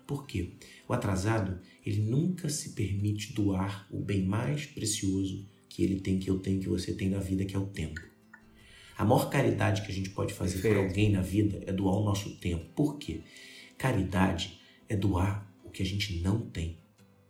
Por 0.06 0.26
quê? 0.26 0.50
O 0.86 0.92
atrasado, 0.92 1.58
ele 1.86 2.02
nunca 2.02 2.50
se 2.50 2.74
permite 2.74 3.32
doar 3.32 3.88
o 3.90 3.98
bem 3.98 4.26
mais 4.26 4.66
precioso 4.66 5.48
que 5.70 5.82
ele 5.82 6.00
tem, 6.00 6.18
que 6.18 6.28
eu 6.28 6.38
tenho, 6.38 6.60
que 6.60 6.68
você 6.68 6.92
tem 6.92 7.08
na 7.08 7.18
vida, 7.18 7.46
que 7.46 7.56
é 7.56 7.58
o 7.58 7.64
tempo. 7.64 7.98
A 8.94 9.06
maior 9.06 9.30
caridade 9.30 9.80
que 9.80 9.90
a 9.90 9.94
gente 9.94 10.10
pode 10.10 10.34
fazer 10.34 10.60
Perfeito. 10.60 10.74
por 10.74 10.84
alguém 10.84 11.10
na 11.10 11.22
vida 11.22 11.62
é 11.66 11.72
doar 11.72 11.94
o 11.94 12.04
nosso 12.04 12.36
tempo. 12.36 12.66
Por 12.76 12.98
quê? 12.98 13.22
Caridade 13.78 14.60
é 14.86 14.94
doar 14.94 15.50
o 15.64 15.70
que 15.70 15.82
a 15.82 15.86
gente 15.86 16.20
não 16.20 16.38
tem. 16.38 16.76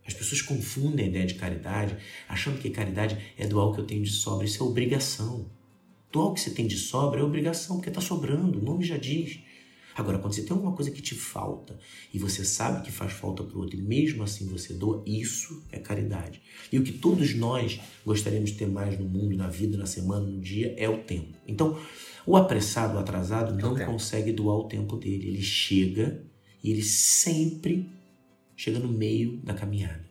As 0.05 0.15
pessoas 0.15 0.43
confundem 0.43 1.07
a 1.07 1.09
ideia 1.09 1.27
de 1.27 1.35
caridade, 1.35 1.97
achando 2.29 2.59
que 2.59 2.69
caridade 2.69 3.17
é 3.39 3.47
doar 3.47 3.67
o 3.67 3.75
que 3.75 3.81
eu 3.81 3.87
tenho 3.87 4.03
de 4.03 4.11
sobra. 4.11 4.45
Isso 4.45 4.61
é 4.61 4.67
obrigação. 4.67 5.49
Doar 6.11 6.27
o 6.27 6.35
que 6.35 6.41
você 6.41 6.51
tem 6.51 6.67
de 6.67 6.77
sobra 6.77 7.21
é 7.21 7.23
obrigação, 7.23 7.77
porque 7.77 7.91
está 7.91 8.01
sobrando, 8.01 8.59
o 8.59 8.65
nome 8.65 8.85
já 8.85 8.97
diz. 8.97 9.39
Agora, 9.95 10.19
quando 10.19 10.35
você 10.35 10.43
tem 10.43 10.53
alguma 10.53 10.73
coisa 10.73 10.91
que 10.91 11.03
te 11.03 11.15
falta 11.15 11.79
e 12.13 12.19
você 12.19 12.45
sabe 12.45 12.85
que 12.85 12.91
faz 12.91 13.13
falta 13.13 13.43
para 13.43 13.57
o 13.57 13.61
outro 13.61 13.79
e 13.79 13.83
mesmo 13.83 14.23
assim 14.23 14.47
você 14.47 14.73
doa, 14.73 15.03
isso 15.07 15.63
é 15.71 15.79
caridade. 15.79 16.41
E 16.71 16.79
o 16.79 16.83
que 16.83 16.93
todos 16.93 17.35
nós 17.35 17.81
gostaríamos 18.05 18.51
de 18.51 18.57
ter 18.57 18.69
mais 18.69 18.99
no 18.99 19.05
mundo, 19.05 19.37
na 19.37 19.49
vida, 19.49 19.77
na 19.77 19.87
semana, 19.87 20.27
no 20.27 20.41
dia, 20.41 20.75
é 20.79 20.89
o 20.89 20.99
tempo. 20.99 21.37
Então, 21.47 21.79
o 22.27 22.37
apressado, 22.37 22.97
o 22.97 22.99
atrasado, 22.99 23.55
não 23.55 23.77
consegue 23.77 24.33
doar 24.33 24.57
o 24.57 24.69
tempo 24.69 24.97
dele. 24.97 25.29
Ele 25.29 25.43
chega 25.43 26.25
e 26.63 26.71
ele 26.71 26.83
sempre 26.83 27.91
chega 28.57 28.79
no 28.79 28.89
meio 28.89 29.39
da 29.39 29.55
caminhada. 29.55 30.09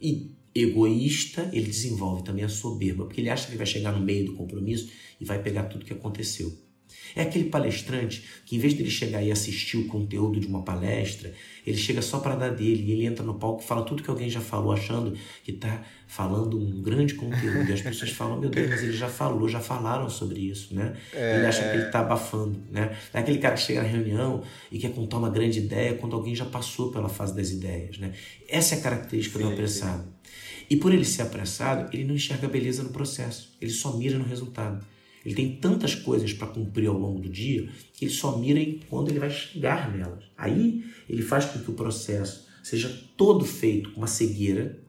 E 0.00 0.34
egoísta, 0.54 1.50
ele 1.52 1.66
desenvolve 1.66 2.24
também 2.24 2.44
a 2.44 2.48
soberba, 2.48 3.04
porque 3.04 3.20
ele 3.20 3.28
acha 3.28 3.50
que 3.50 3.56
vai 3.56 3.66
chegar 3.66 3.92
no 3.92 4.04
meio 4.04 4.26
do 4.26 4.34
compromisso 4.34 4.90
e 5.20 5.24
vai 5.24 5.42
pegar 5.42 5.64
tudo 5.64 5.84
que 5.84 5.92
aconteceu. 5.92 6.65
É 7.14 7.22
aquele 7.22 7.44
palestrante 7.44 8.24
que, 8.44 8.56
em 8.56 8.58
vez 8.58 8.74
de 8.74 8.82
ele 8.82 8.90
chegar 8.90 9.22
e 9.22 9.30
assistir 9.30 9.76
o 9.76 9.86
conteúdo 9.86 10.40
de 10.40 10.46
uma 10.46 10.62
palestra, 10.62 11.32
ele 11.66 11.76
chega 11.76 12.00
só 12.00 12.18
para 12.18 12.34
dar 12.36 12.50
dele 12.50 12.84
e 12.86 12.92
ele 12.92 13.06
entra 13.06 13.24
no 13.24 13.34
palco 13.34 13.62
e 13.62 13.66
fala 13.66 13.82
tudo 13.82 14.02
que 14.02 14.10
alguém 14.10 14.30
já 14.30 14.40
falou, 14.40 14.72
achando 14.72 15.16
que 15.42 15.50
está 15.50 15.82
falando 16.06 16.58
um 16.58 16.80
grande 16.82 17.14
conteúdo. 17.14 17.68
E 17.68 17.72
as 17.72 17.80
pessoas 17.82 18.10
falam: 18.12 18.38
Meu 18.40 18.48
Deus, 18.48 18.68
mas 18.70 18.82
ele 18.82 18.96
já 18.96 19.08
falou, 19.08 19.48
já 19.48 19.60
falaram 19.60 20.08
sobre 20.08 20.40
isso, 20.40 20.74
né? 20.74 20.96
É... 21.12 21.36
Ele 21.36 21.46
acha 21.46 21.62
que 21.62 21.76
ele 21.76 21.86
está 21.86 22.00
abafando, 22.00 22.58
né? 22.70 22.96
É 23.12 23.18
aquele 23.18 23.38
cara 23.38 23.54
que 23.54 23.62
chega 23.62 23.82
na 23.82 23.88
reunião 23.88 24.42
e 24.70 24.78
quer 24.78 24.92
contar 24.92 25.18
uma 25.18 25.30
grande 25.30 25.58
ideia 25.58 25.94
quando 25.94 26.14
alguém 26.14 26.34
já 26.34 26.44
passou 26.44 26.90
pela 26.90 27.08
fase 27.08 27.34
das 27.34 27.50
ideias, 27.50 27.98
né? 27.98 28.12
Essa 28.48 28.76
é 28.76 28.78
a 28.78 28.80
característica 28.80 29.38
sim, 29.38 29.44
do 29.44 29.52
apressado. 29.52 30.02
Sim. 30.02 30.36
E 30.68 30.76
por 30.76 30.92
ele 30.92 31.04
ser 31.04 31.22
apressado, 31.22 31.88
ele 31.92 32.04
não 32.04 32.14
enxerga 32.14 32.48
beleza 32.48 32.82
no 32.82 32.90
processo, 32.90 33.56
ele 33.60 33.70
só 33.70 33.96
mira 33.96 34.18
no 34.18 34.24
resultado. 34.24 34.84
Ele 35.26 35.34
tem 35.34 35.56
tantas 35.56 35.92
coisas 35.92 36.32
para 36.32 36.46
cumprir 36.46 36.86
ao 36.86 36.96
longo 36.96 37.18
do 37.18 37.28
dia 37.28 37.68
que 37.92 38.04
ele 38.04 38.12
só 38.12 38.38
mira 38.38 38.60
em 38.60 38.78
quando 38.88 39.08
ele 39.08 39.18
vai 39.18 39.28
chegar 39.28 39.92
nelas. 39.92 40.24
Aí 40.38 40.84
ele 41.08 41.20
faz 41.20 41.46
com 41.46 41.58
que 41.58 41.68
o 41.68 41.74
processo 41.74 42.46
seja 42.62 42.88
todo 43.16 43.44
feito 43.44 43.90
com 43.90 43.98
uma 43.98 44.06
cegueira, 44.06 44.80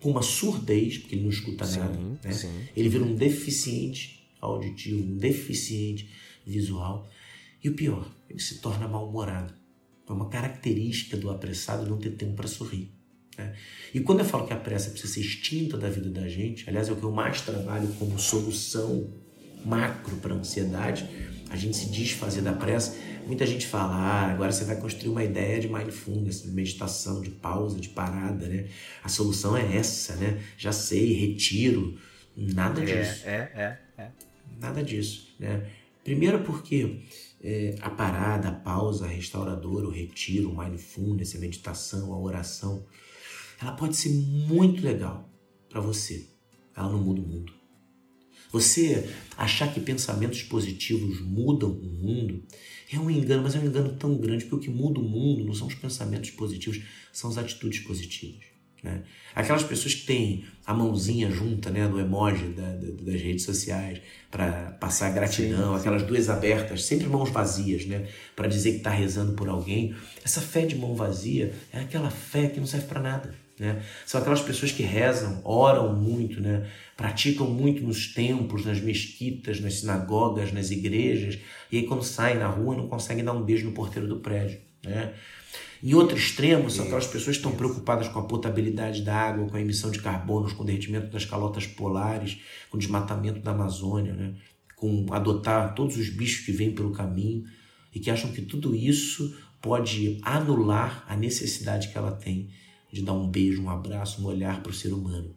com 0.00 0.12
uma 0.12 0.22
surdez, 0.22 0.98
porque 0.98 1.16
ele 1.16 1.22
não 1.22 1.30
escuta 1.30 1.64
sim, 1.64 1.80
nada. 1.80 1.98
Né? 1.98 2.16
Ele 2.76 2.88
vira 2.88 3.02
um 3.02 3.16
deficiente 3.16 4.24
auditivo, 4.40 5.02
um 5.02 5.16
deficiente 5.16 6.08
visual. 6.46 7.10
E 7.62 7.68
o 7.68 7.74
pior, 7.74 8.08
ele 8.30 8.38
se 8.38 8.60
torna 8.60 8.86
mal-humorado. 8.86 9.52
É 10.08 10.12
uma 10.12 10.28
característica 10.28 11.16
do 11.16 11.28
apressado 11.28 11.90
não 11.90 11.98
ter 11.98 12.10
tempo 12.10 12.34
para 12.34 12.46
sorrir. 12.46 12.92
Né? 13.36 13.52
E 13.92 13.98
quando 13.98 14.20
eu 14.20 14.24
falo 14.24 14.46
que 14.46 14.52
a 14.52 14.56
pressa 14.56 14.90
precisa 14.90 15.12
ser 15.12 15.22
extinta 15.22 15.76
da 15.76 15.90
vida 15.90 16.08
da 16.08 16.28
gente, 16.28 16.68
aliás, 16.68 16.88
é 16.88 16.92
o 16.92 16.96
que 16.96 17.02
eu 17.02 17.10
mais 17.10 17.40
trabalho 17.40 17.88
como 17.98 18.16
solução 18.16 19.23
macro 19.64 20.16
para 20.16 20.34
a 20.34 20.36
ansiedade, 20.36 21.08
a 21.50 21.56
gente 21.56 21.76
se 21.76 21.88
desfazer 21.90 22.42
da 22.42 22.52
pressa. 22.52 22.96
Muita 23.26 23.46
gente 23.46 23.66
fala, 23.66 23.94
ah, 23.94 24.32
agora 24.32 24.52
você 24.52 24.64
vai 24.64 24.76
construir 24.76 25.08
uma 25.08 25.24
ideia 25.24 25.60
de 25.60 25.68
mindfulness, 25.68 26.42
de 26.42 26.50
meditação, 26.50 27.22
de 27.22 27.30
pausa, 27.30 27.80
de 27.80 27.88
parada, 27.88 28.46
né? 28.46 28.66
A 29.02 29.08
solução 29.08 29.56
é 29.56 29.76
essa, 29.76 30.16
né? 30.16 30.42
Já 30.58 30.72
sei, 30.72 31.14
retiro. 31.14 31.98
Nada 32.36 32.82
é, 32.82 32.84
disso. 32.84 33.22
É, 33.24 33.50
é, 33.54 34.02
é. 34.02 34.10
Nada 34.60 34.82
disso, 34.82 35.34
né? 35.38 35.66
Primeiro 36.02 36.40
porque 36.40 37.00
é, 37.42 37.76
a 37.80 37.88
parada, 37.88 38.48
a 38.48 38.52
pausa 38.52 39.06
a 39.06 39.08
restauradora, 39.08 39.86
o 39.86 39.90
retiro, 39.90 40.50
o 40.50 40.58
mindfulness, 40.58 41.34
a 41.34 41.38
meditação, 41.38 42.12
a 42.12 42.18
oração, 42.18 42.84
ela 43.60 43.72
pode 43.72 43.96
ser 43.96 44.10
muito 44.10 44.84
legal 44.84 45.26
para 45.70 45.80
você. 45.80 46.28
Ela 46.76 46.90
não 46.90 46.98
muda 46.98 47.22
o 47.22 47.24
mundo. 47.24 47.53
Você 48.54 49.10
achar 49.36 49.74
que 49.74 49.80
pensamentos 49.80 50.40
positivos 50.44 51.20
mudam 51.20 51.72
o 51.72 51.84
mundo 51.84 52.40
é 52.88 52.96
um 52.96 53.10
engano, 53.10 53.42
mas 53.42 53.56
é 53.56 53.58
um 53.58 53.66
engano 53.66 53.96
tão 53.96 54.16
grande 54.16 54.44
que 54.44 54.54
o 54.54 54.60
que 54.60 54.70
muda 54.70 55.00
o 55.00 55.02
mundo 55.02 55.44
não 55.44 55.52
são 55.52 55.66
os 55.66 55.74
pensamentos 55.74 56.30
positivos, 56.30 56.80
são 57.12 57.30
as 57.30 57.36
atitudes 57.36 57.80
positivas. 57.80 58.44
Né? 58.80 59.02
Aquelas 59.34 59.64
pessoas 59.64 59.94
que 59.96 60.06
têm 60.06 60.44
a 60.64 60.72
mãozinha 60.72 61.32
junta 61.32 61.68
né, 61.68 61.88
no 61.88 61.98
emoji 61.98 62.44
da, 62.50 62.76
da, 62.76 62.90
das 62.92 63.20
redes 63.20 63.42
sociais 63.42 64.00
para 64.30 64.70
passar 64.80 65.10
gratidão, 65.10 65.72
sim, 65.72 65.74
sim. 65.74 65.80
aquelas 65.80 66.04
duas 66.04 66.28
abertas, 66.28 66.84
sempre 66.84 67.08
mãos 67.08 67.30
vazias, 67.30 67.84
né, 67.86 68.06
para 68.36 68.46
dizer 68.46 68.70
que 68.70 68.76
está 68.76 68.90
rezando 68.90 69.32
por 69.32 69.48
alguém. 69.48 69.96
Essa 70.24 70.40
fé 70.40 70.64
de 70.64 70.76
mão 70.76 70.94
vazia 70.94 71.52
é 71.72 71.80
aquela 71.80 72.08
fé 72.08 72.46
que 72.46 72.60
não 72.60 72.68
serve 72.68 72.86
para 72.86 73.00
nada. 73.00 73.43
Né? 73.58 73.82
São 74.04 74.20
aquelas 74.20 74.42
pessoas 74.42 74.72
que 74.72 74.82
rezam, 74.82 75.40
oram 75.44 75.94
muito, 75.94 76.40
né? 76.40 76.68
praticam 76.96 77.48
muito 77.48 77.82
nos 77.82 78.12
templos, 78.12 78.64
nas 78.64 78.80
mesquitas, 78.80 79.60
nas 79.60 79.74
sinagogas, 79.74 80.52
nas 80.52 80.70
igrejas, 80.70 81.38
e 81.70 81.78
aí 81.78 81.86
quando 81.86 82.02
saem 82.02 82.38
na 82.38 82.48
rua 82.48 82.76
não 82.76 82.88
conseguem 82.88 83.24
dar 83.24 83.32
um 83.32 83.42
beijo 83.42 83.66
no 83.66 83.72
porteiro 83.72 84.08
do 84.08 84.16
prédio. 84.16 84.58
Né? 84.84 85.14
Em 85.82 85.94
outro 85.94 86.16
extremo, 86.16 86.70
são 86.70 86.84
aquelas 86.84 87.06
pessoas 87.06 87.36
que 87.36 87.42
estão 87.42 87.52
preocupadas 87.52 88.08
com 88.08 88.18
a 88.18 88.24
potabilidade 88.24 89.02
da 89.02 89.14
água, 89.14 89.48
com 89.48 89.56
a 89.56 89.60
emissão 89.60 89.90
de 89.90 90.00
carbono, 90.00 90.52
com 90.54 90.62
o 90.62 90.66
derretimento 90.66 91.08
das 91.08 91.24
calotas 91.24 91.66
polares, 91.66 92.38
com 92.70 92.76
o 92.76 92.80
desmatamento 92.80 93.40
da 93.40 93.52
Amazônia, 93.52 94.14
né? 94.14 94.34
com 94.74 95.06
adotar 95.10 95.74
todos 95.74 95.96
os 95.96 96.08
bichos 96.08 96.44
que 96.44 96.52
vêm 96.52 96.74
pelo 96.74 96.90
caminho 96.90 97.44
e 97.94 98.00
que 98.00 98.10
acham 98.10 98.32
que 98.32 98.42
tudo 98.42 98.74
isso 98.74 99.36
pode 99.60 100.18
anular 100.22 101.04
a 101.08 101.16
necessidade 101.16 101.88
que 101.88 101.96
ela 101.96 102.12
tem 102.12 102.50
de 102.94 103.02
dar 103.02 103.12
um 103.12 103.28
beijo, 103.28 103.62
um 103.62 103.68
abraço, 103.68 104.22
um 104.22 104.26
olhar 104.26 104.62
para 104.62 104.70
o 104.70 104.74
ser 104.74 104.92
humano. 104.92 105.34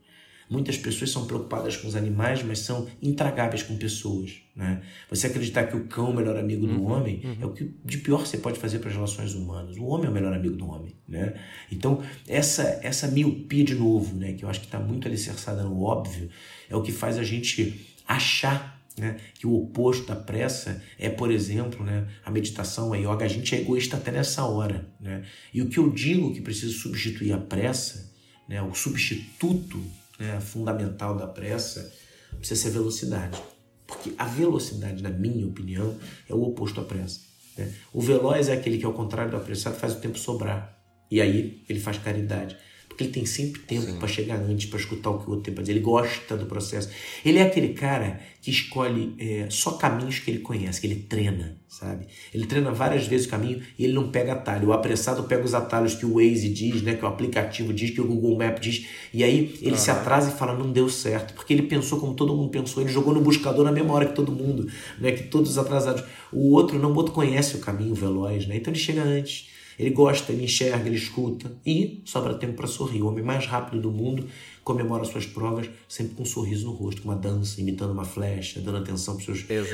Muitas 0.50 0.78
pessoas 0.78 1.10
são 1.12 1.26
preocupadas 1.26 1.76
com 1.76 1.90
os 1.90 1.96
animais, 1.96 2.42
mas 2.42 2.60
são 2.60 2.88
intragáveis 3.02 3.64
com 3.64 3.76
pessoas. 3.76 4.36
Né? 4.56 4.82
Você 5.10 5.28
acreditar 5.28 5.66
que 5.66 5.76
o 5.76 5.88
cão 5.88 6.08
é 6.08 6.10
o 6.12 6.16
melhor 6.16 6.38
amigo 6.38 6.66
do 6.66 6.80
uhum, 6.80 6.92
homem 6.92 7.22
uhum. 7.22 7.36
é 7.42 7.46
o 7.46 7.52
que 7.52 7.76
de 7.84 7.98
pior 7.98 8.26
você 8.26 8.38
pode 8.38 8.58
fazer 8.58 8.80
para 8.80 8.90
as 8.90 8.96
relações 8.96 9.34
humanas. 9.34 9.76
O 9.76 9.86
homem 9.86 10.08
é 10.08 10.10
o 10.10 10.14
melhor 10.14 10.34
amigo 10.34 10.56
do 10.56 10.70
homem. 10.70 10.96
Né? 11.06 11.34
Então, 11.70 12.02
essa, 12.28 12.80
essa 12.82 13.10
miopia, 13.10 13.66
de 13.66 13.76
novo, 13.76 14.16
né, 14.16 14.34
que 14.34 14.46
eu 14.46 14.50
acho 14.50 14.62
que 14.62 14.68
está 14.68 14.80
muito 14.80 15.06
alicerçada 15.06 15.64
no 15.64 15.82
óbvio, 15.82 16.30
é 16.70 16.76
o 16.76 16.82
que 16.82 16.94
faz 16.94 17.18
a 17.18 17.24
gente 17.24 17.98
achar 18.08 18.77
né? 18.98 19.18
Que 19.36 19.46
o 19.46 19.56
oposto 19.56 20.08
da 20.08 20.16
pressa 20.16 20.82
é, 20.98 21.10
por 21.10 21.32
exemplo, 21.32 21.86
né, 21.86 22.08
a 22.26 22.32
meditação, 22.32 22.92
a 22.94 22.98
yoga. 22.98 23.26
A 23.26 23.28
gente 23.28 23.56
é 23.56 23.62
egoísta 23.62 23.96
até 23.98 24.12
nessa 24.12 24.44
hora. 24.46 24.90
Né? 25.00 25.24
E 25.54 25.62
o 25.62 25.70
que 25.70 25.78
eu 25.78 25.90
digo 25.90 26.34
que 26.34 26.42
precisa 26.42 26.74
substituir 26.74 27.32
a 27.32 27.38
pressa, 27.38 28.12
né, 28.50 28.62
o 28.62 28.74
substituto 28.74 29.82
né, 30.20 30.40
fundamental 30.40 31.16
da 31.16 31.28
pressa, 31.28 31.94
precisa 32.38 32.60
ser 32.60 32.72
velocidade. 32.72 33.40
Porque 33.86 34.12
a 34.18 34.26
velocidade, 34.26 35.02
na 35.02 35.10
minha 35.10 35.46
opinião, 35.46 35.96
é 36.28 36.34
o 36.34 36.42
oposto 36.42 36.82
à 36.82 36.84
pressa. 36.84 37.22
Né? 37.58 37.72
O 37.94 38.02
veloz 38.02 38.50
é 38.50 38.54
aquele 38.54 38.78
que, 38.78 38.86
ao 38.86 38.94
contrário 38.94 39.32
do 39.32 39.38
apressado, 39.38 39.78
faz 39.78 39.94
o 39.94 40.00
tempo 40.00 40.18
sobrar. 40.18 40.76
E 41.10 41.22
aí 41.22 41.64
ele 41.70 41.80
faz 41.80 41.98
caridade 41.98 42.58
porque 42.98 43.04
ele 43.04 43.14
tem 43.14 43.26
sempre 43.28 43.62
tempo 43.62 43.94
para 44.00 44.08
chegar 44.08 44.38
antes, 44.38 44.66
para 44.66 44.80
escutar 44.80 45.12
o 45.12 45.20
que 45.20 45.28
o 45.28 45.30
outro 45.30 45.44
tem 45.44 45.54
para 45.54 45.62
dizer. 45.62 45.74
Ele 45.74 45.82
gosta 45.82 46.36
do 46.36 46.48
processo. 46.48 46.90
Ele 47.24 47.38
é 47.38 47.44
aquele 47.44 47.70
cara 47.76 48.20
que 48.42 48.50
escolhe 48.50 49.14
é, 49.20 49.46
só 49.52 49.74
caminhos 49.74 50.18
que 50.18 50.32
ele 50.32 50.40
conhece, 50.40 50.82
que 50.82 50.88
ele 50.88 50.96
treina, 50.96 51.60
sabe? 51.68 52.08
Ele 52.34 52.48
treina 52.48 52.72
várias 52.72 53.06
vezes 53.06 53.28
o 53.28 53.30
caminho 53.30 53.62
e 53.78 53.84
ele 53.84 53.94
não 53.94 54.10
pega 54.10 54.34
atalho. 54.34 54.70
O 54.70 54.74
apressado 54.74 55.24
pega 55.26 55.46
os 55.46 55.54
atalhos 55.54 55.94
que 55.94 56.08
o 56.08 56.16
Waze 56.16 56.50
diz, 56.50 56.82
né, 56.82 56.96
que 56.96 57.06
o 57.06 57.08
aplicativo 57.08 57.72
diz, 57.72 57.92
que 57.92 58.02
o 58.02 58.08
Google 58.08 58.36
Map 58.36 58.60
diz, 58.60 58.88
e 59.14 59.24
aí 59.24 59.56
ele 59.62 59.72
uhum. 59.72 59.78
se 59.78 59.92
atrasa 59.92 60.32
e 60.32 60.34
fala, 60.36 60.58
não 60.58 60.72
deu 60.72 60.90
certo, 60.90 61.36
porque 61.36 61.54
ele 61.54 61.64
pensou 61.64 62.00
como 62.00 62.16
todo 62.16 62.36
mundo 62.36 62.50
pensou, 62.50 62.82
ele 62.82 62.92
jogou 62.92 63.14
no 63.14 63.22
buscador 63.22 63.64
na 63.64 63.72
mesma 63.72 63.94
hora 63.94 64.08
que 64.08 64.16
todo 64.16 64.32
mundo, 64.32 64.68
né, 65.00 65.12
que 65.12 65.24
todos 65.24 65.52
os 65.52 65.58
atrasados. 65.60 66.04
O 66.32 66.52
outro 66.54 66.80
não, 66.80 66.94
o 66.94 66.96
outro 66.96 67.14
conhece 67.14 67.58
o 67.58 67.60
caminho 67.60 67.94
veloz, 67.94 68.48
né? 68.48 68.56
Então 68.56 68.74
ele 68.74 68.80
chega 68.80 69.04
antes. 69.04 69.56
Ele 69.78 69.92
gosta, 69.92 70.32
ele 70.32 70.44
enxerga, 70.44 70.88
ele 70.88 70.96
escuta 70.96 71.52
e 71.66 72.02
sobra 72.06 72.34
tempo 72.34 72.54
para 72.54 72.68
sorrir. 72.68 73.02
O 73.02 73.08
homem 73.08 73.24
mais 73.24 73.46
rápido 73.46 73.82
do 73.82 73.92
mundo 73.92 74.28
comemora 74.64 75.06
suas 75.06 75.26
provas 75.26 75.70
sempre 75.88 76.16
com 76.16 76.24
um 76.24 76.26
sorriso 76.26 76.66
no 76.66 76.74
rosto, 76.74 77.02
com 77.02 77.10
uma 77.10 77.16
dança, 77.16 77.62
imitando 77.62 77.92
uma 77.92 78.04
flecha, 78.04 78.60
dando 78.60 78.80
atenção 78.80 79.16
para 79.16 79.32
os 79.32 79.46
seus, 79.46 79.70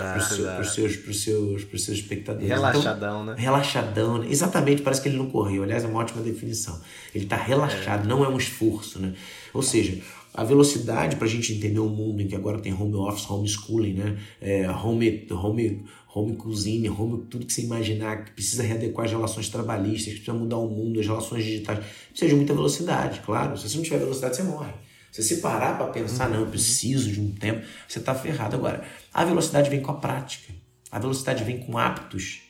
seus, 0.73 1.63
seus, 1.71 1.87
espectadores. 1.89 2.47
Relaxadão, 2.47 3.23
então, 3.23 3.25
né? 3.25 3.35
Relaxadão, 3.37 4.17
né? 4.19 4.27
exatamente, 4.29 4.81
parece 4.81 5.01
que 5.01 5.09
ele 5.09 5.17
não 5.17 5.29
correu. 5.29 5.63
Aliás, 5.63 5.83
é 5.83 5.87
uma 5.87 5.99
ótima 5.99 6.21
definição. 6.21 6.79
Ele 7.15 7.23
está 7.23 7.37
relaxado, 7.37 8.05
é. 8.05 8.07
não 8.07 8.23
é 8.23 8.27
um 8.27 8.37
esforço, 8.37 8.99
né? 8.99 9.13
Ou 9.53 9.63
seja, 9.63 9.99
a 10.33 10.43
velocidade 10.43 11.15
para 11.15 11.27
a 11.27 11.29
gente 11.29 11.53
entender 11.53 11.79
o 11.79 11.89
mundo 11.89 12.21
em 12.21 12.27
que 12.27 12.35
agora 12.35 12.59
tem 12.59 12.73
home 12.73 12.95
office, 12.95 13.29
homeschooling, 13.29 13.93
né? 13.93 14.17
É, 14.41 14.69
home, 14.69 15.27
home, 15.29 15.85
home 16.13 16.35
cuisine, 16.35 16.89
home, 16.89 17.25
tudo 17.29 17.45
que 17.45 17.53
você 17.53 17.61
imaginar, 17.61 18.25
que 18.25 18.31
precisa 18.31 18.63
readequar 18.63 19.05
as 19.05 19.11
relações 19.11 19.49
trabalhistas, 19.49 20.13
que 20.13 20.19
precisa 20.19 20.33
mudar 20.33 20.57
o 20.57 20.67
mundo, 20.67 20.99
as 20.99 21.05
relações 21.05 21.43
digitais. 21.43 21.79
Precisa 22.09 22.29
de 22.29 22.35
muita 22.35 22.53
velocidade, 22.53 23.21
claro. 23.21 23.55
Se 23.57 23.69
você 23.69 23.77
não 23.77 23.83
tiver 23.83 23.99
velocidade, 23.99 24.35
você 24.35 24.43
morre. 24.43 24.73
Se 25.11 25.21
você 25.21 25.37
parar 25.37 25.77
para 25.77 25.87
pensar, 25.87 26.27
não, 26.27 26.39
eu 26.39 26.47
preciso 26.47 27.11
de 27.11 27.21
um 27.21 27.31
tempo, 27.31 27.63
você 27.87 27.99
está 27.99 28.15
ferrado. 28.15 28.55
Agora, 28.55 28.83
a 29.13 29.23
velocidade 29.23 29.69
vem 29.69 29.79
com 29.79 29.91
a 29.91 29.95
prática. 29.95 30.51
A 30.91 30.97
velocidade 30.97 31.43
vem 31.43 31.59
com 31.59 31.77
hábitos 31.77 32.41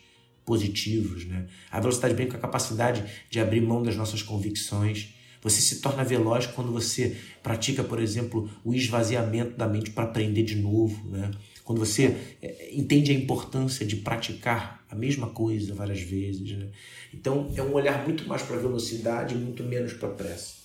positivos, 0.46 1.26
né? 1.26 1.48
A 1.70 1.80
velocidade 1.82 2.14
vem 2.14 2.28
com 2.28 2.38
a 2.38 2.40
capacidade 2.40 3.04
de 3.30 3.40
abrir 3.40 3.62
mão 3.62 3.84
das 3.84 3.98
nossas 3.98 4.22
convicções. 4.22 5.13
Você 5.44 5.62
se 5.62 5.82
torna 5.82 6.04
veloz 6.04 6.48
quando 6.48 6.72
você 6.72 7.18
pratica, 7.44 7.84
por 7.84 8.02
exemplo, 8.02 8.50
o 8.64 8.74
esvaziamento 8.74 9.58
da 9.58 9.68
mente 9.68 9.92
para 9.92 10.06
aprender 10.06 10.44
de 10.44 10.56
novo, 10.56 11.08
né? 11.10 11.30
Quando 11.64 11.80
você 11.80 12.18
é, 12.42 12.70
entende 12.74 13.12
a 13.12 13.14
importância 13.14 13.86
de 13.86 13.98
praticar 13.98 14.84
a 14.90 14.96
mesma 14.96 15.28
coisa 15.28 15.74
várias 15.74 16.02
vezes. 16.02 16.58
Né? 16.58 16.70
Então 17.14 17.52
é 17.56 17.62
um 17.62 17.74
olhar 17.74 18.04
muito 18.04 18.28
mais 18.28 18.42
para 18.42 18.58
a 18.58 18.60
velocidade 18.60 19.36
e 19.36 19.38
muito 19.38 19.64
menos 19.64 19.94
para 19.94 20.10
a 20.10 20.12
pressa. 20.12 20.56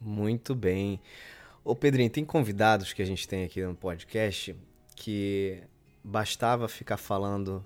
Muito 0.00 0.54
bem. 0.54 1.00
Ô 1.64 1.74
Pedrinho, 1.74 2.10
tem 2.10 2.24
convidados 2.24 2.92
que 2.92 3.02
a 3.02 3.04
gente 3.04 3.26
tem 3.26 3.44
aqui 3.44 3.62
no 3.64 3.74
podcast 3.74 4.54
que 4.94 5.58
bastava 6.02 6.68
ficar 6.68 6.96
falando 6.96 7.64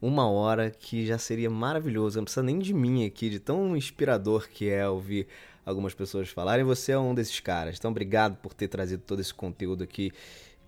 uma 0.00 0.28
hora 0.28 0.70
que 0.70 1.04
já 1.04 1.18
seria 1.18 1.50
maravilhoso. 1.50 2.18
Não 2.18 2.24
precisa 2.24 2.42
nem 2.42 2.58
de 2.58 2.72
mim 2.72 3.04
aqui, 3.04 3.28
de 3.28 3.38
tão 3.38 3.76
inspirador 3.76 4.48
que 4.48 4.70
é 4.70 4.88
ouvir 4.88 5.26
algumas 5.64 5.94
pessoas 5.94 6.28
falarem. 6.28 6.64
Você 6.64 6.92
é 6.92 6.98
um 6.98 7.14
desses 7.14 7.40
caras. 7.40 7.76
Então, 7.78 7.90
obrigado 7.90 8.36
por 8.36 8.54
ter 8.54 8.68
trazido 8.68 9.02
todo 9.06 9.20
esse 9.20 9.34
conteúdo 9.34 9.84
aqui 9.84 10.12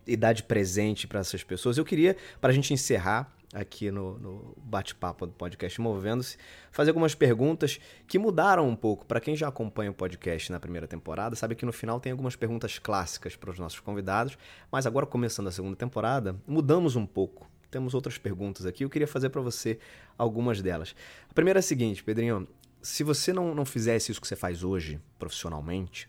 e 0.07 0.17
dar 0.17 0.33
de 0.33 0.43
presente 0.43 1.07
para 1.07 1.21
essas 1.21 1.43
pessoas. 1.43 1.79
Eu 1.79 1.85
queria, 1.85 2.17
para 2.41 2.51
a 2.51 2.55
gente 2.55 2.73
encerrar 2.73 3.33
aqui 3.53 3.91
no, 3.91 4.19
no 4.19 4.55
bate-papo 4.57 5.27
do 5.27 5.33
podcast 5.33 5.79
Movendo-se, 5.81 6.39
fazer 6.71 6.91
algumas 6.91 7.15
perguntas 7.15 7.79
que 8.07 8.19
mudaram 8.19 8.67
um 8.67 8.75
pouco. 8.75 9.05
Para 9.05 9.21
quem 9.21 9.37
já 9.37 9.49
acompanha 9.49 9.91
o 9.91 9.95
podcast 9.95 10.51
na 10.51 10.59
primeira 10.59 10.89
temporada, 10.89 11.37
sabe 11.37 11.55
que 11.55 11.67
no 11.67 11.73
final 11.73 12.01
tem 12.01 12.13
algumas 12.13 12.35
perguntas 12.35 12.79
clássicas 12.79 13.37
para 13.37 13.51
os 13.51 13.59
nossos 13.59 13.81
convidados, 13.81 14.39
mas 14.71 14.87
agora 14.87 15.05
começando 15.05 15.49
a 15.49 15.53
segunda 15.53 15.77
temporada, 15.77 16.35
mudamos 16.47 16.97
um 16.97 17.07
pouco. 17.07 17.51
Temos 17.71 17.95
outras 17.95 18.19
perguntas 18.19 18.67
aqui, 18.67 18.85
eu 18.85 18.91
queria 18.91 19.09
fazer 19.09 19.31
para 19.31 19.41
você 19.41 19.79
algumas 20.17 20.61
delas. 20.61 20.95
A 21.31 21.35
primeira 21.35 21.59
é 21.59 21.61
a 21.61 21.63
seguinte, 21.63 22.03
Pedrinho, 22.05 22.47
se 22.83 23.05
você 23.05 23.33
não, 23.33 23.55
não 23.55 23.65
fizesse 23.65 24.11
isso 24.11 24.21
que 24.21 24.27
você 24.27 24.37
faz 24.37 24.65
hoje, 24.65 25.01
profissionalmente, 25.19 26.09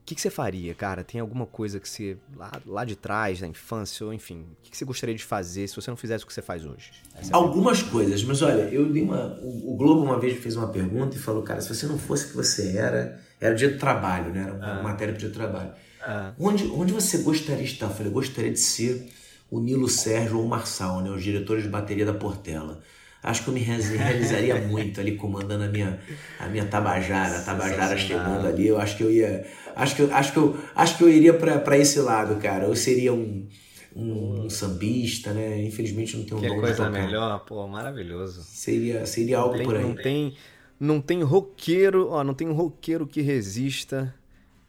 o 0.00 0.06
que, 0.06 0.14
que, 0.14 0.20
você 0.20 0.28
faria, 0.28 0.74
cara? 0.74 1.02
Tem 1.02 1.18
alguma 1.18 1.46
coisa 1.46 1.80
que 1.80 1.88
você, 1.88 2.18
lá, 2.36 2.52
lá 2.66 2.84
de 2.84 2.94
trás, 2.94 3.40
da 3.40 3.46
infância, 3.46 4.04
ou 4.04 4.12
enfim, 4.12 4.42
o 4.52 4.62
que, 4.62 4.70
que, 4.70 4.76
você 4.76 4.84
gostaria 4.84 5.14
de 5.14 5.24
fazer 5.24 5.66
se 5.66 5.74
você 5.74 5.90
não 5.90 5.96
fizesse 5.96 6.24
o 6.24 6.26
que 6.26 6.34
você 6.34 6.42
faz 6.42 6.66
hoje? 6.66 6.92
É 7.16 7.22
Algumas 7.32 7.82
coisas, 7.82 8.22
mas 8.22 8.42
olha, 8.42 8.68
eu 8.68 8.92
dei 8.92 9.02
uma. 9.02 9.38
O, 9.42 9.74
Globo 9.78 10.02
uma 10.02 10.20
vez 10.20 10.38
fez 10.42 10.56
uma 10.56 10.68
pergunta 10.68 11.16
e 11.16 11.18
falou, 11.18 11.42
cara, 11.42 11.62
se 11.62 11.74
você 11.74 11.86
não 11.86 11.98
fosse 11.98 12.26
o 12.26 12.28
que 12.28 12.36
você 12.36 12.76
era, 12.76 13.18
era 13.40 13.54
o 13.54 13.56
dia 13.56 13.70
do 13.70 13.78
trabalho, 13.78 14.30
né? 14.30 14.42
Era 14.42 14.52
uma 14.52 14.80
ah. 14.80 14.82
matéria 14.82 15.14
pro 15.14 15.20
dia 15.20 15.30
do 15.30 15.34
trabalho. 15.34 15.72
Ah. 16.02 16.34
Onde, 16.38 16.66
onde 16.66 16.92
você 16.92 17.18
gostaria 17.18 17.64
de 17.64 17.72
estar? 17.72 17.86
Eu 17.86 17.92
falei, 17.92 18.08
eu 18.08 18.14
gostaria 18.14 18.52
de 18.52 18.60
ser 18.60 19.10
o 19.50 19.58
Nilo 19.58 19.88
Sérgio 19.88 20.36
ou 20.36 20.44
o 20.44 20.48
Marçal, 20.48 21.00
né? 21.00 21.08
Os 21.08 21.22
diretores 21.22 21.62
de 21.62 21.70
bateria 21.70 22.04
da 22.04 22.12
Portela 22.12 22.82
acho 23.24 23.42
que 23.42 23.48
eu 23.48 23.54
me 23.54 23.60
realizaria 23.60 24.54
muito 24.56 25.00
ali 25.00 25.16
comandando 25.16 25.64
a 25.64 25.68
minha, 25.68 25.98
a 26.38 26.46
minha 26.46 26.66
tabajara, 26.66 27.38
a 27.38 27.42
tabajara 27.42 27.96
chegando 27.96 28.46
ali. 28.46 28.66
Eu 28.66 28.78
acho 28.78 28.98
que 28.98 29.02
eu 29.02 29.10
ia. 29.10 29.46
Acho 29.74 29.96
que 29.96 30.02
eu, 30.02 30.14
acho 30.14 30.32
que 30.32 30.38
eu, 30.38 30.58
acho 30.76 30.98
que 30.98 31.04
eu 31.04 31.08
iria 31.08 31.32
para 31.32 31.78
esse 31.78 31.98
lado, 32.00 32.36
cara. 32.36 32.66
Eu 32.66 32.76
seria 32.76 33.12
um, 33.12 33.48
um, 33.96 34.44
um 34.44 34.50
sambista, 34.50 35.32
né? 35.32 35.64
Infelizmente 35.64 36.16
não 36.16 36.24
tenho 36.24 36.36
um 36.36 36.42
que 36.42 36.60
coisa 36.60 36.90
melhor, 36.90 37.44
pô, 37.46 37.66
maravilhoso. 37.66 38.42
Seria, 38.42 39.06
seria 39.06 39.38
algo 39.38 39.56
tem, 39.56 39.64
por 39.64 39.74
aí. 39.74 39.82
Não 39.82 39.94
tem, 39.94 40.34
não 40.78 41.00
tem 41.00 41.22
roqueiro, 41.22 42.10
ó, 42.10 42.22
não 42.22 42.34
tem 42.34 42.52
roqueiro 42.52 43.06
que 43.06 43.22
resista 43.22 44.14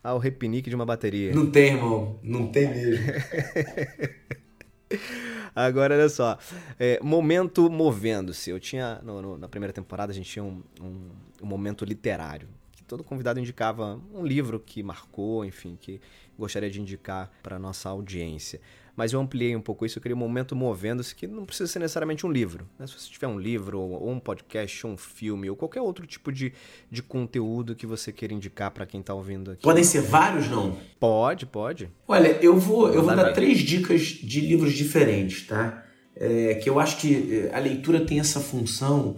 ao 0.01 0.17
repinique 0.17 0.69
de 0.69 0.75
uma 0.75 0.85
bateria. 0.85 1.35
Não 1.35 1.51
tem, 1.51 1.73
irmão. 1.73 2.17
Não 2.23 2.47
tem 2.47 2.69
mesmo. 2.69 3.05
Agora, 5.55 5.95
olha 5.95 6.09
só. 6.09 6.37
É, 6.77 6.99
momento 7.01 7.69
movendo-se. 7.69 8.49
Eu 8.49 8.59
tinha, 8.59 8.99
no, 9.03 9.21
no, 9.21 9.37
na 9.37 9.47
primeira 9.47 9.71
temporada, 9.71 10.11
a 10.11 10.15
gente 10.15 10.29
tinha 10.29 10.43
um, 10.43 10.61
um, 10.81 11.09
um 11.41 11.45
momento 11.45 11.85
literário. 11.85 12.49
Que 12.73 12.83
todo 12.83 13.03
convidado 13.03 13.39
indicava 13.39 13.99
um 14.13 14.25
livro 14.25 14.59
que 14.59 14.83
marcou, 14.83 15.45
enfim, 15.45 15.77
que 15.79 16.01
gostaria 16.37 16.69
de 16.69 16.81
indicar 16.81 17.31
para 17.41 17.57
nossa 17.57 17.89
audiência 17.89 18.59
mas 18.95 19.11
eu 19.11 19.19
ampliei 19.19 19.55
um 19.55 19.61
pouco 19.61 19.85
isso, 19.85 19.97
eu 19.97 20.01
queria 20.01 20.15
um 20.15 20.19
momento 20.19 20.55
movendo-se 20.55 21.13
que 21.13 21.27
não 21.27 21.45
precisa 21.45 21.67
ser 21.67 21.79
necessariamente 21.79 22.25
um 22.25 22.31
livro. 22.31 22.67
Né? 22.79 22.87
Se 22.87 22.93
você 22.93 23.09
tiver 23.09 23.27
um 23.27 23.37
livro, 23.37 23.79
ou 23.79 24.09
um 24.09 24.19
podcast, 24.19 24.87
ou 24.87 24.93
um 24.93 24.97
filme, 24.97 25.49
ou 25.49 25.55
qualquer 25.55 25.81
outro 25.81 26.07
tipo 26.07 26.31
de, 26.31 26.53
de 26.89 27.03
conteúdo 27.03 27.75
que 27.75 27.85
você 27.85 28.11
queira 28.11 28.33
indicar 28.33 28.71
para 28.71 28.85
quem 28.85 29.01
está 29.01 29.13
ouvindo 29.13 29.51
aqui. 29.51 29.63
Podem 29.63 29.83
ser 29.83 30.01
vários, 30.01 30.49
não? 30.49 30.77
Pode, 30.99 31.45
pode. 31.45 31.89
Olha, 32.07 32.39
eu 32.41 32.57
vou, 32.57 32.93
eu 32.93 33.03
vou 33.03 33.15
dar 33.15 33.33
três 33.33 33.59
dicas 33.59 34.01
de 34.01 34.41
livros 34.41 34.73
diferentes, 34.73 35.45
tá? 35.45 35.83
É, 36.15 36.55
que 36.55 36.69
eu 36.69 36.79
acho 36.79 36.97
que 36.97 37.49
é, 37.51 37.55
a 37.55 37.59
leitura 37.59 37.99
tem 37.99 38.21
essa 38.21 38.39
função 38.39 39.17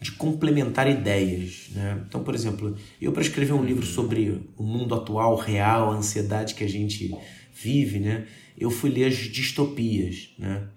de 0.00 0.12
complementar 0.12 0.88
ideias. 0.88 1.68
Né? 1.72 2.04
Então, 2.06 2.22
por 2.22 2.34
exemplo, 2.34 2.76
eu 3.00 3.12
para 3.12 3.22
escrever 3.22 3.52
um 3.52 3.64
livro 3.64 3.84
sobre 3.84 4.42
o 4.56 4.62
mundo 4.62 4.94
atual, 4.94 5.34
real, 5.36 5.90
a 5.90 5.96
ansiedade 5.96 6.54
que 6.54 6.62
a 6.62 6.68
gente 6.68 7.12
vive, 7.52 7.98
né? 7.98 8.26
Eu 8.58 8.70
fui 8.70 8.90
ler 8.90 9.06
as 9.06 9.16
distopias. 9.16 10.30
Né? 10.38 10.68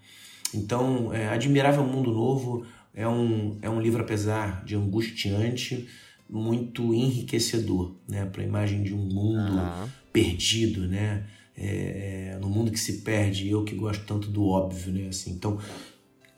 Então, 0.53 1.13
é, 1.13 1.29
Admirável 1.29 1.83
Mundo 1.83 2.11
Novo 2.11 2.65
é 2.93 3.07
um, 3.07 3.57
é 3.61 3.69
um 3.69 3.79
livro, 3.79 4.01
apesar 4.01 4.63
de 4.65 4.75
angustiante, 4.75 5.87
muito 6.29 6.93
enriquecedor 6.93 7.95
né? 8.07 8.25
para 8.25 8.41
a 8.41 8.45
imagem 8.45 8.83
de 8.83 8.93
um 8.93 8.97
mundo 8.97 9.57
uhum. 9.57 9.89
perdido, 10.11 10.87
né? 10.87 11.25
É, 11.61 12.37
no 12.39 12.47
mundo 12.47 12.71
que 12.71 12.79
se 12.79 13.01
perde, 13.01 13.49
eu 13.49 13.65
que 13.65 13.75
gosto 13.75 14.05
tanto 14.05 14.29
do 14.29 14.45
óbvio, 14.45 14.93
né? 14.93 15.09
Assim, 15.09 15.31
então, 15.31 15.59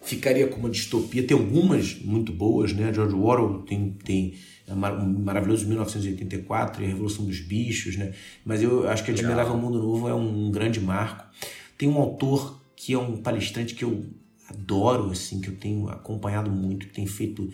ficaria 0.01 0.47
com 0.47 0.59
uma 0.59 0.69
distopia. 0.69 1.21
Tem 1.21 1.37
algumas 1.37 1.95
muito 2.01 2.33
boas, 2.33 2.73
né? 2.73 2.91
George 2.91 3.15
Orwell 3.15 3.61
tem, 3.61 3.91
tem 4.03 4.33
maravilhoso 4.67 5.67
1984 5.67 6.81
e 6.81 6.85
a 6.85 6.87
Revolução 6.87 7.25
dos 7.25 7.39
Bichos, 7.39 7.95
né? 7.97 8.13
Mas 8.45 8.61
eu 8.61 8.87
acho 8.87 9.03
que 9.03 9.11
Admirável 9.11 9.57
Mundo 9.57 9.79
Novo 9.79 10.07
é 10.07 10.13
um 10.13 10.51
grande 10.51 10.79
marco. 10.79 11.25
Tem 11.77 11.89
um 11.89 11.97
autor 11.97 12.61
que 12.75 12.93
é 12.93 12.97
um 12.97 13.17
palestrante 13.17 13.75
que 13.75 13.83
eu 13.83 14.05
adoro, 14.49 15.11
assim, 15.11 15.41
que 15.41 15.49
eu 15.49 15.55
tenho 15.55 15.89
acompanhado 15.89 16.51
muito, 16.51 16.87
que 16.87 16.93
tem 16.93 17.05
feito 17.05 17.51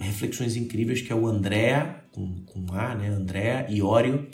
reflexões 0.00 0.56
incríveis, 0.56 1.00
que 1.00 1.12
é 1.12 1.14
o 1.14 1.26
André, 1.26 2.02
com, 2.12 2.42
com 2.44 2.72
A, 2.72 2.94
né? 2.94 3.08
André 3.08 3.66
Iorio. 3.70 4.26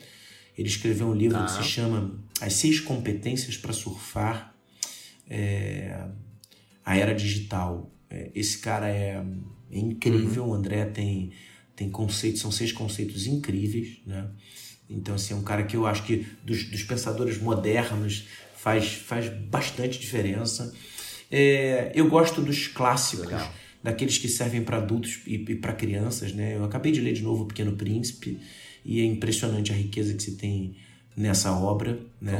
Ele 0.56 0.68
escreveu 0.68 1.08
um 1.08 1.14
livro 1.14 1.38
ah. 1.38 1.44
que 1.44 1.52
se 1.52 1.62
chama 1.62 2.18
As 2.40 2.54
Seis 2.54 2.80
Competências 2.80 3.56
para 3.56 3.72
Surfar 3.72 4.54
é, 5.28 6.06
a 6.84 6.96
Era 6.96 7.14
Digital. 7.14 7.90
É, 8.10 8.30
esse 8.34 8.58
cara 8.58 8.88
é, 8.88 9.24
é 9.70 9.78
incrível, 9.78 10.44
uhum. 10.44 10.50
o 10.50 10.54
André 10.54 10.84
tem 10.84 11.32
tem 11.74 11.90
conceitos, 11.90 12.40
são 12.40 12.50
seis 12.50 12.72
conceitos 12.72 13.26
incríveis, 13.26 13.98
né? 14.06 14.28
Então, 14.88 15.14
assim, 15.14 15.32
é 15.32 15.36
um 15.36 15.42
cara 15.42 15.62
que 15.62 15.76
eu 15.76 15.86
acho 15.86 16.04
que 16.04 16.26
dos, 16.44 16.64
dos 16.64 16.82
pensadores 16.82 17.40
modernos 17.40 18.26
faz, 18.54 18.92
faz 18.92 19.28
bastante 19.28 19.98
diferença. 19.98 20.72
É, 21.30 21.90
eu 21.94 22.08
gosto 22.08 22.42
dos 22.42 22.66
clássicos, 22.66 23.26
Legal. 23.26 23.52
daqueles 23.82 24.18
que 24.18 24.28
servem 24.28 24.62
para 24.62 24.76
adultos 24.76 25.20
e, 25.26 25.34
e 25.34 25.54
para 25.56 25.72
crianças, 25.72 26.32
né? 26.32 26.56
Eu 26.56 26.64
acabei 26.64 26.92
de 26.92 27.00
ler 27.00 27.14
de 27.14 27.22
novo 27.22 27.44
O 27.44 27.46
Pequeno 27.46 27.72
Príncipe 27.72 28.38
e 28.84 29.00
é 29.00 29.04
impressionante 29.04 29.72
a 29.72 29.74
riqueza 29.74 30.12
que 30.12 30.22
se 30.22 30.36
tem 30.36 30.76
nessa 31.16 31.52
obra, 31.52 31.98
né? 32.20 32.38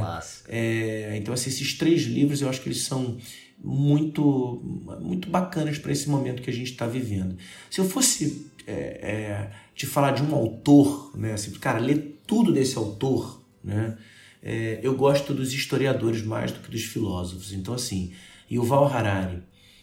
É, 0.49 1.16
então, 1.16 1.33
assim, 1.33 1.51
esses 1.51 1.74
três 1.74 2.03
livros 2.03 2.43
eu 2.43 2.49
acho 2.49 2.61
que 2.61 2.68
eles 2.68 2.83
são 2.83 3.18
muito 3.64 4.61
muito 5.01 5.30
bacanas 5.30 5.78
para 5.78 5.93
esse 5.93 6.09
momento 6.09 6.43
que 6.43 6.51
a 6.51 6.53
gente 6.53 6.72
está 6.72 6.87
vivendo. 6.87 7.37
Se 7.70 7.80
eu 7.80 7.89
fosse 7.89 8.51
é, 8.66 8.72
é, 8.72 9.50
te 9.74 9.86
falar 9.86 10.12
de 10.12 10.22
um 10.22 10.34
autor, 10.34 11.12
né? 11.16 11.32
Assim, 11.32 11.50
cara, 11.52 11.78
ler 11.78 12.20
tudo 12.26 12.52
desse 12.52 12.76
autor, 12.76 13.42
né? 13.62 13.96
É, 14.42 14.80
eu 14.82 14.96
gosto 14.96 15.32
dos 15.32 15.52
historiadores 15.52 16.22
mais 16.22 16.50
do 16.50 16.60
que 16.60 16.70
dos 16.70 16.82
filósofos. 16.82 17.52
Então, 17.52 17.74
assim, 17.74 18.12
Yuval 18.50 18.86
Harari, 18.86 19.42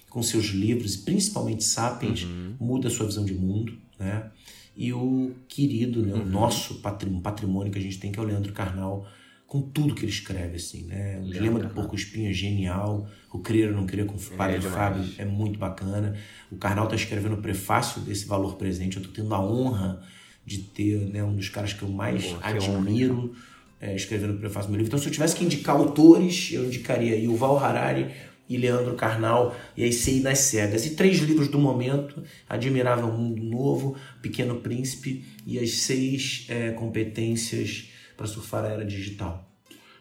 com 0.10 0.22
seus 0.22 0.48
livros, 0.48 0.98
principalmente 0.98 1.64
Sapiens, 1.64 2.24
uhum. 2.24 2.56
muda 2.60 2.88
a 2.88 2.92
sua 2.92 3.06
visão 3.06 3.24
de 3.24 3.34
mundo, 3.34 3.78
né? 3.98 4.30
E 4.76 4.94
o 4.94 5.36
querido, 5.48 6.02
né, 6.02 6.14
uhum. 6.14 6.22
o 6.22 6.26
nosso 6.26 6.82
patrimônio 6.82 7.72
que 7.72 7.80
a 7.80 7.82
gente 7.82 8.00
tem, 8.00 8.12
que 8.12 8.20
é 8.20 8.22
o 8.22 8.26
Leandro 8.26 8.54
Carnal, 8.54 9.06
com 9.50 9.64
tudo 9.64 9.96
que 9.96 10.06
ele 10.06 10.12
escreve, 10.12 10.58
assim, 10.58 10.84
né? 10.84 11.20
O 11.20 11.28
Dilema 11.28 11.60
do 11.60 11.70
Porco 11.70 11.96
Espinho 11.96 12.30
é 12.30 12.34
genial, 12.34 13.10
o 13.34 13.40
Crer 13.40 13.70
ou 13.70 13.76
Não 13.76 13.88
Crer 13.88 14.06
com 14.06 14.16
o 14.16 14.20
Padre 14.38 14.58
é 14.58 14.62
Fábio 14.62 15.04
é 15.18 15.26
muito 15.26 15.58
bacana. 15.58 16.16
O 16.52 16.56
Carnal 16.56 16.84
está 16.84 16.96
escrevendo 16.96 17.34
o 17.34 17.42
prefácio 17.42 18.00
desse 18.02 18.28
Valor 18.28 18.58
Presente, 18.58 18.98
eu 18.98 19.02
estou 19.02 19.12
tendo 19.12 19.34
a 19.34 19.44
honra 19.44 20.04
de 20.46 20.60
ter 20.60 21.00
né, 21.00 21.24
um 21.24 21.36
dos 21.36 21.50
caras 21.50 21.74
que 21.74 21.82
eu 21.82 21.90
mais 21.90 22.28
Pô, 22.28 22.38
admiro 22.44 23.36
é, 23.82 23.96
escrevendo 23.96 24.36
o 24.36 24.38
prefácio 24.38 24.68
do 24.68 24.72
meu 24.72 24.78
livro. 24.82 24.90
Então, 24.90 25.00
se 25.00 25.08
eu 25.08 25.12
tivesse 25.12 25.36
que 25.36 25.44
indicar 25.44 25.76
autores, 25.76 26.52
eu 26.52 26.66
indicaria 26.66 27.16
Yuval 27.16 27.58
Harari 27.58 28.06
e 28.48 28.56
Leandro 28.56 28.94
Carnal, 28.94 29.56
e 29.76 29.84
aí 29.84 29.92
sei 29.92 30.22
nas 30.22 30.38
cegas. 30.40 30.86
E 30.86 30.92
três 30.92 31.18
livros 31.18 31.48
do 31.48 31.58
momento, 31.58 32.22
Admirável 32.48 33.12
Mundo 33.12 33.42
Novo, 33.42 33.96
Pequeno 34.22 34.58
Príncipe 34.58 35.26
e 35.44 35.58
as 35.58 35.72
seis 35.72 36.46
é, 36.50 36.70
competências 36.70 37.90
para 38.20 38.28
surfar 38.28 38.66
a 38.66 38.68
era 38.68 38.84
digital. 38.84 39.50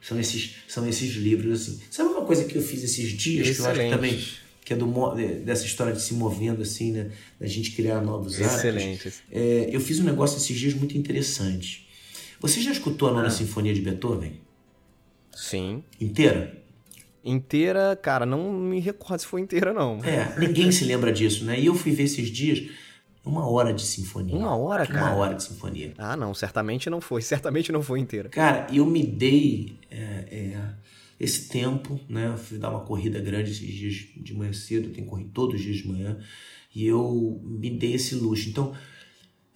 São 0.03 0.19
esses, 0.19 0.57
são 0.67 0.89
esses 0.89 1.15
livros 1.15 1.63
assim. 1.63 1.81
Sabe 1.89 2.11
uma 2.11 2.25
coisa 2.25 2.45
que 2.45 2.57
eu 2.57 2.63
fiz 2.63 2.83
esses 2.83 3.13
dias 3.13 3.47
Excelente. 3.47 3.57
que 3.57 3.63
eu 3.63 3.71
acho 3.71 3.81
que 3.81 3.97
também 3.97 4.25
que 4.65 4.73
é 4.75 4.77
do, 4.77 5.15
dessa 5.45 5.65
história 5.65 5.93
de 5.93 6.03
se 6.03 6.15
movendo 6.15 6.61
assim, 6.61 6.91
né? 6.91 7.11
Da 7.41 7.47
gente 7.47 7.71
criar 7.71 8.03
novos 8.03 8.39
Excelente. 8.39 9.09
hábitos. 9.09 9.23
É, 9.31 9.71
eu 9.73 9.81
fiz 9.81 10.01
um 10.01 10.05
negócio 10.05 10.37
esses 10.37 10.59
dias 10.59 10.75
muito 10.75 10.99
interessante. 10.99 11.89
Você 12.41 12.61
já 12.61 12.73
escutou 12.73 13.09
a 13.09 13.13
Nona 13.13 13.29
ah. 13.29 13.31
Sinfonia 13.31 13.73
de 13.73 13.81
Beethoven? 13.81 14.41
Sim. 15.35 15.83
Inteira? 16.01 16.61
Inteira, 17.25 17.97
cara, 17.97 18.27
não 18.27 18.53
me 18.53 18.81
recordo 18.81 19.21
se 19.21 19.27
foi 19.27 19.41
inteira, 19.41 19.73
não. 19.73 20.01
É, 20.05 20.39
ninguém 20.39 20.73
se 20.73 20.85
lembra 20.85 21.13
disso, 21.13 21.45
né? 21.45 21.59
E 21.59 21.67
eu 21.67 21.75
fui 21.75 21.93
ver 21.93 22.03
esses 22.03 22.29
dias 22.29 22.69
uma 23.29 23.47
hora 23.49 23.73
de 23.73 23.83
sinfonia. 23.83 24.35
Uma 24.35 24.57
hora, 24.57 24.87
cara? 24.87 25.07
Uma 25.07 25.17
hora 25.17 25.35
de 25.35 25.45
sinfonia. 25.45 25.93
Ah, 25.99 26.17
não, 26.17 26.33
certamente 26.33 26.89
não 26.89 27.01
foi. 27.01 27.21
Certamente 27.29 27.71
não 27.71 27.83
foi 27.83 28.01
inteira. 28.01 28.29
Cara, 28.29 28.67
eu 28.73 28.87
me 28.87 29.07
dei 29.07 29.79
é, 29.91 29.97
é, 30.31 30.71
esse 31.21 31.49
tempo, 31.49 32.01
né? 32.09 32.29
Eu 32.29 32.39
fui 32.39 32.59
dar 32.59 32.71
uma 32.71 32.81
corrida 32.81 33.21
grande 33.21 33.51
esses 33.51 33.73
dias 33.73 33.95
de 34.17 34.35
manhã 34.35 34.53
cedo, 34.53 34.91
tenho 34.91 35.07
corrido 35.07 35.31
todos 35.33 35.57
os 35.57 35.63
dias 35.63 35.77
de 35.79 35.89
manhã, 35.89 36.19
e 36.75 36.87
eu 36.87 37.41
me 37.45 37.71
dei 37.71 37.95
esse 37.95 38.15
luxo. 38.15 38.49
Então, 38.49 38.75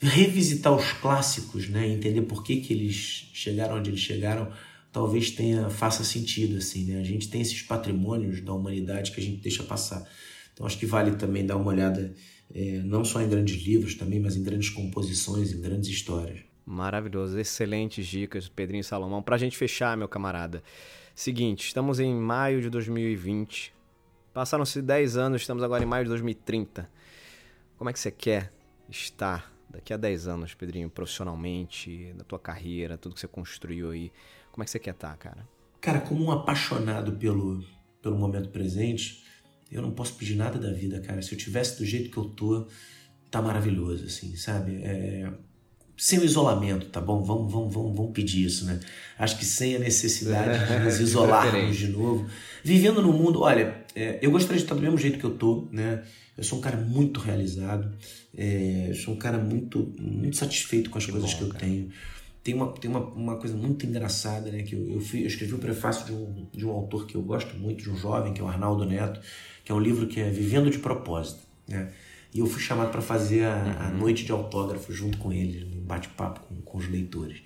revisitar 0.00 0.74
os 0.74 0.92
clássicos, 0.92 1.68
né? 1.68 1.88
Entender 1.88 2.22
por 2.22 2.42
que, 2.42 2.56
que 2.56 2.72
eles 2.72 3.30
chegaram 3.32 3.76
onde 3.76 3.90
eles 3.90 4.00
chegaram, 4.00 4.52
talvez 4.92 5.30
tenha 5.30 5.70
faça 5.70 6.04
sentido, 6.04 6.58
assim, 6.58 6.84
né? 6.84 7.00
A 7.00 7.04
gente 7.04 7.28
tem 7.28 7.40
esses 7.40 7.62
patrimônios 7.62 8.40
da 8.40 8.52
humanidade 8.52 9.12
que 9.12 9.20
a 9.20 9.22
gente 9.22 9.40
deixa 9.40 9.62
passar. 9.62 10.06
Então 10.52 10.66
acho 10.66 10.78
que 10.78 10.86
vale 10.86 11.12
também 11.12 11.46
dar 11.46 11.56
uma 11.56 11.70
olhada 11.70 12.14
é, 12.54 12.82
não 12.84 13.04
só 13.04 13.20
em 13.20 13.28
grandes 13.28 13.62
livros 13.62 13.94
também, 13.94 14.20
mas 14.20 14.36
em 14.36 14.42
grandes 14.42 14.70
composições, 14.70 15.52
em 15.52 15.60
grandes 15.60 15.88
histórias. 15.88 16.40
Maravilhoso, 16.64 17.38
excelentes 17.38 18.06
dicas, 18.06 18.48
Pedrinho 18.48 18.84
Salomão. 18.84 19.22
Para 19.22 19.36
a 19.36 19.38
gente 19.38 19.56
fechar, 19.56 19.96
meu 19.96 20.08
camarada, 20.08 20.62
seguinte, 21.14 21.66
estamos 21.66 21.98
em 21.98 22.14
maio 22.14 22.60
de 22.60 22.70
2020, 22.70 23.74
passaram-se 24.32 24.80
10 24.80 25.16
anos, 25.16 25.40
estamos 25.42 25.62
agora 25.62 25.82
em 25.82 25.86
maio 25.86 26.04
de 26.04 26.10
2030. 26.10 26.88
Como 27.76 27.90
é 27.90 27.92
que 27.92 27.98
você 27.98 28.10
quer 28.10 28.52
estar 28.88 29.52
daqui 29.68 29.92
a 29.92 29.96
10 29.96 30.28
anos, 30.28 30.54
Pedrinho, 30.54 30.88
profissionalmente, 30.88 32.12
na 32.16 32.22
tua 32.22 32.38
carreira, 32.38 32.96
tudo 32.96 33.14
que 33.14 33.20
você 33.20 33.28
construiu 33.28 33.90
aí? 33.90 34.12
Como 34.52 34.62
é 34.62 34.64
que 34.64 34.70
você 34.70 34.78
quer 34.78 34.92
estar, 34.92 35.16
cara? 35.16 35.48
Cara, 35.80 36.00
como 36.00 36.24
um 36.24 36.30
apaixonado 36.30 37.12
pelo, 37.12 37.64
pelo 38.00 38.16
momento 38.16 38.50
presente, 38.50 39.24
eu 39.72 39.82
não 39.82 39.90
posso 39.90 40.14
pedir 40.14 40.36
nada 40.36 40.58
da 40.58 40.72
vida, 40.72 41.00
cara. 41.00 41.22
Se 41.22 41.32
eu 41.32 41.38
tivesse 41.38 41.78
do 41.78 41.84
jeito 41.84 42.10
que 42.10 42.16
eu 42.16 42.24
tô, 42.24 42.66
tá 43.30 43.40
maravilhoso, 43.40 44.04
assim, 44.04 44.36
sabe? 44.36 44.76
É... 44.82 45.28
Sem 45.96 46.18
o 46.18 46.24
isolamento, 46.24 46.86
tá 46.86 47.00
bom? 47.00 47.22
Vamos, 47.22 47.52
vamos, 47.52 47.72
vamos, 47.72 47.96
vamos 47.96 48.12
pedir 48.12 48.44
isso, 48.44 48.64
né? 48.64 48.80
Acho 49.18 49.38
que 49.38 49.44
sem 49.44 49.76
a 49.76 49.78
necessidade 49.78 50.66
de 50.66 50.84
nos 50.84 50.98
isolarmos 51.00 51.76
de 51.76 51.88
novo. 51.88 52.26
Vivendo 52.64 53.00
no 53.00 53.12
mundo, 53.12 53.40
olha, 53.40 53.84
é, 53.94 54.18
eu 54.20 54.30
gostaria 54.30 54.58
de 54.58 54.64
estar 54.64 54.74
do 54.74 54.80
mesmo 54.80 54.98
jeito 54.98 55.18
que 55.18 55.24
eu 55.24 55.34
tô, 55.34 55.68
né? 55.70 56.02
Eu 56.36 56.42
sou 56.42 56.58
um 56.58 56.62
cara 56.62 56.76
muito 56.76 57.20
realizado, 57.20 57.92
é, 58.36 58.92
sou 58.94 59.14
um 59.14 59.16
cara 59.18 59.38
muito, 59.38 59.94
muito 59.98 60.36
satisfeito 60.36 60.90
com 60.90 60.98
as 60.98 61.04
que 61.04 61.12
coisas 61.12 61.32
bom, 61.32 61.38
que 61.38 61.44
eu 61.44 61.48
cara. 61.48 61.60
tenho. 61.60 61.90
Tem 62.42 62.54
uma, 62.54 62.72
tem 62.72 62.90
uma, 62.90 63.00
uma 63.00 63.36
coisa 63.36 63.56
muito 63.56 63.86
engraçada, 63.86 64.50
né? 64.50 64.62
Que 64.62 64.74
eu, 64.74 64.94
eu, 64.94 65.00
fui, 65.00 65.22
eu 65.22 65.26
escrevi 65.26 65.54
o 65.54 65.58
prefácio 65.58 66.06
de 66.06 66.12
um, 66.12 66.46
de 66.52 66.66
um 66.66 66.70
autor 66.70 67.06
que 67.06 67.14
eu 67.14 67.22
gosto 67.22 67.56
muito, 67.56 67.84
de 67.84 67.90
um 67.90 67.96
jovem, 67.96 68.32
que 68.32 68.40
é 68.40 68.44
o 68.44 68.48
Arnaldo 68.48 68.84
Neto, 68.84 69.20
que 69.64 69.72
é 69.72 69.74
um 69.74 69.80
livro 69.80 70.06
que 70.06 70.20
é 70.20 70.28
Vivendo 70.30 70.70
de 70.70 70.78
Propósito, 70.78 71.40
né? 71.68 71.92
E 72.34 72.38
eu 72.38 72.46
fui 72.46 72.62
chamado 72.62 72.90
para 72.90 73.02
fazer 73.02 73.44
a, 73.44 73.56
uhum. 73.56 73.86
a, 73.86 73.90
noite 73.90 74.24
de 74.24 74.32
autógrafo 74.32 74.90
junto 74.92 75.18
com 75.18 75.32
ele, 75.32 75.64
um 75.64 75.80
bate-papo 75.80 76.40
com, 76.40 76.54
com 76.62 76.78
os 76.78 76.88
leitores. 76.88 77.42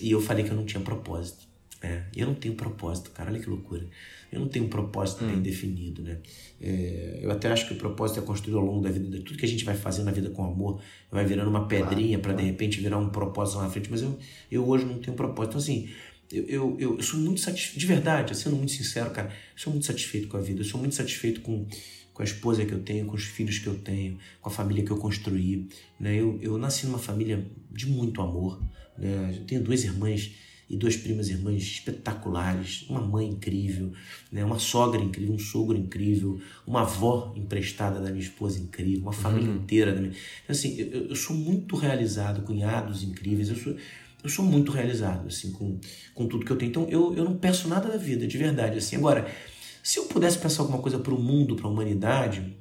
E 0.00 0.10
eu 0.10 0.20
falei 0.20 0.44
que 0.44 0.50
eu 0.50 0.56
não 0.56 0.64
tinha 0.64 0.82
propósito. 0.82 1.46
É, 1.80 2.02
eu 2.16 2.26
não 2.26 2.34
tenho 2.34 2.56
propósito, 2.56 3.12
cara, 3.12 3.30
olha 3.30 3.38
que 3.38 3.48
loucura. 3.48 3.86
Eu 4.32 4.40
não 4.40 4.48
tenho 4.48 4.64
um 4.64 4.68
propósito 4.68 5.24
hum. 5.24 5.28
bem 5.28 5.40
definido, 5.40 6.02
né? 6.02 6.18
É, 6.60 7.20
eu 7.22 7.30
até 7.30 7.52
acho 7.52 7.68
que 7.68 7.74
o 7.74 7.76
propósito 7.76 8.18
é 8.18 8.22
construído 8.22 8.58
ao 8.58 8.64
longo 8.64 8.82
da 8.82 8.90
vida. 8.90 9.16
Tudo 9.20 9.38
que 9.38 9.46
a 9.46 9.48
gente 9.48 9.64
vai 9.64 9.76
fazer 9.76 10.02
na 10.02 10.10
vida 10.10 10.28
com 10.30 10.44
amor 10.44 10.80
vai 11.08 11.24
virando 11.24 11.48
uma 11.48 11.68
pedrinha 11.68 12.18
claro, 12.18 12.22
para 12.22 12.32
claro. 12.32 12.44
de 12.44 12.50
repente 12.50 12.80
virar 12.80 12.98
um 12.98 13.10
propósito 13.10 13.58
lá 13.58 13.64
na 13.64 13.70
frente. 13.70 13.88
Mas 13.88 14.02
eu, 14.02 14.18
eu 14.50 14.68
hoje 14.68 14.84
não 14.84 14.98
tenho 14.98 15.16
propósito. 15.16 15.50
Então, 15.50 15.60
assim, 15.60 15.88
eu, 16.30 16.76
eu, 16.78 16.96
eu 16.96 17.02
sou 17.02 17.18
muito 17.18 17.40
satisfeito, 17.40 17.78
de 17.78 17.86
verdade, 17.86 18.36
sendo 18.36 18.56
muito 18.56 18.72
sincero, 18.72 19.10
cara, 19.10 19.28
eu 19.28 19.58
sou 19.58 19.72
muito 19.72 19.86
satisfeito 19.86 20.28
com 20.28 20.36
a 20.36 20.40
vida. 20.40 20.60
Eu 20.60 20.64
sou 20.64 20.78
muito 20.78 20.94
satisfeito 20.94 21.40
com, 21.40 21.66
com 22.12 22.22
a 22.22 22.24
esposa 22.24 22.64
que 22.64 22.72
eu 22.72 22.80
tenho, 22.80 23.06
com 23.06 23.16
os 23.16 23.24
filhos 23.24 23.58
que 23.58 23.66
eu 23.66 23.78
tenho, 23.78 24.18
com 24.40 24.48
a 24.48 24.52
família 24.52 24.84
que 24.84 24.90
eu 24.90 24.98
construí. 24.98 25.68
Né? 25.98 26.16
Eu, 26.16 26.38
eu 26.42 26.58
nasci 26.58 26.86
numa 26.86 26.98
família 26.98 27.46
de 27.70 27.86
muito 27.86 28.20
amor. 28.20 28.62
Né? 28.98 29.36
Eu 29.38 29.44
tenho 29.44 29.62
duas 29.62 29.84
irmãs 29.84 30.32
e 30.68 30.76
duas 30.76 30.96
primas 30.98 31.30
irmãs 31.30 31.62
espetaculares, 31.62 32.84
uma 32.90 33.00
mãe 33.00 33.26
incrível, 33.26 33.90
né? 34.30 34.44
uma 34.44 34.58
sogra 34.58 35.00
incrível, 35.00 35.34
um 35.34 35.38
sogro 35.38 35.78
incrível, 35.78 36.38
uma 36.66 36.82
avó 36.82 37.32
emprestada 37.34 38.00
da 38.00 38.10
minha 38.10 38.22
esposa 38.22 38.60
incrível, 38.60 39.00
uma 39.00 39.12
família 39.14 39.48
uhum. 39.48 39.56
inteira. 39.56 39.94
Da 39.94 40.00
minha... 40.02 40.12
Então, 40.12 40.54
assim, 40.54 40.78
eu, 40.78 41.08
eu, 41.08 41.16
sou 41.16 41.34
muito 41.34 41.74
realizado, 41.74 42.42
cunhados 42.42 43.02
incríveis, 43.02 43.48
eu 43.48 43.56
sou, 43.56 43.76
eu 44.22 44.28
sou 44.28 44.44
muito 44.44 44.72
realizado 44.72 45.28
assim 45.28 45.52
com, 45.52 45.78
com 46.14 46.26
tudo 46.26 46.44
que 46.44 46.50
eu 46.50 46.56
tenho. 46.56 46.70
Então 46.70 46.88
eu, 46.88 47.14
eu 47.14 47.24
não 47.24 47.36
peço 47.36 47.68
nada 47.68 47.88
da 47.88 47.96
vida, 47.96 48.26
de 48.26 48.38
verdade. 48.38 48.78
assim 48.78 48.96
Agora, 48.96 49.30
se 49.82 49.98
eu 49.98 50.04
pudesse 50.06 50.38
pensar 50.38 50.62
alguma 50.62 50.80
coisa 50.80 50.98
para 50.98 51.14
o 51.14 51.20
mundo, 51.20 51.56
para 51.56 51.66
a 51.66 51.70
humanidade, 51.70 52.56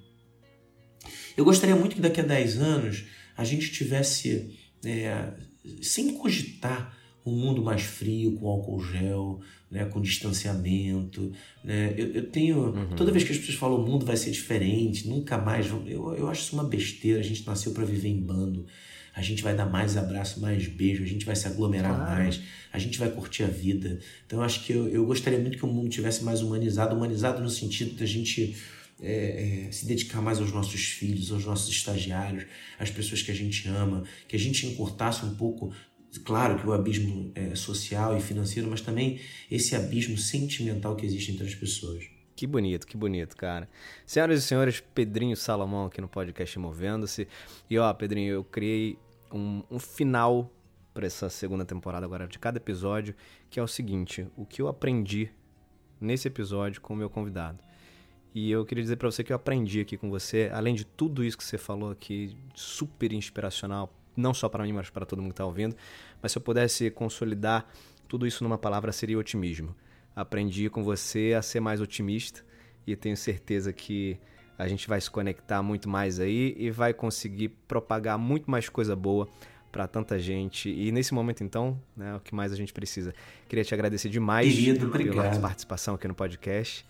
eu 1.35 1.43
gostaria 1.43 1.75
muito 1.75 1.95
que 1.95 2.01
daqui 2.01 2.21
a 2.21 2.23
10 2.23 2.61
anos 2.61 3.05
a 3.35 3.43
gente 3.43 3.71
tivesse, 3.71 4.57
é, 4.83 5.33
sem 5.81 6.13
cogitar, 6.15 6.97
um 7.25 7.31
mundo 7.35 7.61
mais 7.61 7.81
frio, 7.81 8.33
com 8.37 8.47
álcool 8.47 8.79
gel, 8.79 9.41
né, 9.69 9.83
com 9.85 10.01
distanciamento. 10.01 11.31
Né? 11.63 11.93
Eu, 11.97 12.13
eu 12.13 12.29
tenho. 12.29 12.73
Uhum. 12.73 12.95
Toda 12.95 13.11
vez 13.11 13.23
que 13.23 13.33
as 13.33 13.37
pessoas 13.37 13.57
falam 13.57 13.83
o 13.83 13.85
mundo 13.85 14.05
vai 14.05 14.15
ser 14.15 14.31
diferente, 14.31 15.07
nunca 15.07 15.37
mais. 15.37 15.67
Eu, 15.67 16.15
eu 16.15 16.27
acho 16.27 16.43
isso 16.43 16.53
uma 16.55 16.63
besteira. 16.63 17.19
A 17.19 17.23
gente 17.23 17.45
nasceu 17.45 17.73
para 17.73 17.83
viver 17.83 18.07
em 18.07 18.21
bando. 18.21 18.65
A 19.17 19.21
gente 19.23 19.41
vai 19.41 19.55
dar 19.55 19.65
mais 19.65 19.97
abraço, 19.97 20.39
mais 20.39 20.67
beijo, 20.67 21.03
a 21.03 21.07
gente 21.07 21.25
vai 21.25 21.35
se 21.35 21.47
aglomerar 21.47 21.97
mais, 21.97 22.39
a 22.71 22.77
gente 22.77 22.99
vai 22.99 23.09
curtir 23.09 23.41
a 23.41 23.47
vida. 23.47 23.99
Então, 24.27 24.37
eu 24.37 24.45
acho 24.45 24.63
que 24.63 24.71
eu, 24.71 24.87
eu 24.89 25.03
gostaria 25.07 25.39
muito 25.39 25.57
que 25.57 25.65
o 25.65 25.67
mundo 25.67 25.89
tivesse 25.89 26.23
mais 26.23 26.43
humanizado 26.43 26.95
humanizado 26.95 27.41
no 27.41 27.49
sentido 27.49 27.95
da 27.95 28.05
gente. 28.05 28.55
É, 28.99 29.67
é, 29.67 29.71
se 29.71 29.85
dedicar 29.85 30.23
mais 30.23 30.39
aos 30.39 30.51
nossos 30.51 30.83
filhos, 30.85 31.31
aos 31.31 31.45
nossos 31.45 31.69
estagiários, 31.69 32.47
às 32.79 32.89
pessoas 32.89 33.21
que 33.21 33.29
a 33.29 33.33
gente 33.33 33.67
ama, 33.67 34.03
que 34.27 34.35
a 34.35 34.39
gente 34.39 34.65
encurtasse 34.65 35.23
um 35.23 35.35
pouco 35.35 35.71
claro 36.25 36.59
que 36.59 36.67
o 36.67 36.73
abismo 36.73 37.31
é 37.35 37.53
social 37.53 38.17
e 38.17 38.21
financeiro, 38.21 38.67
mas 38.67 38.81
também 38.81 39.19
esse 39.51 39.75
abismo 39.75 40.17
sentimental 40.17 40.95
que 40.95 41.05
existe 41.05 41.31
entre 41.31 41.45
as 41.45 41.53
pessoas. 41.53 42.05
Que 42.35 42.47
bonito, 42.47 42.87
que 42.87 42.97
bonito, 42.97 43.35
cara. 43.35 43.69
Senhoras 44.03 44.39
e 44.39 44.41
senhores, 44.47 44.79
Pedrinho 44.79 45.35
Salomão 45.35 45.85
aqui 45.85 46.01
no 46.01 46.07
podcast 46.07 46.57
Movendo-se. 46.57 47.27
E 47.69 47.77
ó, 47.77 47.93
Pedrinho, 47.93 48.33
eu 48.33 48.43
criei 48.43 48.97
um, 49.31 49.63
um 49.69 49.79
final 49.79 50.51
para 50.93 51.05
essa 51.05 51.29
segunda 51.29 51.63
temporada 51.63 52.05
agora 52.05 52.27
de 52.27 52.39
cada 52.39 52.57
episódio, 52.57 53.15
que 53.49 53.59
é 53.59 53.63
o 53.63 53.67
seguinte: 53.67 54.27
o 54.35 54.45
que 54.45 54.61
eu 54.61 54.67
aprendi 54.67 55.31
nesse 55.99 56.27
episódio 56.27 56.81
com 56.81 56.93
o 56.93 56.97
meu 56.97 57.09
convidado. 57.09 57.63
E 58.33 58.51
eu 58.51 58.65
queria 58.65 58.83
dizer 58.83 58.97
para 58.97 59.09
você 59.09 59.23
que 59.23 59.31
eu 59.31 59.35
aprendi 59.35 59.79
aqui 59.79 59.97
com 59.97 60.09
você, 60.09 60.49
além 60.53 60.75
de 60.75 60.85
tudo 60.85 61.23
isso 61.23 61.37
que 61.37 61.43
você 61.43 61.57
falou 61.57 61.89
aqui, 61.89 62.37
super 62.53 63.11
inspiracional, 63.11 63.91
não 64.15 64.33
só 64.33 64.47
para 64.47 64.63
mim, 64.63 64.73
mas 64.73 64.89
para 64.89 65.05
todo 65.05 65.19
mundo 65.19 65.31
que 65.31 65.33
está 65.33 65.45
ouvindo. 65.45 65.75
Mas 66.21 66.31
se 66.31 66.37
eu 66.37 66.41
pudesse 66.41 66.91
consolidar 66.91 67.67
tudo 68.07 68.27
isso 68.27 68.43
numa 68.43 68.57
palavra, 68.57 68.91
seria 68.91 69.17
otimismo. 69.17 69.75
Aprendi 70.15 70.69
com 70.69 70.83
você 70.83 71.33
a 71.37 71.41
ser 71.41 71.59
mais 71.59 71.81
otimista 71.81 72.43
e 72.85 72.95
tenho 72.95 73.17
certeza 73.17 73.73
que 73.73 74.19
a 74.57 74.67
gente 74.67 74.87
vai 74.87 74.99
se 74.99 75.09
conectar 75.09 75.61
muito 75.61 75.87
mais 75.87 76.19
aí 76.19 76.55
e 76.57 76.71
vai 76.71 76.93
conseguir 76.93 77.49
propagar 77.67 78.17
muito 78.17 78.49
mais 78.49 78.69
coisa 78.69 78.95
boa 78.95 79.27
para 79.71 79.87
tanta 79.87 80.17
gente. 80.17 80.69
E 80.69 80.91
nesse 80.91 81.13
momento, 81.13 81.43
então, 81.43 81.79
né, 81.95 82.15
o 82.15 82.19
que 82.19 82.33
mais 82.33 82.51
a 82.51 82.55
gente 82.55 82.73
precisa. 82.73 83.13
Queria 83.47 83.63
te 83.63 83.73
agradecer 83.73 84.09
demais 84.09 84.51
Querido, 84.51 84.89
pela 84.89 85.39
participação 85.39 85.95
aqui 85.95 86.07
no 86.07 86.15
podcast. 86.15 86.85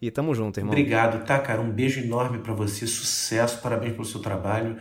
E 0.00 0.10
tamo 0.10 0.32
junto, 0.34 0.60
irmão. 0.60 0.72
Obrigado, 0.72 1.24
tá, 1.26 1.38
cara? 1.40 1.60
Um 1.60 1.70
beijo 1.70 2.00
enorme 2.00 2.38
para 2.38 2.54
você, 2.54 2.86
sucesso, 2.86 3.60
parabéns 3.60 3.94
pelo 3.94 4.04
seu 4.04 4.20
trabalho. 4.20 4.76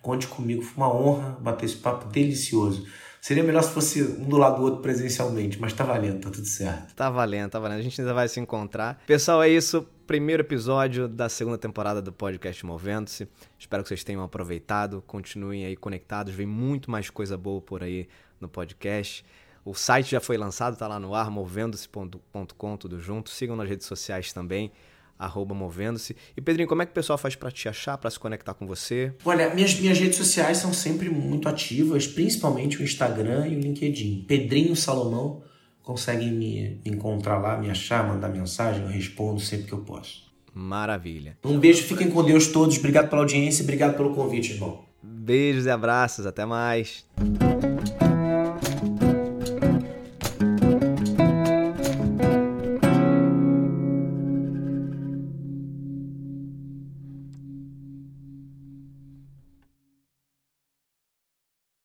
Conte 0.00 0.26
comigo, 0.26 0.62
foi 0.62 0.82
uma 0.82 0.94
honra 0.94 1.36
bater 1.40 1.66
esse 1.66 1.76
papo 1.76 2.08
delicioso. 2.08 2.86
Seria 3.20 3.44
melhor 3.44 3.62
se 3.62 3.70
fosse 3.70 4.02
um 4.02 4.24
do 4.24 4.36
lado 4.36 4.56
do 4.56 4.62
outro 4.62 4.80
presencialmente, 4.80 5.60
mas 5.60 5.72
tá 5.72 5.84
valendo, 5.84 6.20
tá 6.20 6.30
tudo 6.30 6.46
certo. 6.46 6.92
Tá 6.94 7.08
valendo, 7.08 7.50
tá 7.50 7.60
valendo. 7.60 7.78
A 7.78 7.82
gente 7.82 8.00
ainda 8.00 8.12
vai 8.12 8.26
se 8.26 8.40
encontrar. 8.40 9.00
Pessoal, 9.06 9.42
é 9.42 9.48
isso. 9.48 9.86
Primeiro 10.06 10.42
episódio 10.42 11.06
da 11.06 11.28
segunda 11.28 11.56
temporada 11.56 12.02
do 12.02 12.12
podcast 12.12 12.66
Movendo-se. 12.66 13.28
Espero 13.58 13.82
que 13.82 13.88
vocês 13.88 14.02
tenham 14.02 14.22
aproveitado. 14.22 15.02
Continuem 15.06 15.64
aí 15.64 15.76
conectados. 15.76 16.34
Vem 16.34 16.46
muito 16.46 16.90
mais 16.90 17.08
coisa 17.08 17.36
boa 17.36 17.60
por 17.60 17.82
aí 17.82 18.08
no 18.40 18.48
podcast. 18.48 19.24
O 19.64 19.74
site 19.74 20.10
já 20.10 20.20
foi 20.20 20.36
lançado, 20.36 20.76
tá 20.76 20.88
lá 20.88 20.98
no 20.98 21.14
ar, 21.14 21.30
movendo-se.com, 21.30 22.76
tudo 22.76 23.00
junto. 23.00 23.30
Sigam 23.30 23.54
nas 23.54 23.68
redes 23.68 23.86
sociais 23.86 24.32
também 24.32 24.72
arroba 25.18 25.54
movendo-se. 25.54 26.16
E 26.36 26.40
Pedrinho, 26.40 26.68
como 26.68 26.82
é 26.82 26.86
que 26.86 26.90
o 26.90 26.94
pessoal 26.94 27.16
faz 27.16 27.36
para 27.36 27.50
te 27.50 27.68
achar, 27.68 27.96
para 27.96 28.10
se 28.10 28.18
conectar 28.18 28.54
com 28.54 28.66
você? 28.66 29.14
Olha, 29.24 29.54
minhas, 29.54 29.78
minhas 29.78 29.98
redes 29.98 30.16
sociais 30.16 30.58
são 30.58 30.72
sempre 30.72 31.08
muito 31.08 31.48
ativas, 31.48 32.08
principalmente 32.08 32.80
o 32.80 32.82
Instagram 32.82 33.46
e 33.46 33.56
o 33.56 33.60
LinkedIn. 33.60 34.24
Pedrinho 34.26 34.74
Salomão, 34.74 35.42
conseguem 35.82 36.32
me 36.32 36.80
encontrar 36.84 37.38
lá, 37.38 37.58
me 37.58 37.70
achar, 37.70 38.06
mandar 38.06 38.28
mensagem, 38.28 38.82
eu 38.82 38.88
respondo 38.88 39.40
sempre 39.40 39.66
que 39.66 39.72
eu 39.72 39.80
posso. 39.80 40.30
Maravilha. 40.54 41.38
Um 41.44 41.58
beijo, 41.58 41.84
fiquem 41.84 42.10
com 42.10 42.22
Deus 42.22 42.48
todos, 42.48 42.78
obrigado 42.78 43.08
pela 43.08 43.22
audiência, 43.22 43.62
obrigado 43.62 43.96
pelo 43.96 44.14
convite, 44.14 44.52
irmão. 44.52 44.84
Beijos 45.02 45.66
e 45.66 45.70
abraços, 45.70 46.26
até 46.26 46.44
mais. 46.44 47.04